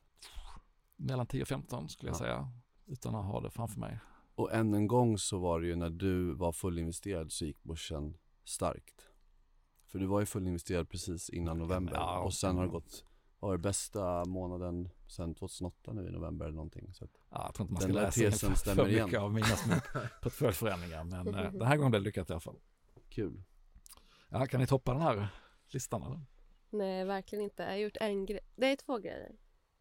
Mellan 0.96 1.28
10 1.28 1.42
och 1.42 1.48
15 1.48 1.90
skulle 1.90 2.10
jag 2.10 2.16
Ja. 2.16 2.20
säga. 2.20 2.52
Utan 2.86 3.16
att 3.16 3.26
ha 3.26 3.42
det 3.42 3.50
framför 3.50 3.80
mig. 3.80 4.00
Och 4.36 4.54
än 4.54 4.74
en 4.74 4.88
gång 4.88 5.18
så 5.18 5.40
var 5.40 5.60
det 5.62 5.68
ju 5.68 5.76
när 5.76 5.90
du 5.90 6.34
var 6.34 6.52
fullinvesterad 6.52 7.32
så 7.32 7.46
gick 7.46 7.64
börsen 7.64 8.18
starkt. 8.44 9.08
För 9.88 10.00
du 10.00 10.06
var 10.06 10.20
ju 10.20 10.26
fullinvesterad 10.26 10.90
precis 10.90 11.30
innan 11.30 11.58
november 11.58 11.94
Ja. 11.94 12.20
och 12.20 12.34
sen 12.34 12.56
har 12.58 12.64
det 12.66 12.72
gått, 12.72 13.06
var 13.40 13.52
det 13.52 13.58
bästa 13.58 14.26
månaden 14.26 14.90
sen 15.08 15.36
2008 15.36 15.94
nu 15.94 16.08
i 16.08 16.12
november 16.12 16.46
eller 16.46 16.56
någonting. 16.56 16.94
Så 16.94 17.06
att, 17.06 17.12
Ja, 17.30 17.44
jag 17.46 17.54
tror 17.56 17.64
inte 17.66 17.74
man 17.74 17.82
ska 17.82 17.92
läsa 17.94 18.24
in 18.26 18.32
tesen 18.32 18.50
för, 18.50 18.58
stämmer 18.58 18.84
för 18.84 18.90
igen. 18.90 19.06
mycket 19.06 19.20
av 19.20 19.34
mina 19.34 19.46
små 19.48 19.76
portföljförändringar. 20.22 21.04
Men 21.04 21.28
eh, 21.28 21.52
den 21.52 21.68
här 21.68 21.78
gången 21.78 21.92
blev 21.92 22.02
det 22.02 22.06
lyckat 22.06 22.30
i 22.30 22.34
alla 22.34 22.40
fall. 22.40 22.60
kul. 23.10 23.44
Ja, 24.30 24.46
kan 24.46 24.60
ni 24.62 24.68
toppa 24.68 24.94
den 24.94 25.02
här 25.02 25.28
listan 25.68 26.04
eller? 26.04 26.22
Nej, 26.70 27.06
verkligen 27.06 27.44
inte. 27.44 27.64
Jag 27.64 27.70
har 27.70 27.76
gjort 27.78 27.98
en 28.02 28.26
grej. 28.26 28.40
Det 28.56 28.66
är 28.72 28.76
två 28.76 28.98
grejer. 28.98 29.32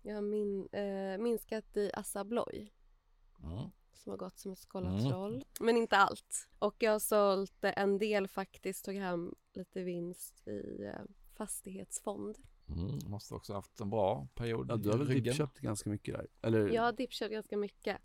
Jag 0.02 0.14
har 0.14 0.22
min, 0.22 0.68
eh, 0.72 1.18
minskat 1.18 1.76
i 1.76 1.90
Assa 1.94 2.20
Abloy 2.20 2.72
Mm. 3.42 3.70
Som 4.00 4.10
har 4.10 4.16
gått 4.16 4.38
som 4.38 4.52
ett 4.52 4.58
skållat 4.58 5.02
troll. 5.08 5.44
Men 5.60 5.76
inte 5.76 5.96
allt. 5.96 6.48
Och 6.58 6.76
jag 6.78 6.92
har 6.92 6.98
sålt 6.98 7.64
en 7.64 7.98
del 7.98 8.28
faktiskt, 8.28 8.84
tog 8.84 8.94
hem 8.94 9.34
lite 9.54 9.82
vinst 9.82 10.48
i 10.48 10.82
eh, 10.84 11.02
fastighetsfond. 11.36 12.38
Mm. 12.68 12.98
Måste 13.10 13.34
också 13.34 13.52
haft 13.54 13.80
en 13.80 13.90
bra 13.90 14.28
period 14.34 14.66
Ja, 14.70 14.76
du 14.76 14.90
har 14.90 14.98
väl 14.98 15.06
ryggen. 15.06 15.36
typ 15.36 15.58
ganska 15.58 15.90
mycket 15.90 16.14
där? 16.14 16.26
Eller? 16.42 16.68
Jag 16.68 16.82
har 16.82 16.92
dippköpt 16.92 17.32
ganska 17.32 17.56
mycket. 17.56 17.96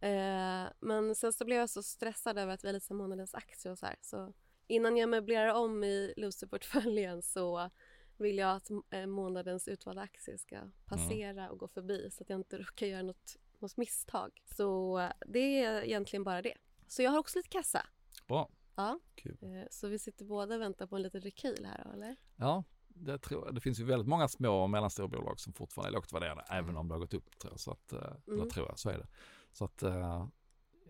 Eh, 0.00 0.66
men 0.80 1.14
sen 1.14 1.32
så 1.32 1.44
blev 1.44 1.58
jag 1.58 1.70
så 1.70 1.82
stressad 1.82 2.38
över 2.38 2.54
att 2.54 2.64
vi 2.64 2.68
är 2.68 2.72
lite 2.72 2.94
månadens 2.94 3.34
aktie 3.34 3.70
och 3.70 3.78
så 3.78 3.86
här. 3.86 3.96
Så 4.00 4.32
innan 4.66 4.96
jag 4.96 5.08
möblerar 5.08 5.54
om 5.54 5.84
i 5.84 6.14
loserportföljen 6.16 7.22
så 7.22 7.70
vill 8.16 8.38
jag 8.38 8.56
att 8.56 8.70
eh, 8.90 9.06
månadens 9.06 9.68
utvalda 9.68 10.02
aktie 10.02 10.38
ska 10.38 10.56
passera 10.86 11.50
och 11.50 11.58
gå 11.58 11.68
förbi 11.68 12.10
så 12.10 12.22
att 12.22 12.30
jag 12.30 12.38
inte 12.40 12.58
råkar 12.58 12.86
göra 12.86 13.02
något, 13.02 13.36
något 13.60 13.76
misstag. 13.76 14.42
Så 14.56 14.98
det 15.26 15.62
är 15.62 15.82
egentligen 15.82 16.24
bara 16.24 16.42
det. 16.42 16.54
Så 16.86 17.02
jag 17.02 17.10
har 17.10 17.18
också 17.18 17.38
lite 17.38 17.48
kassa. 17.48 17.86
Bra. 18.28 18.48
Ja. 18.74 19.00
Kul. 19.14 19.36
Eh, 19.42 19.66
så 19.70 19.88
vi 19.88 19.98
sitter 19.98 20.24
båda 20.24 20.54
och 20.54 20.60
väntar 20.60 20.86
på 20.86 20.96
en 20.96 21.02
liten 21.02 21.20
rekyl 21.20 21.66
här 21.66 21.90
eller? 21.94 22.16
Ja, 22.36 22.64
det, 22.88 23.18
tror 23.18 23.44
jag. 23.46 23.54
det 23.54 23.60
finns 23.60 23.80
ju 23.80 23.84
väldigt 23.84 24.08
många 24.08 24.28
små 24.28 24.62
och 24.62 24.70
mellanstora 24.70 25.08
bolag 25.08 25.40
som 25.40 25.52
fortfarande 25.52 25.90
är 25.90 25.92
lågt 25.92 26.12
värderade, 26.12 26.44
även 26.50 26.76
om 26.76 26.88
det 26.88 26.94
har 26.94 27.00
gått 27.00 27.14
upp 27.14 27.38
tror 27.38 27.52
jag. 27.52 27.60
Så 27.60 27.70
att, 27.70 27.92
eh, 27.92 28.12
Mm. 28.28 28.48
tror 28.50 28.66
jag, 28.66 28.78
så 28.78 28.90
är 28.90 28.98
det. 28.98 29.06
Så 29.52 29.64
att 29.64 29.82
eh, 29.82 30.26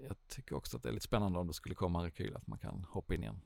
jag 0.09 0.17
tycker 0.29 0.55
också 0.55 0.77
att 0.77 0.83
det 0.83 0.89
är 0.89 0.93
lite 0.93 1.05
spännande 1.07 1.39
om 1.39 1.47
det 1.47 1.53
skulle 1.55 1.75
komma 1.75 1.99
en 1.99 2.05
rekyl, 2.05 2.37
att 2.37 2.47
man 2.47 2.59
kan 2.59 2.85
hoppa 2.91 3.15
in 3.15 3.23
igen. 3.23 3.41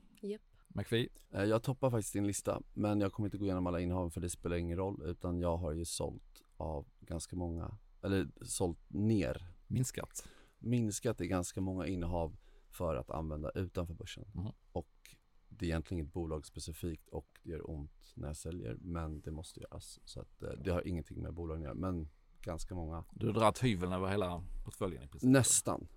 McPhee, 0.67 1.09
Eh, 1.31 1.43
Jag 1.43 1.63
toppar 1.63 1.89
faktiskt 1.91 2.13
din 2.13 2.27
lista, 2.27 2.61
men 2.73 3.01
jag 3.01 3.13
kommer 3.13 3.27
inte 3.27 3.37
gå 3.37 3.45
igenom 3.45 3.67
alla 3.67 3.79
innehav 3.79 4.09
för 4.09 4.21
det 4.21 4.29
spelar 4.29 4.55
ingen 4.57 4.77
roll, 4.77 5.01
utan 5.05 5.39
jag 5.39 5.57
har 5.57 5.71
ju 5.71 5.85
sålt 5.85 6.43
av 6.57 6.85
ganska 6.99 7.35
många, 7.35 7.77
eller 8.03 8.27
sålt 8.41 8.79
ner, 8.89 9.47
minskat. 9.67 10.27
minskat 10.59 11.21
i 11.21 11.27
ganska 11.27 11.61
många 11.61 11.87
innehav 11.87 12.35
för 12.69 12.95
att 12.95 13.09
använda 13.09 13.49
utanför 13.55 13.93
börsen. 13.93 14.25
Mhm. 14.33 14.51
Och 14.71 15.15
det 15.49 15.65
är 15.65 15.69
egentligen 15.69 16.01
inget 16.01 16.13
bolag 16.13 16.45
specifikt 16.45 17.09
och 17.09 17.39
det 17.43 17.51
gör 17.51 17.69
ont 17.69 18.11
när 18.15 18.27
jag 18.27 18.37
säljer, 18.37 18.77
men 18.81 19.21
det 19.21 19.31
måste 19.31 19.59
göras. 19.59 19.99
Så 20.05 20.19
att 20.21 20.43
eh, 20.43 20.49
det 20.49 20.71
har 20.71 20.87
ingenting 20.87 21.21
med 21.21 21.33
bolagen 21.33 21.61
att 21.61 21.65
göra, 21.65 21.73
men 21.91 22.09
ganska 22.41 22.75
många. 22.75 23.03
Du 23.13 23.25
har 23.25 23.33
dragit 23.33 23.63
hyveln 23.63 23.93
över 23.93 24.07
hela 24.09 24.43
portföljen 24.65 25.03
i 25.03 25.07
princip. 25.07 25.29
Nästan, 25.29 25.87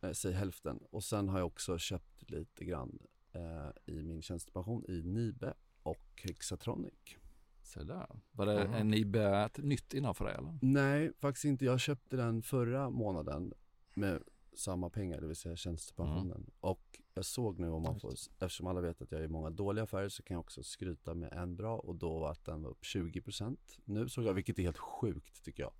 Mm. 0.00 0.14
säg 0.14 0.32
hälften. 0.32 0.78
Och 0.90 1.04
sen 1.04 1.28
har 1.28 1.38
jag 1.38 1.46
också 1.46 1.78
köpt 1.78 2.30
lite 2.30 2.64
grann 2.64 2.98
eh, 3.32 3.94
i 3.94 4.02
min 4.02 4.22
tjänstepension 4.22 4.84
i 4.88 5.02
Nibe 5.02 5.54
och 5.82 6.22
Hexatronic. 6.22 7.16
Så 7.64 7.82
där. 7.84 8.20
Var 8.32 8.46
det 8.46 8.64
Mhm. 8.64 8.74
en 8.74 8.88
Nibe 8.90 9.22
ett 9.44 9.58
nytt 9.58 9.94
innehav 9.94 10.14
för 10.14 10.24
dig 10.24 10.34
eller? 10.34 10.58
Nej, 10.62 11.12
faktiskt 11.18 11.44
inte. 11.44 11.64
Jag 11.64 11.80
köpte 11.80 12.16
den 12.16 12.42
förra 12.42 12.90
månaden 12.90 13.52
med 13.94 14.22
samma 14.56 14.90
pengar, 14.90 15.20
det 15.20 15.26
vill 15.26 15.36
säga 15.36 15.56
tjänstepensionen. 15.56 16.50
Och 16.60 17.00
jag 17.14 17.24
såg 17.24 17.58
nu 17.58 17.68
om 17.70 17.82
man 17.82 18.00
får, 18.00 18.12
eftersom 18.38 18.66
alla 18.66 18.80
vet 18.80 19.02
att 19.02 19.12
jag 19.12 19.20
gör 19.20 19.28
många 19.28 19.50
dåliga 19.50 19.84
affärer 19.84 20.08
så 20.08 20.22
kan 20.22 20.34
jag 20.34 20.40
också 20.40 20.62
skryta 20.62 21.14
med 21.14 21.32
en 21.32 21.56
bra 21.56 21.78
och 21.78 21.94
då 21.96 22.18
var 22.18 22.30
att 22.32 22.44
den 22.44 22.62
var 22.62 22.70
upp 22.70 22.82
20% 22.84 23.58
nu 23.84 24.08
såg 24.08 24.24
jag, 24.24 24.34
vilket 24.34 24.58
är 24.58 24.62
helt 24.62 24.78
sjukt 24.78 25.44
tycker 25.44 25.62
jag. 25.62 25.72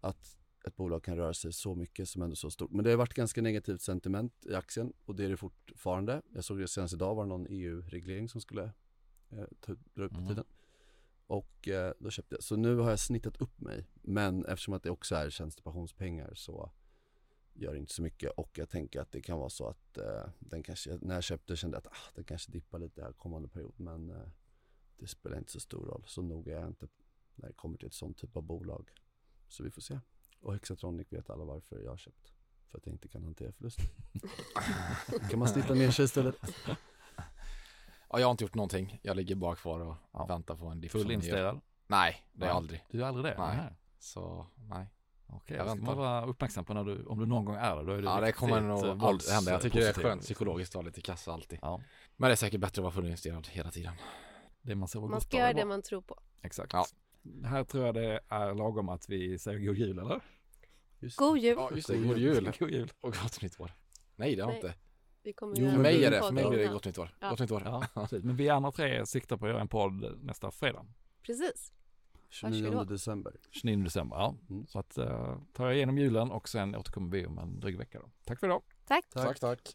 Att 0.00 0.38
ett 0.66 0.76
bolag 0.76 1.02
kan 1.04 1.16
röra 1.16 1.34
sig 1.34 1.52
så 1.52 1.74
mycket 1.74 2.08
som 2.08 2.22
ändå 2.22 2.32
är 2.32 2.36
så 2.36 2.50
stort. 2.50 2.70
Men 2.70 2.84
det 2.84 2.90
har 2.90 2.96
varit 2.96 3.14
ganska 3.14 3.42
negativt 3.42 3.80
sentiment 3.82 4.46
i 4.46 4.54
aktien 4.54 4.92
och 5.04 5.14
det 5.14 5.24
är 5.24 5.28
det 5.28 5.36
fortfarande. 5.36 6.22
Jag 6.34 6.44
såg 6.44 6.58
det 6.58 6.68
senast 6.68 6.94
idag 6.94 7.14
var 7.14 7.22
det 7.24 7.28
någon 7.28 7.46
EU-reglering 7.50 8.28
som 8.28 8.40
skulle 8.40 8.62
eh, 9.30 9.44
dra 9.94 10.04
upp 10.04 10.12
Mm. 10.12 10.28
tiden. 10.28 10.44
Och 11.26 11.68
eh, 11.68 11.92
då 11.98 12.10
köpte 12.10 12.34
jag. 12.34 12.42
Så 12.42 12.56
nu 12.56 12.76
har 12.76 12.90
jag 12.90 12.98
snittat 12.98 13.36
upp 13.36 13.60
mig. 13.60 13.86
Men 14.02 14.44
eftersom 14.44 14.74
att 14.74 14.82
det 14.82 14.90
också 14.90 15.14
är 15.14 15.30
tjänstepensionspengar 15.30 16.34
så 16.34 16.72
gör 17.54 17.72
det 17.72 17.78
inte 17.78 17.92
så 17.92 18.02
mycket. 18.02 18.30
Och 18.30 18.58
jag 18.58 18.68
tänker 18.68 19.00
att 19.00 19.12
det 19.12 19.22
kan 19.22 19.38
vara 19.38 19.50
så 19.50 19.68
att 19.68 19.98
eh, 19.98 20.24
den 20.38 20.62
kanske, 20.62 20.98
när 21.00 21.14
jag 21.14 21.24
köpte 21.24 21.56
kände 21.56 21.76
jag 21.76 21.86
att 21.86 21.92
ah, 21.92 22.12
den 22.14 22.24
kanske 22.24 22.52
dippar 22.52 22.78
lite 22.78 23.02
här 23.02 23.12
kommande 23.12 23.48
period. 23.48 23.74
Men 23.76 24.10
eh, 24.10 24.28
det 24.96 25.06
spelar 25.06 25.38
inte 25.38 25.52
så 25.52 25.60
stor 25.60 25.86
roll. 25.86 26.04
Så 26.06 26.22
noga 26.22 26.56
är 26.56 26.60
jag 26.60 26.68
inte 26.68 26.88
när 27.34 27.48
det 27.48 27.54
kommer 27.54 27.78
till 27.78 27.86
ett 27.86 27.94
sånt 27.94 28.18
typ 28.18 28.36
av 28.36 28.42
bolag. 28.42 28.90
Så 29.48 29.62
vi 29.62 29.70
får 29.70 29.82
se. 29.82 29.98
Och 30.40 30.52
Hexatronic 30.52 31.12
vet 31.12 31.30
alla 31.30 31.44
varför 31.44 31.80
jag 31.80 31.90
har 31.90 31.96
köpt. 31.96 32.32
För 32.70 32.78
att 32.78 32.86
jag 32.86 32.94
inte 32.94 33.08
kan 33.08 33.24
hantera 33.24 33.52
förlust. 33.52 33.78
kan 35.30 35.38
man 35.38 35.48
snitta 35.48 35.74
ner 35.74 35.90
sig 35.90 36.04
istället. 36.04 36.36
Ja, 38.14 38.20
jag 38.20 38.26
har 38.26 38.30
inte 38.30 38.44
gjort 38.44 38.54
någonting. 38.54 38.98
Jag 39.02 39.16
ligger 39.16 39.34
bara 39.34 39.54
kvar 39.56 39.80
och 39.80 39.94
Ja. 40.12 40.26
väntar 40.26 40.56
på 40.56 40.66
en 40.66 40.78
ni 40.78 40.86
gör. 40.86 40.90
Fullinvesterad? 40.90 41.60
Nej, 41.86 42.26
det 42.32 42.44
är 42.44 42.48
Nej. 42.48 42.56
aldrig. 42.56 42.84
Du 42.90 43.02
är 43.02 43.06
aldrig 43.06 43.24
det? 43.24 43.34
Nej. 43.38 43.56
Nej. 43.56 43.72
Så 43.98 44.46
nej. 44.68 44.86
Okej, 45.26 45.56
Jag 45.56 45.66
ska 45.66 45.74
man 45.74 45.78
väntar. 45.78 45.94
vara 45.94 46.24
uppmärksam 46.26 46.64
på 46.64 46.74
när 46.74 46.84
du, 46.84 47.04
om 47.04 47.18
du 47.18 47.26
någon 47.26 47.44
gång 47.44 47.56
är 47.56 47.76
det. 47.76 47.82
Då 47.84 47.92
är 47.92 47.96
det 47.96 48.02
Ja, 48.08 48.20
det 48.20 48.32
kommer 48.32 48.60
nog 48.60 48.84
eh, 48.84 49.34
hända. 49.34 49.50
Jag 49.52 49.62
tycker 49.62 49.80
det 49.80 49.88
är 49.88 49.92
skönt 49.92 50.22
psykologiskt 50.22 50.70
att 50.76 50.82
ha 50.82 50.82
lite 50.82 51.00
kassa 51.00 51.32
alltid. 51.32 51.58
Ja, 51.62 51.80
Men 52.16 52.28
det 52.28 52.32
är 52.34 52.36
säkert 52.36 52.60
bättre 52.60 52.80
att 52.80 52.82
vara 52.84 52.92
fullinvesterad 52.92 53.46
hela 53.46 53.70
tiden. 53.70 53.94
det 54.62 54.74
man 54.74 54.88
Man 55.10 55.20
ska 55.20 55.36
göra 55.36 55.52
det 55.52 55.64
man 55.64 55.82
tror 55.82 56.00
på. 56.00 56.20
Exakt. 56.42 56.72
Ja. 56.72 56.86
Här 57.44 57.64
tror 57.64 57.86
jag 57.86 57.94
det 57.94 58.20
är 58.28 58.54
lagom 58.54 58.88
att 58.88 59.08
vi 59.08 59.38
säger 59.38 59.58
god 59.58 59.76
jul, 59.76 59.98
eller? 59.98 60.20
Just 60.98 61.16
God 61.16 61.38
jul! 61.38 61.56
Ja, 61.58 61.70
just 61.74 61.88
det. 61.88 61.96
God 61.96 62.18
jul 62.18 62.52
God 62.58 62.70
jul. 62.70 62.92
och 63.00 63.12
gott 63.22 63.42
nytt 63.42 63.60
år. 63.60 63.72
Nej, 64.16 64.36
det 64.36 64.42
har 64.42 64.48
Nej. 64.50 64.56
inte. 64.56 64.74
Vi 65.24 65.32
kommer 65.32 65.56
Jo, 65.56 65.64
göra 65.64 65.74
För 65.74 65.82
mig 65.82 66.04
är 66.04 66.10
det. 66.10 66.20
För 66.20 66.32
mig 66.32 66.48
blir 66.48 66.58
det 66.58 66.66
gott 66.66 66.84
nytt 66.84 66.98
år. 66.98 67.10
Ja. 67.20 67.30
Gott 67.30 67.40
nytt 67.40 67.50
år. 67.50 67.62
Ja, 67.64 67.84
precis. 67.94 68.24
Men 68.24 68.36
vi 68.36 68.48
andra 68.48 68.72
tre 68.72 69.06
siktar 69.06 69.36
på 69.36 69.46
att 69.46 69.50
göra 69.50 69.60
en 69.60 69.68
podd 69.68 70.18
nästa 70.22 70.50
fredag. 70.50 70.86
Precis. 71.22 71.72
29 72.28 72.64
Varsågod. 72.64 72.88
december. 72.88 73.32
29 73.50 73.84
december. 73.84 74.16
Ja. 74.16 74.34
Mm. 74.50 74.66
Så 74.66 74.78
att 74.78 74.98
uh, 74.98 75.38
tar 75.52 75.66
jag 75.66 75.76
igenom 75.76 75.98
julen 75.98 76.30
och 76.30 76.48
sen 76.48 76.76
återkommer 76.76 77.10
vi 77.10 77.26
om 77.26 77.38
en 77.38 77.60
dryg 77.60 77.78
vecka. 77.78 77.98
Då. 77.98 78.10
Tack 78.24 78.40
för 78.40 78.46
idag. 78.46 78.62
Tack! 78.86 79.04
Tack. 79.10 79.24
tack. 79.24 79.40
tack. 79.40 79.68